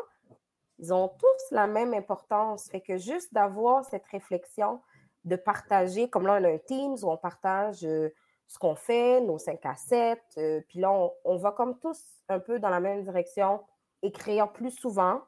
ils 0.80 0.94
ont 0.94 1.10
tous 1.10 1.52
la 1.52 1.68
même 1.68 1.94
importance. 1.94 2.70
Fait 2.70 2.82
que 2.82 2.98
juste 2.98 3.34
d'avoir 3.34 3.84
cette 3.86 4.06
réflexion, 4.06 4.82
de 5.26 5.36
partager, 5.36 6.10
comme 6.10 6.26
là, 6.26 6.40
on 6.40 6.44
a 6.44 6.50
un 6.50 6.58
Teams 6.58 6.98
où 7.04 7.12
on 7.12 7.18
partage 7.18 7.84
euh, 7.84 8.10
ce 8.48 8.58
qu'on 8.58 8.76
fait, 8.76 9.22
nos 9.22 9.38
5 9.38 9.66
à 9.66 9.76
7. 9.76 10.20
Euh, 10.38 10.62
puis 10.68 10.80
là, 10.80 10.92
on, 11.26 11.38
va 11.38 11.52
comme 11.52 11.78
tous 11.80 12.02
un 12.30 12.40
peu 12.40 12.60
dans 12.60 12.70
la 12.70 12.80
même 12.80 13.04
direction, 13.04 13.62
écrire 14.02 14.52
plus 14.52 14.72
souvent, 14.72 15.22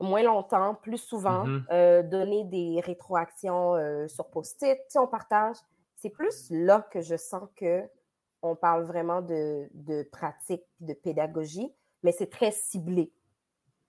moins 0.00 0.22
longtemps, 0.22 0.74
plus 0.76 0.98
souvent, 0.98 1.44
mm-hmm. 1.44 1.64
euh, 1.72 2.02
donner 2.02 2.44
des 2.44 2.80
rétroactions 2.80 3.74
sur 4.08 4.30
post-it, 4.30 4.80
on 4.94 5.08
partage. 5.08 5.56
C'est 5.96 6.10
plus 6.10 6.50
là 6.50 6.86
que 6.90 7.00
je 7.00 7.16
sens 7.16 7.48
que 7.56 7.82
on 8.42 8.54
parle 8.54 8.84
vraiment 8.84 9.22
de, 9.22 9.68
de 9.72 10.02
pratique, 10.02 10.64
de 10.80 10.92
pédagogie, 10.92 11.72
mais 12.02 12.12
c'est 12.12 12.30
très 12.30 12.50
ciblé. 12.50 13.10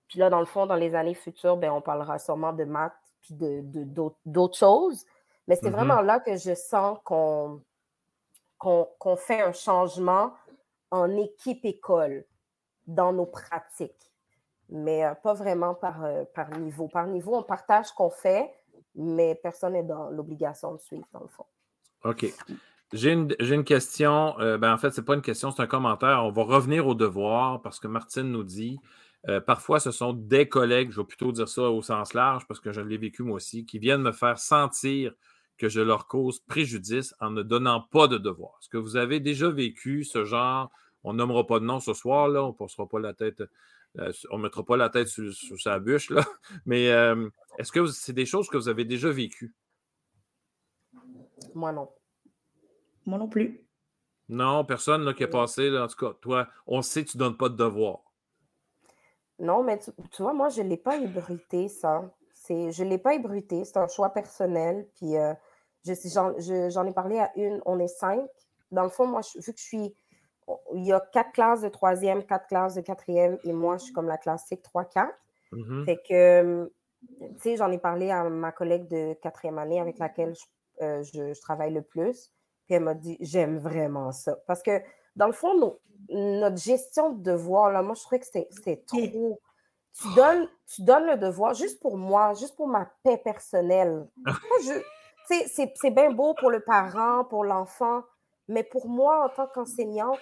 Puis 0.08 0.18
là, 0.18 0.30
dans 0.30 0.40
le 0.40 0.46
fond, 0.46 0.66
dans 0.66 0.76
les 0.76 0.94
années 0.94 1.14
futures, 1.14 1.56
ben, 1.56 1.70
on 1.70 1.80
parlera 1.80 2.18
sûrement 2.18 2.52
de 2.52 2.64
maths 2.64 2.92
puis 3.22 3.34
de, 3.34 3.62
d'autres 4.24 4.56
choses. 4.56 5.04
Mais 5.48 5.56
c'est 5.56 5.68
mm-hmm. 5.68 5.72
vraiment 5.72 6.00
là 6.00 6.20
que 6.20 6.36
je 6.36 6.54
sens 6.54 6.98
qu'on 7.04 7.60
qu'on 8.58 9.16
fait 9.16 9.42
un 9.42 9.52
changement 9.52 10.32
en 10.90 11.14
équipe 11.16 11.64
école 11.64 12.24
dans 12.86 13.12
nos 13.12 13.26
pratiques, 13.26 14.12
mais 14.68 15.04
euh, 15.04 15.14
pas 15.14 15.34
vraiment 15.34 15.74
par, 15.74 16.04
euh, 16.04 16.24
par 16.34 16.50
niveau. 16.58 16.88
Par 16.88 17.06
niveau, 17.06 17.36
on 17.36 17.42
partage 17.42 17.86
ce 17.86 17.92
qu'on 17.92 18.10
fait, 18.10 18.52
mais 18.94 19.34
personne 19.34 19.74
n'est 19.74 19.82
dans 19.82 20.08
l'obligation 20.10 20.72
de 20.72 20.78
suivre, 20.78 21.06
dans 21.12 21.20
le 21.20 21.28
fond. 21.28 21.44
OK. 22.04 22.26
J'ai 22.92 23.12
une, 23.12 23.64
question. 23.64 24.38
Euh, 24.38 24.58
ben 24.58 24.72
en 24.72 24.78
fait, 24.78 24.92
ce 24.92 25.00
n'est 25.00 25.04
pas 25.04 25.14
une 25.14 25.22
question, 25.22 25.50
c'est 25.50 25.60
un 25.60 25.66
commentaire. 25.66 26.22
On 26.24 26.30
va 26.30 26.44
revenir 26.44 26.86
au 26.86 26.94
devoir 26.94 27.60
parce 27.60 27.80
que 27.80 27.88
Martine 27.88 28.30
nous 28.30 28.44
dit 28.44 28.78
parfois, 29.46 29.80
ce 29.80 29.90
sont 29.90 30.12
des 30.12 30.48
collègues, 30.48 30.90
je 30.92 31.00
vais 31.00 31.06
plutôt 31.06 31.32
dire 31.32 31.48
ça 31.48 31.62
au 31.62 31.82
sens 31.82 32.14
large 32.14 32.46
parce 32.46 32.60
que 32.60 32.72
je 32.72 32.80
l'ai 32.80 32.96
vécu 32.96 33.22
moi 33.22 33.36
aussi, 33.36 33.66
qui 33.66 33.78
viennent 33.78 34.02
me 34.02 34.12
faire 34.12 34.38
sentir 34.38 35.12
que 35.58 35.68
je 35.68 35.80
leur 35.80 36.06
cause 36.06 36.40
préjudice 36.40 37.14
en 37.20 37.30
ne 37.30 37.42
donnant 37.42 37.80
pas 37.80 38.08
de 38.08 38.18
devoir. 38.18 38.58
Est-ce 38.60 38.68
que 38.68 38.76
vous 38.76 38.96
avez 38.96 39.20
déjà 39.20 39.48
vécu 39.48 40.04
ce 40.04 40.24
genre, 40.24 40.70
on 41.02 41.14
nommera 41.14 41.46
pas 41.46 41.60
de 41.60 41.64
nom 41.64 41.80
ce 41.80 41.94
soir, 41.94 42.28
là, 42.28 42.44
on 42.44 42.56
ne 42.58 42.86
pas 42.86 42.98
la 42.98 43.14
tête, 43.14 43.42
euh, 43.98 44.12
on 44.30 44.38
mettra 44.38 44.64
pas 44.64 44.76
la 44.76 44.90
tête 44.90 45.08
sur, 45.08 45.32
sa 45.60 45.78
bûche, 45.78 46.10
là, 46.10 46.24
mais 46.66 46.90
euh, 46.90 47.28
est-ce 47.58 47.72
que 47.72 47.86
c'est 47.86 48.12
des 48.12 48.26
choses 48.26 48.48
que 48.48 48.56
vous 48.56 48.68
avez 48.68 48.84
déjà 48.84 49.10
vécues? 49.10 49.54
Moi 51.54 51.72
non. 51.72 51.88
Moi 53.06 53.18
non 53.18 53.28
plus. 53.28 53.62
Non, 54.28 54.64
personne 54.64 55.04
là, 55.04 55.14
qui 55.14 55.22
est 55.22 55.28
passé, 55.28 55.70
là, 55.70 55.84
en 55.84 55.86
tout 55.86 55.96
cas, 55.96 56.12
toi, 56.20 56.48
on 56.66 56.82
sait 56.82 57.04
que 57.04 57.10
tu 57.10 57.16
ne 57.16 57.20
donnes 57.20 57.36
pas 57.36 57.48
de 57.48 57.56
devoir. 57.56 58.00
Non, 59.38 59.62
mais 59.62 59.78
tu, 59.78 60.22
vois, 60.22 60.32
moi, 60.32 60.48
je 60.48 60.62
ne 60.62 60.68
l'ai 60.68 60.76
pas 60.76 60.96
ébruité, 60.96 61.68
ça. 61.68 62.10
Je 62.48 62.84
ne 62.84 62.88
l'ai 62.88 62.98
pas 62.98 63.14
ébruité, 63.14 63.64
c'est 63.64 63.76
un 63.76 63.88
choix 63.88 64.10
personnel. 64.10 64.86
Puis 64.94 65.16
euh, 65.16 65.34
J'en 65.84 66.86
ai 66.86 66.92
parlé 66.92 67.18
à 67.18 67.30
une, 67.36 67.60
on 67.66 67.78
est 67.78 67.88
cinq. 67.88 68.28
Dans 68.70 68.82
le 68.82 68.88
fond, 68.88 69.06
moi, 69.06 69.20
vu 69.34 69.52
que 69.52 69.58
je 69.58 69.64
suis. 69.64 69.96
Il 70.74 70.86
y 70.86 70.92
a 70.92 71.00
quatre 71.12 71.32
classes 71.32 71.62
de 71.62 71.68
troisième, 71.68 72.24
quatre 72.24 72.46
classes 72.46 72.74
de 72.74 72.80
quatrième, 72.80 73.36
et 73.42 73.52
moi, 73.52 73.78
je 73.78 73.84
suis 73.84 73.92
comme 73.92 74.06
la 74.06 74.16
classique 74.16 74.62
3-4. 74.62 75.08
Mm-hmm. 75.52 75.84
Fait 75.84 76.00
que, 76.08 76.72
tu 77.20 77.26
sais, 77.38 77.56
j'en 77.56 77.70
ai 77.72 77.78
parlé 77.78 78.12
à 78.12 78.22
ma 78.28 78.52
collègue 78.52 78.86
de 78.86 79.14
quatrième 79.14 79.58
année 79.58 79.80
avec 79.80 79.98
laquelle 79.98 80.34
euh, 80.82 81.02
je, 81.02 81.40
travaille 81.40 81.72
le 81.72 81.82
plus. 81.82 82.32
Puis 82.66 82.74
elle 82.74 82.84
m'a 82.84 82.94
dit, 82.94 83.16
j'aime 83.20 83.58
vraiment 83.58 84.12
ça. 84.12 84.36
Parce 84.46 84.62
que, 84.62 84.80
dans 85.16 85.26
le 85.26 85.32
fond, 85.32 85.78
notre 86.08 86.56
gestion 86.58 87.10
de 87.10 87.22
devoir, 87.22 87.72
là, 87.72 87.82
moi, 87.82 87.94
je 87.94 88.02
trouvais 88.02 88.20
que 88.20 88.26
c'était 88.26 88.82
trop. 88.86 89.40
Tu 89.98 90.14
donnes, 90.14 90.46
tu 90.66 90.82
donnes 90.82 91.06
le 91.06 91.16
devoir 91.16 91.54
juste 91.54 91.80
pour 91.80 91.96
moi, 91.96 92.34
juste 92.34 92.54
pour 92.54 92.68
ma 92.68 92.86
paix 93.02 93.16
personnelle. 93.16 94.06
c'est 95.26 95.90
bien 95.90 96.10
beau 96.10 96.34
pour 96.34 96.50
le 96.50 96.60
parent, 96.60 97.24
pour 97.24 97.44
l'enfant, 97.44 98.02
mais 98.48 98.62
pour 98.62 98.88
moi, 98.88 99.24
en 99.24 99.28
tant 99.30 99.46
qu'enseignante, 99.46 100.20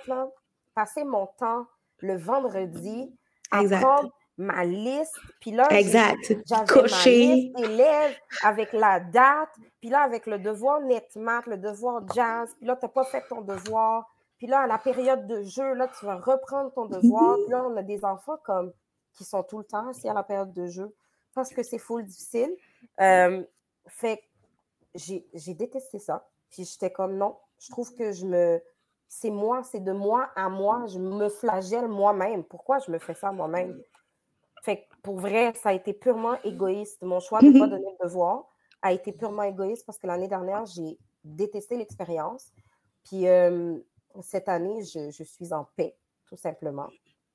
passer 0.75 1.05
mon 1.05 1.27
temps 1.39 1.67
le 1.99 2.17
vendredi 2.17 3.13
à 3.51 3.65
prendre 3.65 4.11
ma 4.37 4.65
liste, 4.65 5.17
puis 5.41 5.53
là, 5.53 5.69
exact. 5.71 6.19
j'avais 6.47 6.75
ma 6.75 7.05
liste 7.05 7.57
d'élèves 7.57 8.17
avec 8.43 8.73
la 8.73 8.99
date, 9.01 9.51
puis 9.81 9.91
là, 9.91 10.01
avec 10.03 10.27
le 10.27 10.39
devoir 10.39 10.81
netmat, 10.81 11.43
le 11.47 11.57
devoir 11.57 12.03
jazz, 12.13 12.53
puis 12.57 12.67
là, 12.67 12.77
tu 12.77 12.85
n'as 12.85 12.93
pas 12.93 13.05
fait 13.05 13.23
ton 13.29 13.43
devoir, 13.43 14.14
puis 14.39 14.47
là, 14.47 14.61
à 14.61 14.67
la 14.67 14.79
période 14.79 15.27
de 15.27 15.43
jeu, 15.43 15.75
là, 15.75 15.89
tu 15.89 16.05
vas 16.05 16.17
reprendre 16.17 16.73
ton 16.73 16.87
devoir, 16.87 17.37
puis 17.37 17.51
là, 17.51 17.65
on 17.65 17.77
a 17.77 17.83
des 17.83 18.05
enfants 18.05 18.39
comme 18.45 18.73
qui 19.15 19.25
sont 19.25 19.43
tout 19.45 19.59
le 19.59 19.65
temps 19.65 19.89
assis 19.89 20.09
à 20.09 20.15
la 20.15 20.23
période 20.23 20.53
de 20.53 20.67
jeu 20.67 20.95
parce 21.35 21.51
que 21.51 21.63
c'est 21.63 21.79
full 21.79 22.05
difficile. 22.05 22.55
Euh, 23.01 23.45
fait 23.87 24.23
j'ai 24.95 25.55
détesté 25.55 25.99
ça. 25.99 26.29
Puis 26.51 26.65
j'étais 26.65 26.91
comme 26.91 27.17
non, 27.17 27.37
je 27.59 27.71
trouve 27.71 27.95
que 27.95 28.13
je 28.13 28.27
me. 28.27 28.63
C'est 29.09 29.31
moi, 29.31 29.63
c'est 29.63 29.83
de 29.83 29.93
moi 29.93 30.31
à 30.37 30.49
moi. 30.49 30.87
Je 30.87 30.99
me 30.99 31.29
flagelle 31.29 31.89
moi-même. 31.89 32.45
Pourquoi 32.45 32.79
je 32.79 32.91
me 32.91 32.99
fais 32.99 33.15
ça 33.15 33.33
moi-même? 33.33 33.81
Fait 34.63 34.89
pour 35.03 35.19
vrai, 35.19 35.53
ça 35.55 35.71
a 35.71 35.73
été 35.73 35.93
purement 35.93 36.41
égoïste. 36.43 37.03
Mon 37.03 37.21
choix 37.21 37.41
de 37.41 37.47
ne 37.47 37.59
pas 37.59 37.67
donner 37.67 37.97
le 38.01 38.07
devoir 38.07 38.47
a 38.83 38.93
été 38.93 39.13
purement 39.13 39.43
égoïste 39.43 39.85
parce 39.85 39.99
que 39.99 40.07
l'année 40.07 40.29
dernière, 40.29 40.65
j'ai 40.67 40.99
détesté 41.23 41.77
l'expérience. 41.77 42.51
Puis 43.05 43.29
euh, 43.29 43.79
cette 44.23 44.49
année, 44.49 44.83
je, 44.83 45.25
suis 45.25 45.53
en 45.53 45.65
paix, 45.77 45.97
tout 46.27 46.37
simplement. 46.37 46.89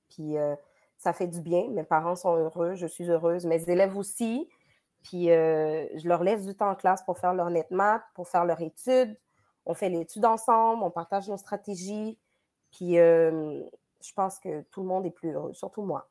Puis 0.09 0.37
euh, 0.37 0.55
ça 0.97 1.13
fait 1.13 1.27
du 1.27 1.41
bien. 1.41 1.67
Mes 1.69 1.83
parents 1.83 2.15
sont 2.15 2.35
heureux, 2.35 2.75
je 2.75 2.87
suis 2.87 3.09
heureuse. 3.09 3.45
Mes 3.45 3.69
élèves 3.69 3.97
aussi. 3.97 4.49
Puis 5.03 5.31
euh, 5.31 5.87
je 5.97 6.07
leur 6.07 6.23
laisse 6.23 6.45
du 6.45 6.55
temps 6.55 6.69
en 6.69 6.75
classe 6.75 7.03
pour 7.03 7.17
faire 7.17 7.33
leur 7.33 7.49
net 7.49 7.69
maths, 7.71 8.03
pour 8.15 8.27
faire 8.27 8.45
leur 8.45 8.61
étude. 8.61 9.17
On 9.65 9.73
fait 9.73 9.89
l'étude 9.89 10.25
ensemble, 10.25 10.83
on 10.83 10.91
partage 10.91 11.29
nos 11.29 11.37
stratégies. 11.37 12.17
Puis 12.71 12.99
euh, 12.99 13.63
je 14.01 14.13
pense 14.13 14.39
que 14.39 14.61
tout 14.71 14.81
le 14.81 14.87
monde 14.87 15.05
est 15.05 15.11
plus 15.11 15.31
heureux, 15.31 15.53
surtout 15.53 15.83
moi. 15.83 16.09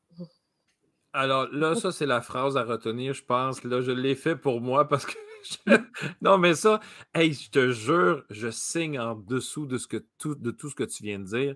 Alors 1.13 1.47
là, 1.51 1.75
ça, 1.75 1.91
c'est 1.91 2.05
la 2.05 2.21
phrase 2.21 2.57
à 2.57 2.63
retenir, 2.63 3.13
je 3.13 3.23
pense. 3.23 3.63
Là, 3.63 3.81
je 3.81 3.91
l'ai 3.91 4.15
fait 4.15 4.35
pour 4.35 4.61
moi 4.61 4.87
parce 4.87 5.05
que. 5.05 5.13
non, 6.21 6.37
mais 6.37 6.53
ça, 6.53 6.79
hey, 7.13 7.33
je 7.33 7.49
te 7.49 7.71
jure, 7.71 8.23
je 8.29 8.49
signe 8.49 8.99
en 8.99 9.15
dessous 9.15 9.65
de, 9.65 9.77
ce 9.77 9.87
que 9.87 10.05
tout, 10.17 10.35
de 10.35 10.51
tout 10.51 10.69
ce 10.69 10.75
que 10.75 10.83
tu 10.83 11.03
viens 11.03 11.19
de 11.19 11.25
dire. 11.25 11.55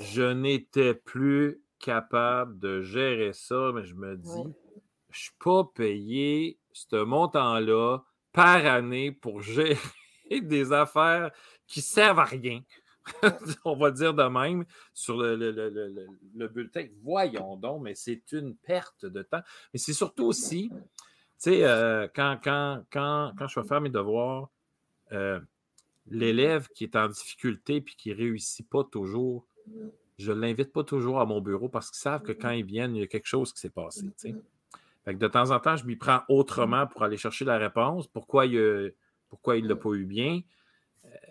Je 0.00 0.22
n'étais 0.22 0.94
plus 0.94 1.62
capable 1.78 2.58
de 2.58 2.82
gérer 2.82 3.32
ça, 3.32 3.72
mais 3.74 3.84
je 3.84 3.94
me 3.94 4.16
dis, 4.16 4.30
je 4.30 4.38
ne 4.38 4.52
suis 5.12 5.34
pas 5.42 5.64
payé 5.74 6.58
ce 6.72 7.02
montant-là 7.02 7.98
par 8.32 8.64
année 8.66 9.12
pour 9.12 9.42
gérer 9.42 9.78
des 10.30 10.72
affaires 10.72 11.30
qui 11.66 11.82
servent 11.82 12.20
à 12.20 12.24
rien. 12.24 12.60
On 13.64 13.76
va 13.76 13.90
dire 13.90 14.14
de 14.14 14.22
même 14.24 14.64
sur 14.92 15.16
le, 15.18 16.48
bulletin. 16.48 16.86
Voyons 17.02 17.56
donc, 17.56 17.82
mais 17.82 17.94
c'est 17.94 18.22
une 18.32 18.54
perte 18.56 19.06
de 19.06 19.22
temps. 19.22 19.42
Mais 19.72 19.78
c'est 19.78 19.92
surtout 19.92 20.24
aussi, 20.24 20.70
tu 20.70 20.78
sais, 21.38 21.64
euh, 21.64 22.08
quand, 22.14 22.38
quand, 22.42 22.84
quand, 22.90 23.32
quand, 23.36 23.48
je 23.48 23.60
vais 23.60 23.66
faire 23.66 23.80
mes 23.80 23.90
devoirs, 23.90 24.50
euh, 25.12 25.40
l'élève 26.06 26.68
qui 26.68 26.84
est 26.84 26.96
en 26.96 27.08
difficulté 27.08 27.80
puis 27.80 27.96
qui 27.96 28.10
ne 28.10 28.16
réussit 28.16 28.68
pas 28.68 28.84
toujours, 28.84 29.46
je 30.18 30.32
ne 30.32 30.40
l'invite 30.40 30.72
pas 30.72 30.84
toujours 30.84 31.20
à 31.20 31.26
mon 31.26 31.40
bureau 31.40 31.68
parce 31.68 31.90
qu'ils 31.90 32.00
savent 32.00 32.22
que 32.22 32.32
quand 32.32 32.50
ils 32.50 32.64
viennent, 32.64 32.94
il 32.94 33.00
y 33.00 33.04
a 33.04 33.08
quelque 33.08 33.26
chose 33.26 33.52
qui 33.52 33.60
s'est 33.60 33.70
passé. 33.70 34.06
de 35.06 35.28
temps 35.28 35.50
en 35.50 35.58
temps, 35.58 35.76
je 35.76 35.86
m'y 35.86 35.96
prends 35.96 36.22
autrement 36.28 36.86
pour 36.86 37.02
aller 37.02 37.16
chercher 37.16 37.44
la 37.44 37.58
réponse. 37.58 38.06
Pourquoi 38.08 38.46
il 38.46 38.54
ne 38.54 38.94
pourquoi 39.28 39.58
l'a 39.58 39.76
pas 39.76 39.92
eu 39.94 40.04
bien? 40.04 40.42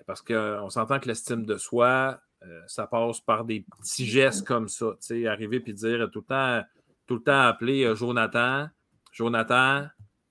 Euh, 0.01 0.03
parce 0.05 0.21
qu'on 0.21 0.69
s'entend 0.69 0.99
que 0.99 1.07
l'estime 1.07 1.45
de 1.45 1.57
soi, 1.57 2.19
euh, 2.43 2.61
ça 2.67 2.87
passe 2.87 3.19
par 3.21 3.45
des 3.45 3.65
petits 3.79 4.05
gestes 4.05 4.45
comme 4.45 4.67
ça. 4.67 4.93
Arriver 5.27 5.63
et 5.65 5.73
dire 5.73 6.09
tout 6.11 6.19
le 6.19 6.25
temps, 6.25 6.67
tout 7.07 7.15
le 7.15 7.23
temps 7.23 7.41
appeler 7.41 7.83
euh, 7.83 7.95
Jonathan, 7.95 8.67
Jonathan, 9.11 9.85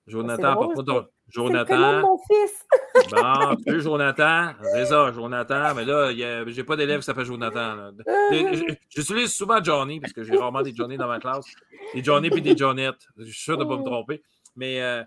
Jonathan, 0.07 0.55
pas 0.55 1.09
Jonathan. 1.29 1.67
C'est 1.75 2.01
mon 2.01 2.17
fils. 2.17 2.65
bon, 3.11 3.55
plus 3.65 3.81
Jonathan, 3.81 4.51
c'est 4.73 4.85
ça, 4.87 5.11
Jonathan, 5.13 5.73
mais 5.73 5.85
là, 5.85 6.11
j'ai 6.47 6.63
pas 6.63 6.75
d'élève 6.75 6.99
qui 6.99 7.05
s'appelle 7.05 7.25
Jonathan. 7.25 7.91
J'utilise 8.89 9.33
souvent 9.33 9.63
Johnny, 9.63 10.01
parce 10.01 10.11
que 10.11 10.23
j'ai 10.23 10.35
rarement 10.35 10.61
des 10.61 10.75
Johnny 10.75 10.97
dans 10.97 11.07
ma 11.07 11.19
classe. 11.19 11.45
Des 11.93 12.03
Johnny 12.03 12.29
puis 12.29 12.41
des 12.41 12.57
Johnettes. 12.57 13.07
Je 13.17 13.23
suis 13.25 13.43
sûr 13.43 13.57
de 13.57 13.63
ne 13.63 13.69
pas 13.69 13.77
me 13.77 13.85
tromper. 13.85 14.21
Mais 14.55 14.81
euh, 14.81 15.03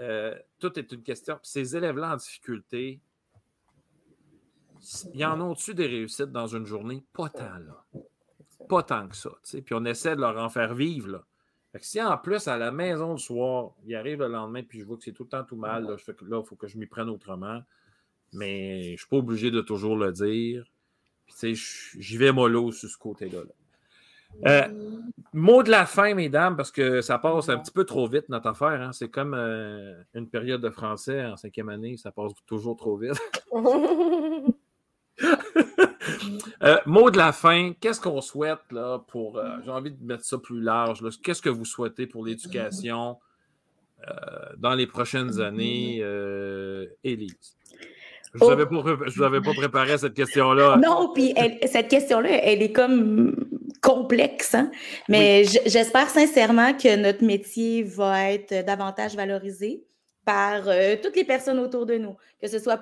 euh, 0.00 0.34
tout 0.60 0.78
est 0.78 0.90
une 0.92 1.02
question. 1.02 1.38
ces 1.42 1.76
élèves-là 1.76 2.14
en 2.14 2.16
difficulté, 2.16 3.00
y 5.14 5.24
en 5.24 5.40
ont-tu 5.40 5.74
des 5.74 5.86
réussites 5.86 6.32
dans 6.32 6.46
une 6.46 6.66
journée? 6.66 7.02
Pas 7.12 7.28
tant, 7.28 7.58
là. 7.58 7.84
Pas 8.68 8.82
tant 8.82 9.08
que 9.08 9.16
ça. 9.16 9.30
Puis 9.42 9.74
on 9.74 9.84
essaie 9.84 10.16
de 10.16 10.20
leur 10.20 10.38
en 10.38 10.48
faire 10.48 10.74
vivre, 10.74 11.08
là 11.08 11.24
si 11.80 12.00
en 12.00 12.16
plus, 12.16 12.46
à 12.48 12.56
la 12.56 12.70
maison 12.70 13.12
le 13.12 13.18
soir, 13.18 13.72
il 13.84 13.94
arrive 13.94 14.20
le 14.20 14.28
lendemain, 14.28 14.62
puis 14.62 14.80
je 14.80 14.84
vois 14.84 14.96
que 14.96 15.02
c'est 15.02 15.12
tout 15.12 15.24
le 15.24 15.28
temps 15.28 15.44
tout 15.44 15.56
mal, 15.56 15.84
là, 15.84 15.96
je 15.96 16.04
fais 16.04 16.14
que 16.14 16.24
là, 16.24 16.40
il 16.42 16.46
faut 16.46 16.56
que 16.56 16.68
je 16.68 16.78
m'y 16.78 16.86
prenne 16.86 17.08
autrement. 17.08 17.62
Mais 18.32 18.84
je 18.84 18.92
ne 18.92 18.96
suis 18.96 19.08
pas 19.08 19.16
obligé 19.16 19.50
de 19.50 19.60
toujours 19.60 19.96
le 19.96 20.12
dire. 20.12 20.64
Puis, 21.26 21.54
j'y 21.98 22.16
vais 22.16 22.32
mollo 22.32 22.72
sur 22.72 22.88
ce 22.88 22.98
côté-là. 22.98 23.40
Euh, 24.46 24.68
mot 25.32 25.62
de 25.62 25.70
la 25.70 25.86
fin, 25.86 26.14
mesdames, 26.14 26.56
parce 26.56 26.72
que 26.72 27.00
ça 27.00 27.18
passe 27.18 27.48
un 27.48 27.58
petit 27.58 27.70
peu 27.70 27.84
trop 27.84 28.08
vite, 28.08 28.28
notre 28.28 28.48
affaire. 28.48 28.80
Hein. 28.80 28.92
C'est 28.92 29.08
comme 29.08 29.34
euh, 29.34 29.94
une 30.14 30.28
période 30.28 30.60
de 30.60 30.70
français 30.70 31.24
en 31.24 31.36
cinquième 31.36 31.68
année, 31.68 31.96
ça 31.96 32.10
passe 32.10 32.32
toujours 32.46 32.76
trop 32.76 32.96
vite. 32.96 33.20
Euh, 36.64 36.78
mot 36.86 37.10
de 37.10 37.18
la 37.18 37.32
fin, 37.32 37.72
qu'est-ce 37.80 38.00
qu'on 38.00 38.20
souhaite 38.20 38.60
là, 38.70 38.98
pour. 39.08 39.38
Euh, 39.38 39.56
j'ai 39.64 39.70
envie 39.70 39.90
de 39.90 40.02
mettre 40.04 40.24
ça 40.24 40.38
plus 40.38 40.60
large. 40.60 41.00
Qu'est-ce 41.22 41.42
que 41.42 41.50
vous 41.50 41.64
souhaitez 41.64 42.06
pour 42.06 42.24
l'éducation 42.24 43.18
euh, 44.08 44.12
dans 44.56 44.74
les 44.74 44.86
prochaines 44.86 45.40
années, 45.40 45.98
Élise? 47.02 47.56
Je 48.34 48.38
ne 48.38 48.46
vous, 48.46 49.22
avais 49.22 49.40
pas 49.40 49.52
préparé 49.54 49.96
cette 49.96 50.14
question-là. 50.14 50.76
Non, 50.76 51.12
puis 51.14 51.34
cette 51.66 51.86
question-là, 51.86 52.30
elle 52.42 52.62
est 52.62 52.72
comme 52.72 53.36
complexe, 53.80 54.54
hein. 54.54 54.70
mais 55.08 55.44
j'espère 55.66 56.08
sincèrement 56.08 56.72
que 56.72 56.96
notre 56.96 57.22
métier 57.22 57.84
va 57.84 58.32
être 58.32 58.64
davantage 58.64 59.14
valorisé 59.14 59.84
par 60.24 60.68
euh, 60.68 60.96
toutes 61.02 61.16
les 61.16 61.24
personnes 61.24 61.58
autour 61.58 61.86
de 61.86 61.94
nous, 61.96 62.16
que 62.40 62.46
ce 62.48 62.58
soit 62.58 62.78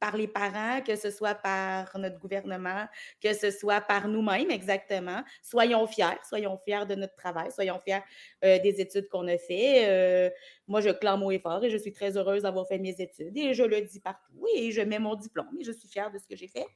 par 0.00 0.16
les 0.16 0.28
parents, 0.28 0.80
que 0.84 0.96
ce 0.96 1.10
soit 1.10 1.34
par 1.34 1.96
notre 1.98 2.18
gouvernement, 2.18 2.86
que 3.22 3.32
ce 3.32 3.50
soit 3.50 3.80
par 3.80 4.08
nous-mêmes 4.08 4.50
exactement. 4.50 5.22
Soyons 5.42 5.86
fiers, 5.86 6.18
soyons 6.28 6.58
fiers 6.64 6.86
de 6.88 6.94
notre 6.94 7.14
travail, 7.14 7.50
soyons 7.52 7.78
fiers 7.78 8.00
euh, 8.44 8.58
des 8.60 8.80
études 8.80 9.08
qu'on 9.08 9.28
a 9.28 9.38
fait. 9.38 9.88
Euh, 9.88 10.30
moi, 10.68 10.80
je 10.80 10.90
clame 10.90 11.22
haut 11.22 11.30
et 11.30 11.38
fort 11.38 11.64
et 11.64 11.70
je 11.70 11.76
suis 11.76 11.92
très 11.92 12.16
heureuse 12.16 12.42
d'avoir 12.42 12.66
fait 12.66 12.78
mes 12.78 13.00
études 13.00 13.36
et 13.36 13.54
je 13.54 13.62
le 13.64 13.80
dis 13.82 14.00
partout 14.00 14.46
et 14.56 14.70
je 14.70 14.82
mets 14.82 14.98
mon 14.98 15.14
diplôme 15.14 15.48
et 15.58 15.64
je 15.64 15.72
suis 15.72 15.88
fière 15.88 16.10
de 16.10 16.18
ce 16.18 16.26
que 16.26 16.36
j'ai 16.36 16.48
fait. 16.48 16.66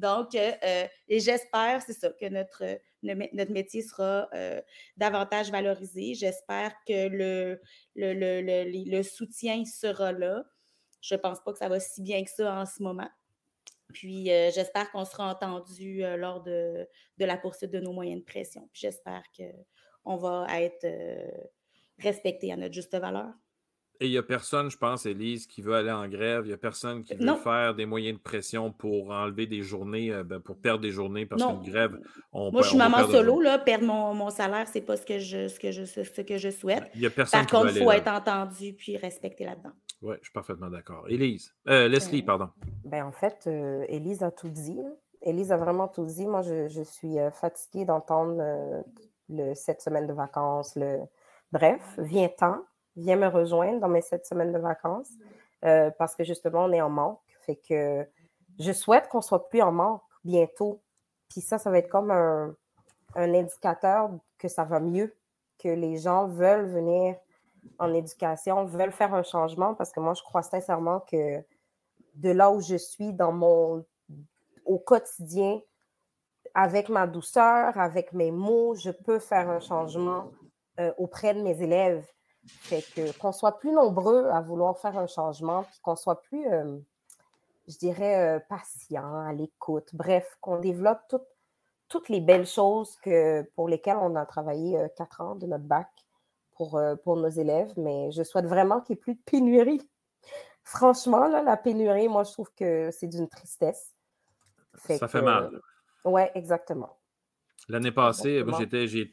Donc, 0.00 0.34
euh, 0.34 0.52
euh, 0.64 0.86
et 1.08 1.20
j'espère, 1.20 1.82
c'est 1.82 1.92
ça, 1.92 2.10
que 2.10 2.26
notre, 2.30 2.64
notre 3.02 3.52
métier 3.52 3.82
sera 3.82 4.30
euh, 4.34 4.62
davantage 4.96 5.50
valorisé. 5.50 6.14
J'espère 6.14 6.72
que 6.88 7.08
le, 7.08 7.60
le, 7.94 9.02
soutien 9.02 9.62
sera 9.66 10.12
là. 10.12 10.44
Je 11.02 11.14
ne 11.14 11.20
pense 11.20 11.40
pas 11.44 11.52
que 11.52 11.58
ça 11.58 11.68
va 11.68 11.78
si 11.80 12.00
bien 12.00 12.24
que 12.24 12.30
ça 12.30 12.54
en 12.54 12.64
ce 12.64 12.82
moment. 12.82 13.10
Puis 13.92 14.26
j'espère 14.26 14.90
qu'on 14.92 15.04
sera 15.04 15.28
entendu 15.30 16.02
lors 16.16 16.42
de, 16.42 16.88
de, 17.18 17.24
la 17.24 17.36
poursuite 17.36 17.72
de 17.72 17.80
nos 17.80 17.92
moyens 17.92 18.20
de 18.20 18.24
pression. 18.24 18.68
Puis 18.72 18.82
j'espère 18.82 19.24
qu'on 19.36 20.16
va 20.16 20.46
être 20.60 20.86
respecté 21.98 22.52
à 22.52 22.56
notre 22.56 22.72
juste 22.72 22.96
valeur. 22.96 23.32
Et 24.02 24.06
il 24.06 24.12
n'y 24.12 24.18
a 24.18 24.22
personne, 24.22 24.70
je 24.70 24.78
pense, 24.78 25.04
Élise, 25.04 25.46
qui 25.46 25.60
veut 25.60 25.74
aller 25.74 25.90
en 25.90 26.08
grève. 26.08 26.44
Il 26.46 26.48
n'y 26.48 26.54
a 26.54 26.56
personne 26.56 27.02
qui 27.04 27.14
veut 27.14 27.34
faire 27.34 27.74
des 27.74 27.84
moyens 27.84 28.16
de 28.16 28.22
pression 28.22 28.72
pour 28.72 29.10
enlever 29.10 29.46
des 29.46 29.62
journées, 29.62 30.10
euh, 30.10 30.24
ben, 30.24 30.40
pour 30.40 30.56
perdre 30.56 30.80
des 30.80 30.90
journées 30.90 31.26
parce 31.26 31.44
qu'une 31.44 31.70
grève, 31.70 31.98
on 32.32 32.50
Moi, 32.50 32.62
je 32.62 32.68
suis 32.68 32.78
maman 32.78 33.06
solo, 33.08 33.42
là, 33.42 33.58
perdre 33.58 33.84
mon, 33.84 34.14
mon 34.14 34.30
salaire, 34.30 34.66
ce 34.66 34.78
n'est 34.78 34.84
pas 34.84 34.96
ce 34.96 35.04
que, 35.04 35.18
je, 35.18 35.48
ce, 35.48 35.60
que 35.60 35.70
je, 35.70 35.84
ce 35.84 36.20
que 36.22 36.38
je 36.38 36.48
souhaite. 36.48 36.90
Il 36.94 37.02
y 37.02 37.06
a 37.06 37.10
personne 37.10 37.44
Par 37.44 37.60
contre, 37.60 37.76
il 37.76 37.84
faut 37.84 37.92
être 37.92 38.08
entendu 38.08 38.72
puis 38.72 38.96
respecter 38.96 39.44
là-dedans. 39.44 39.72
Oui, 40.00 40.14
je 40.20 40.24
suis 40.24 40.32
parfaitement 40.32 40.70
d'accord. 40.70 41.04
Élise, 41.08 41.54
euh, 41.68 41.86
Leslie, 41.86 42.22
pardon. 42.22 42.48
Ben, 42.86 43.04
en 43.04 43.12
fait, 43.12 43.44
euh, 43.48 43.84
Élise 43.88 44.22
a 44.22 44.30
tout 44.30 44.48
dit. 44.48 44.80
Élise 45.20 45.52
a 45.52 45.58
vraiment 45.58 45.88
tout 45.88 46.06
dit. 46.06 46.26
Moi, 46.26 46.40
je, 46.40 46.68
je 46.68 46.80
suis 46.80 47.16
fatiguée 47.34 47.84
d'entendre 47.84 48.82
le, 49.28 49.52
cette 49.54 49.82
semaine 49.82 50.06
de 50.06 50.14
vacances. 50.14 50.74
Le... 50.76 51.00
Bref, 51.52 51.82
vient-temps 51.98 52.64
viens 53.00 53.16
me 53.16 53.28
rejoindre 53.28 53.80
dans 53.80 53.88
mes 53.88 54.02
sept 54.02 54.26
semaines 54.26 54.52
de 54.52 54.58
vacances 54.58 55.10
euh, 55.64 55.90
parce 55.98 56.14
que 56.14 56.24
justement, 56.24 56.64
on 56.64 56.72
est 56.72 56.80
en 56.80 56.90
manque. 56.90 57.20
Fait 57.40 57.56
que 57.56 58.06
je 58.58 58.72
souhaite 58.72 59.08
qu'on 59.08 59.20
soit 59.20 59.48
plus 59.48 59.62
en 59.62 59.72
manque 59.72 60.02
bientôt. 60.24 60.80
Puis 61.28 61.40
ça, 61.40 61.58
ça 61.58 61.70
va 61.70 61.78
être 61.78 61.88
comme 61.88 62.10
un, 62.10 62.54
indicateur 63.14 64.10
que 64.38 64.48
ça 64.48 64.64
va 64.64 64.80
mieux. 64.80 65.14
que 65.58 65.68
les 65.68 65.98
gens 65.98 66.26
veulent 66.26 66.70
venir 66.70 67.16
en 67.78 67.92
éducation, 67.92 68.64
veulent 68.64 68.92
faire 68.92 69.12
un 69.12 69.22
changement, 69.22 69.74
parce 69.74 69.92
que 69.92 70.00
moi, 70.00 70.14
je 70.14 70.22
crois 70.22 70.42
sincèrement 70.42 71.00
que 71.00 71.44
de 72.14 72.30
là 72.30 72.50
où 72.50 72.62
je 72.62 72.76
suis 72.76 73.12
dans 73.12 73.32
mon 73.32 73.84
au 74.64 74.78
quotidien, 74.78 75.60
avec 76.54 76.88
ma 76.88 77.06
douceur, 77.06 77.76
avec 77.78 78.12
mes 78.12 78.30
mots, 78.30 78.74
je 78.74 78.90
peux 78.90 79.18
faire 79.18 79.48
un 79.50 79.60
changement 79.60 80.30
euh, 80.78 80.92
auprès 80.98 81.34
de 81.34 81.42
mes 81.42 81.60
élèves. 81.62 82.06
Fait 82.46 82.82
que 82.94 83.16
qu'on 83.18 83.32
soit 83.32 83.58
plus 83.58 83.72
nombreux 83.72 84.28
à 84.30 84.40
vouloir 84.40 84.78
faire 84.78 84.96
un 84.96 85.06
changement, 85.06 85.64
puis 85.64 85.78
qu'on 85.82 85.96
soit 85.96 86.22
plus, 86.22 86.46
euh, 86.46 86.78
je 87.68 87.76
dirais, 87.78 88.36
euh, 88.36 88.40
patient, 88.48 89.20
à 89.20 89.32
l'écoute. 89.32 89.90
Bref, 89.94 90.36
qu'on 90.40 90.58
développe 90.58 91.14
toutes 91.88 92.08
les 92.08 92.20
belles 92.20 92.46
choses 92.46 92.96
que, 93.02 93.42
pour 93.54 93.68
lesquelles 93.68 93.98
on 94.00 94.16
a 94.16 94.24
travaillé 94.24 94.78
quatre 94.96 95.20
ans 95.20 95.34
de 95.34 95.46
notre 95.46 95.64
bac 95.64 95.88
pour, 96.56 96.80
pour 97.04 97.16
nos 97.16 97.28
élèves. 97.28 97.72
Mais 97.76 98.10
je 98.12 98.22
souhaite 98.22 98.46
vraiment 98.46 98.80
qu'il 98.80 98.94
n'y 98.94 99.00
ait 99.00 99.02
plus 99.02 99.14
de 99.14 99.22
pénurie. 99.24 99.90
Franchement, 100.64 101.26
là, 101.26 101.42
la 101.42 101.56
pénurie, 101.56 102.08
moi, 102.08 102.24
je 102.24 102.32
trouve 102.32 102.50
que 102.56 102.90
c'est 102.92 103.08
d'une 103.08 103.28
tristesse. 103.28 103.94
ça 104.74 105.08
fait 105.08 105.22
mal. 105.22 105.60
Oui, 106.04 106.22
exactement. 106.34 106.96
L'année 107.68 107.92
passée, 107.92 108.44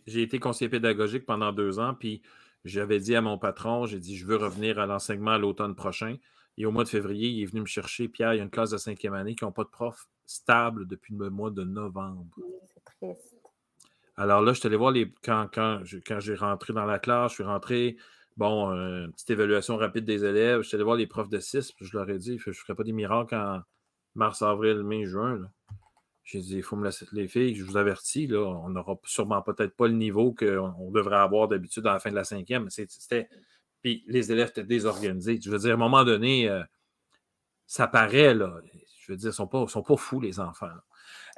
j'ai 0.05 0.21
été 0.21 0.39
conseiller 0.39 0.69
pédagogique 0.69 1.25
pendant 1.25 1.51
deux 1.51 1.79
ans, 1.79 1.93
puis 1.93 2.21
j'avais 2.65 2.99
dit 2.99 3.15
à 3.15 3.21
mon 3.21 3.37
patron, 3.37 3.85
j'ai 3.85 3.99
dit, 3.99 4.17
je 4.17 4.25
veux 4.25 4.35
revenir 4.35 4.79
à 4.79 4.85
l'enseignement 4.85 5.31
à 5.31 5.37
l'automne 5.37 5.75
prochain. 5.75 6.17
Et 6.57 6.65
au 6.65 6.71
mois 6.71 6.83
de 6.83 6.89
février, 6.89 7.29
il 7.29 7.43
est 7.43 7.45
venu 7.45 7.61
me 7.61 7.65
chercher. 7.65 8.07
Pierre, 8.07 8.33
il 8.33 8.37
y 8.37 8.39
a 8.39 8.43
une 8.43 8.49
classe 8.49 8.71
de 8.71 8.77
cinquième 8.77 9.13
année 9.13 9.35
qui 9.35 9.45
n'ont 9.45 9.51
pas 9.51 9.63
de 9.63 9.69
prof 9.69 10.07
stable 10.25 10.87
depuis 10.87 11.15
le 11.15 11.29
mois 11.29 11.51
de 11.51 11.63
novembre. 11.63 12.25
c'est 12.73 12.83
triste. 12.83 13.35
Alors 14.17 14.41
là, 14.41 14.53
je 14.53 14.59
suis 14.59 14.67
allé 14.67 14.75
voir 14.75 14.91
les. 14.91 15.13
Quand, 15.23 15.47
quand, 15.53 15.83
quand 16.05 16.19
j'ai 16.19 16.35
rentré 16.35 16.73
dans 16.73 16.85
la 16.85 16.97
classe, 16.97 17.31
je 17.31 17.35
suis 17.35 17.43
rentré. 17.43 17.97
Bon, 18.35 18.71
euh, 18.71 19.05
une 19.05 19.11
petite 19.13 19.29
évaluation 19.29 19.77
rapide 19.77 20.05
des 20.05 20.25
élèves. 20.25 20.61
Je 20.61 20.67
suis 20.67 20.75
allé 20.75 20.83
voir 20.83 20.95
les 20.95 21.07
profs 21.07 21.29
de 21.29 21.39
6, 21.39 21.71
puis 21.71 21.85
je 21.85 21.95
leur 21.95 22.09
ai 22.09 22.17
dit, 22.17 22.37
je 22.39 22.49
ne 22.49 22.53
ferai 22.53 22.75
pas 22.75 22.83
des 22.83 22.91
miracles 22.91 23.35
en 23.35 23.61
mars, 24.15 24.41
avril, 24.41 24.83
mai, 24.83 25.05
juin. 25.05 25.49
J'ai 26.27 26.41
dit, 26.41 26.55
il 26.57 26.61
faut 26.63 26.75
me 26.75 26.83
laisser 26.83 27.05
les 27.13 27.29
filles, 27.29 27.55
je 27.55 27.63
vous 27.63 27.77
avertis, 27.77 28.27
là, 28.27 28.39
on 28.39 28.67
n'aura 28.67 28.99
sûrement 29.05 29.41
peut-être 29.41 29.77
pas 29.77 29.87
le 29.87 29.93
niveau 29.93 30.33
qu'on 30.33 30.91
devrait 30.91 31.15
avoir 31.15 31.47
d'habitude 31.47 31.87
à 31.87 31.93
la 31.93 31.99
fin 31.99 32.09
de 32.09 32.15
la 32.15 32.25
cinquième. 32.25 32.69
C'était. 32.69 33.29
Puis 33.81 34.03
les 34.07 34.29
élèves 34.29 34.49
étaient 34.49 34.65
désorganisés. 34.65 35.39
Je 35.41 35.49
veux 35.49 35.59
dire, 35.59 35.71
à 35.71 35.73
un 35.75 35.77
moment 35.77 36.03
donné, 36.03 36.49
euh, 36.49 36.61
ça 37.65 37.87
paraît, 37.87 38.33
là. 38.33 38.59
Je 38.99 39.13
veux 39.13 39.17
dire, 39.17 39.27
ils 39.27 39.29
ne 39.29 39.31
sont 39.31 39.47
pas, 39.47 39.65
sont 39.69 39.83
pas 39.83 39.95
fous, 39.95 40.19
les 40.19 40.41
enfants. 40.41 40.67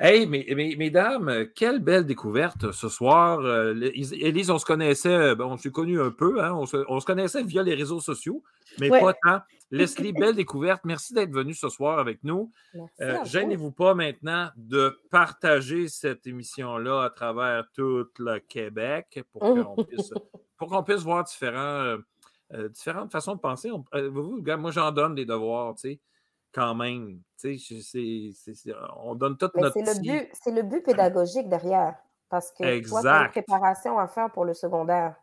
Hey, 0.02 0.26
mesdames, 0.28 1.48
quelle 1.56 1.80
belle 1.80 2.06
découverte 2.06 2.72
ce 2.72 2.88
soir. 2.88 3.40
Euh, 3.42 3.74
Élise, 3.74 4.50
on 4.50 4.58
se 4.58 4.64
connaissait, 4.64 5.10
euh, 5.10 5.36
on 5.40 5.58
s'est 5.58 5.72
connu 5.72 6.00
un 6.00 6.10
peu, 6.10 6.42
hein, 6.42 6.54
on, 6.54 6.66
se, 6.66 7.06
connaissait 7.06 7.44
via 7.44 7.64
les 7.64 7.76
réseaux 7.76 8.00
sociaux, 8.00 8.42
mais 8.80 8.88
pas 8.88 9.14
tant. 9.14 9.42
Leslie, 9.72 10.14
belle 10.14 10.36
découverte. 10.36 10.86
Merci 10.86 11.14
d'être 11.14 11.34
venue 11.34 11.54
ce 11.54 11.68
soir 11.68 12.00
avec 12.00 12.24
nous. 12.24 12.50
Euh, 13.02 13.18
gênez-vous 13.26 13.72
pas 13.72 13.94
maintenant 13.94 14.50
de 14.56 14.98
partager 15.12 15.90
cette 15.90 16.26
émission-là 16.26 17.04
à 17.04 17.10
travers 17.10 17.66
tout 17.76 18.08
le 18.20 18.40
Québec 18.40 19.22
pour 19.34 19.42
qu'on 19.42 19.84
puisse, 19.84 20.14
puisse, 20.86 21.04
voir 21.04 21.26
différents, 21.26 21.98
différentes 22.70 23.12
façons 23.12 23.36
de 23.36 23.42
penser. 23.42 23.70
moi, 23.70 24.72
j'en 24.72 24.92
donne 24.94 25.14
des 25.14 25.26
devoirs, 25.26 25.76
tu 25.76 25.90
sais 25.90 26.00
quand 26.54 26.76
même. 26.76 27.22
on 28.98 29.16
donne 29.16 29.38
toute 29.38 29.56
notre. 29.56 29.74
C'est 29.74 30.52
le, 30.52 30.64
but, 30.64 30.82
pédagogique 30.84 31.50
derrière. 31.50 31.96
Parce 32.30 32.52
que 32.52 32.88
toi, 32.88 33.02
tu 33.02 33.08
as 33.08 33.22
une 33.24 33.30
préparation 33.30 33.98
à 33.98 34.08
faire 34.08 34.32
pour 34.32 34.46
le 34.46 34.54
secondaire. 34.54 35.16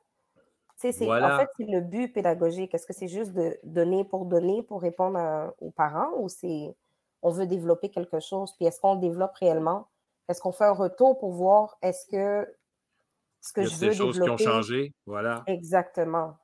En 0.76 0.78
fait, 0.78 0.92
c'est 0.92 1.06
le 1.06 1.80
but 1.80 2.12
pédagogique. 2.12 2.74
Est-ce 2.74 2.86
que 2.86 2.92
c'est 2.92 3.08
juste 3.08 3.32
de 3.32 3.58
donner 3.64 4.04
pour 4.04 4.26
donner, 4.26 4.62
pour 4.62 4.82
répondre 4.82 5.54
aux 5.60 5.70
parents, 5.70 6.10
ou 6.18 6.28
c'est 6.28 6.74
on 7.22 7.30
veut 7.30 7.46
développer 7.46 7.88
quelque 7.88 8.20
chose, 8.20 8.52
puis 8.56 8.66
est-ce 8.66 8.80
qu'on 8.80 8.94
le 8.94 9.00
développe 9.00 9.34
réellement? 9.34 9.88
Est-ce 10.28 10.40
qu'on 10.40 10.52
fait 10.52 10.64
un 10.64 10.72
retour 10.72 11.18
pour 11.18 11.32
voir 11.32 11.76
est-ce 11.82 12.06
que 12.06 12.46
ce 13.40 13.52
que 13.52 13.62
je 13.62 13.74
veux 13.76 13.88
des 13.88 13.94
choses 13.94 14.20
qui 14.20 14.28
ont 14.28 14.36
changé, 14.36 14.92
voilà. 15.06 15.44
Exactement. 15.46 16.36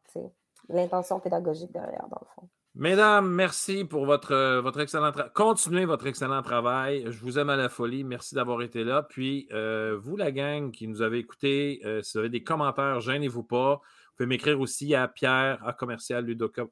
L'intention 0.68 1.18
pédagogique 1.18 1.72
derrière, 1.72 2.06
dans 2.08 2.18
le 2.20 2.26
fond. 2.34 2.48
Mesdames, 2.74 3.30
merci 3.30 3.84
pour 3.84 4.06
votre, 4.06 4.32
euh, 4.32 4.62
votre 4.62 4.80
excellent 4.80 5.12
travail. 5.12 5.30
Continuez 5.34 5.84
votre 5.84 6.06
excellent 6.06 6.40
travail. 6.40 7.04
Je 7.06 7.20
vous 7.20 7.38
aime 7.38 7.50
à 7.50 7.56
la 7.56 7.68
folie. 7.68 8.02
Merci 8.02 8.34
d'avoir 8.34 8.62
été 8.62 8.82
là. 8.82 9.02
Puis, 9.02 9.46
euh, 9.52 9.98
vous, 10.00 10.16
la 10.16 10.32
gang 10.32 10.70
qui 10.70 10.88
nous 10.88 11.02
avez 11.02 11.18
écoutés, 11.18 11.82
euh, 11.84 12.00
si 12.00 12.12
vous 12.14 12.20
avez 12.20 12.30
des 12.30 12.42
commentaires, 12.42 13.00
gênez-vous 13.00 13.42
pas. 13.42 13.74
Vous 13.74 14.16
pouvez 14.16 14.26
m'écrire 14.26 14.58
aussi 14.58 14.94
à 14.94 15.06
Pierre, 15.06 15.62
à 15.66 15.74
commercial 15.74 16.24
Ludoka. 16.24 16.64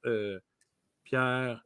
Pierre, 1.05 1.63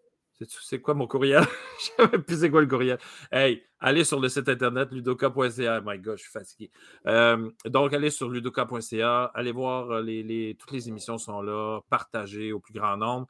c'est 0.48 0.80
quoi 0.80 0.94
mon 0.94 1.06
courriel? 1.06 1.44
Je 1.98 2.02
ne 2.02 2.10
sais 2.10 2.18
plus 2.18 2.40
c'est 2.40 2.50
quoi 2.50 2.60
le 2.60 2.66
courriel. 2.66 2.98
Hey, 3.30 3.62
allez 3.78 4.02
sur 4.02 4.18
le 4.18 4.28
site 4.28 4.48
internet 4.48 4.90
ludoka.ca. 4.90 5.80
My 5.84 5.98
God, 5.98 6.18
je 6.18 6.22
suis 6.22 6.32
fatigué. 6.32 6.70
donc, 7.66 7.92
allez 7.92 8.10
sur 8.10 8.28
ludoka.ca. 8.28 9.30
Allez 9.32 9.52
voir, 9.52 10.00
les, 10.00 10.56
toutes 10.58 10.72
les 10.72 10.88
émissions 10.88 11.18
sont 11.18 11.40
là. 11.40 11.80
Partagez 11.88 12.52
au 12.52 12.58
plus 12.58 12.74
grand 12.74 12.96
nombre. 12.96 13.28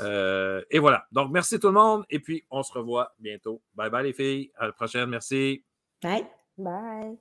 Euh, 0.00 0.62
et 0.70 0.78
voilà. 0.78 1.06
Donc, 1.12 1.30
merci 1.30 1.58
tout 1.58 1.68
le 1.68 1.74
monde. 1.74 2.04
Et 2.10 2.18
puis, 2.18 2.44
on 2.50 2.62
se 2.62 2.72
revoit 2.72 3.14
bientôt. 3.18 3.62
Bye 3.74 3.90
bye, 3.90 4.04
les 4.04 4.12
filles. 4.12 4.50
À 4.56 4.66
la 4.66 4.72
prochaine. 4.72 5.10
Merci. 5.10 5.64
Bye. 6.02 6.26
Bye. 6.58 7.18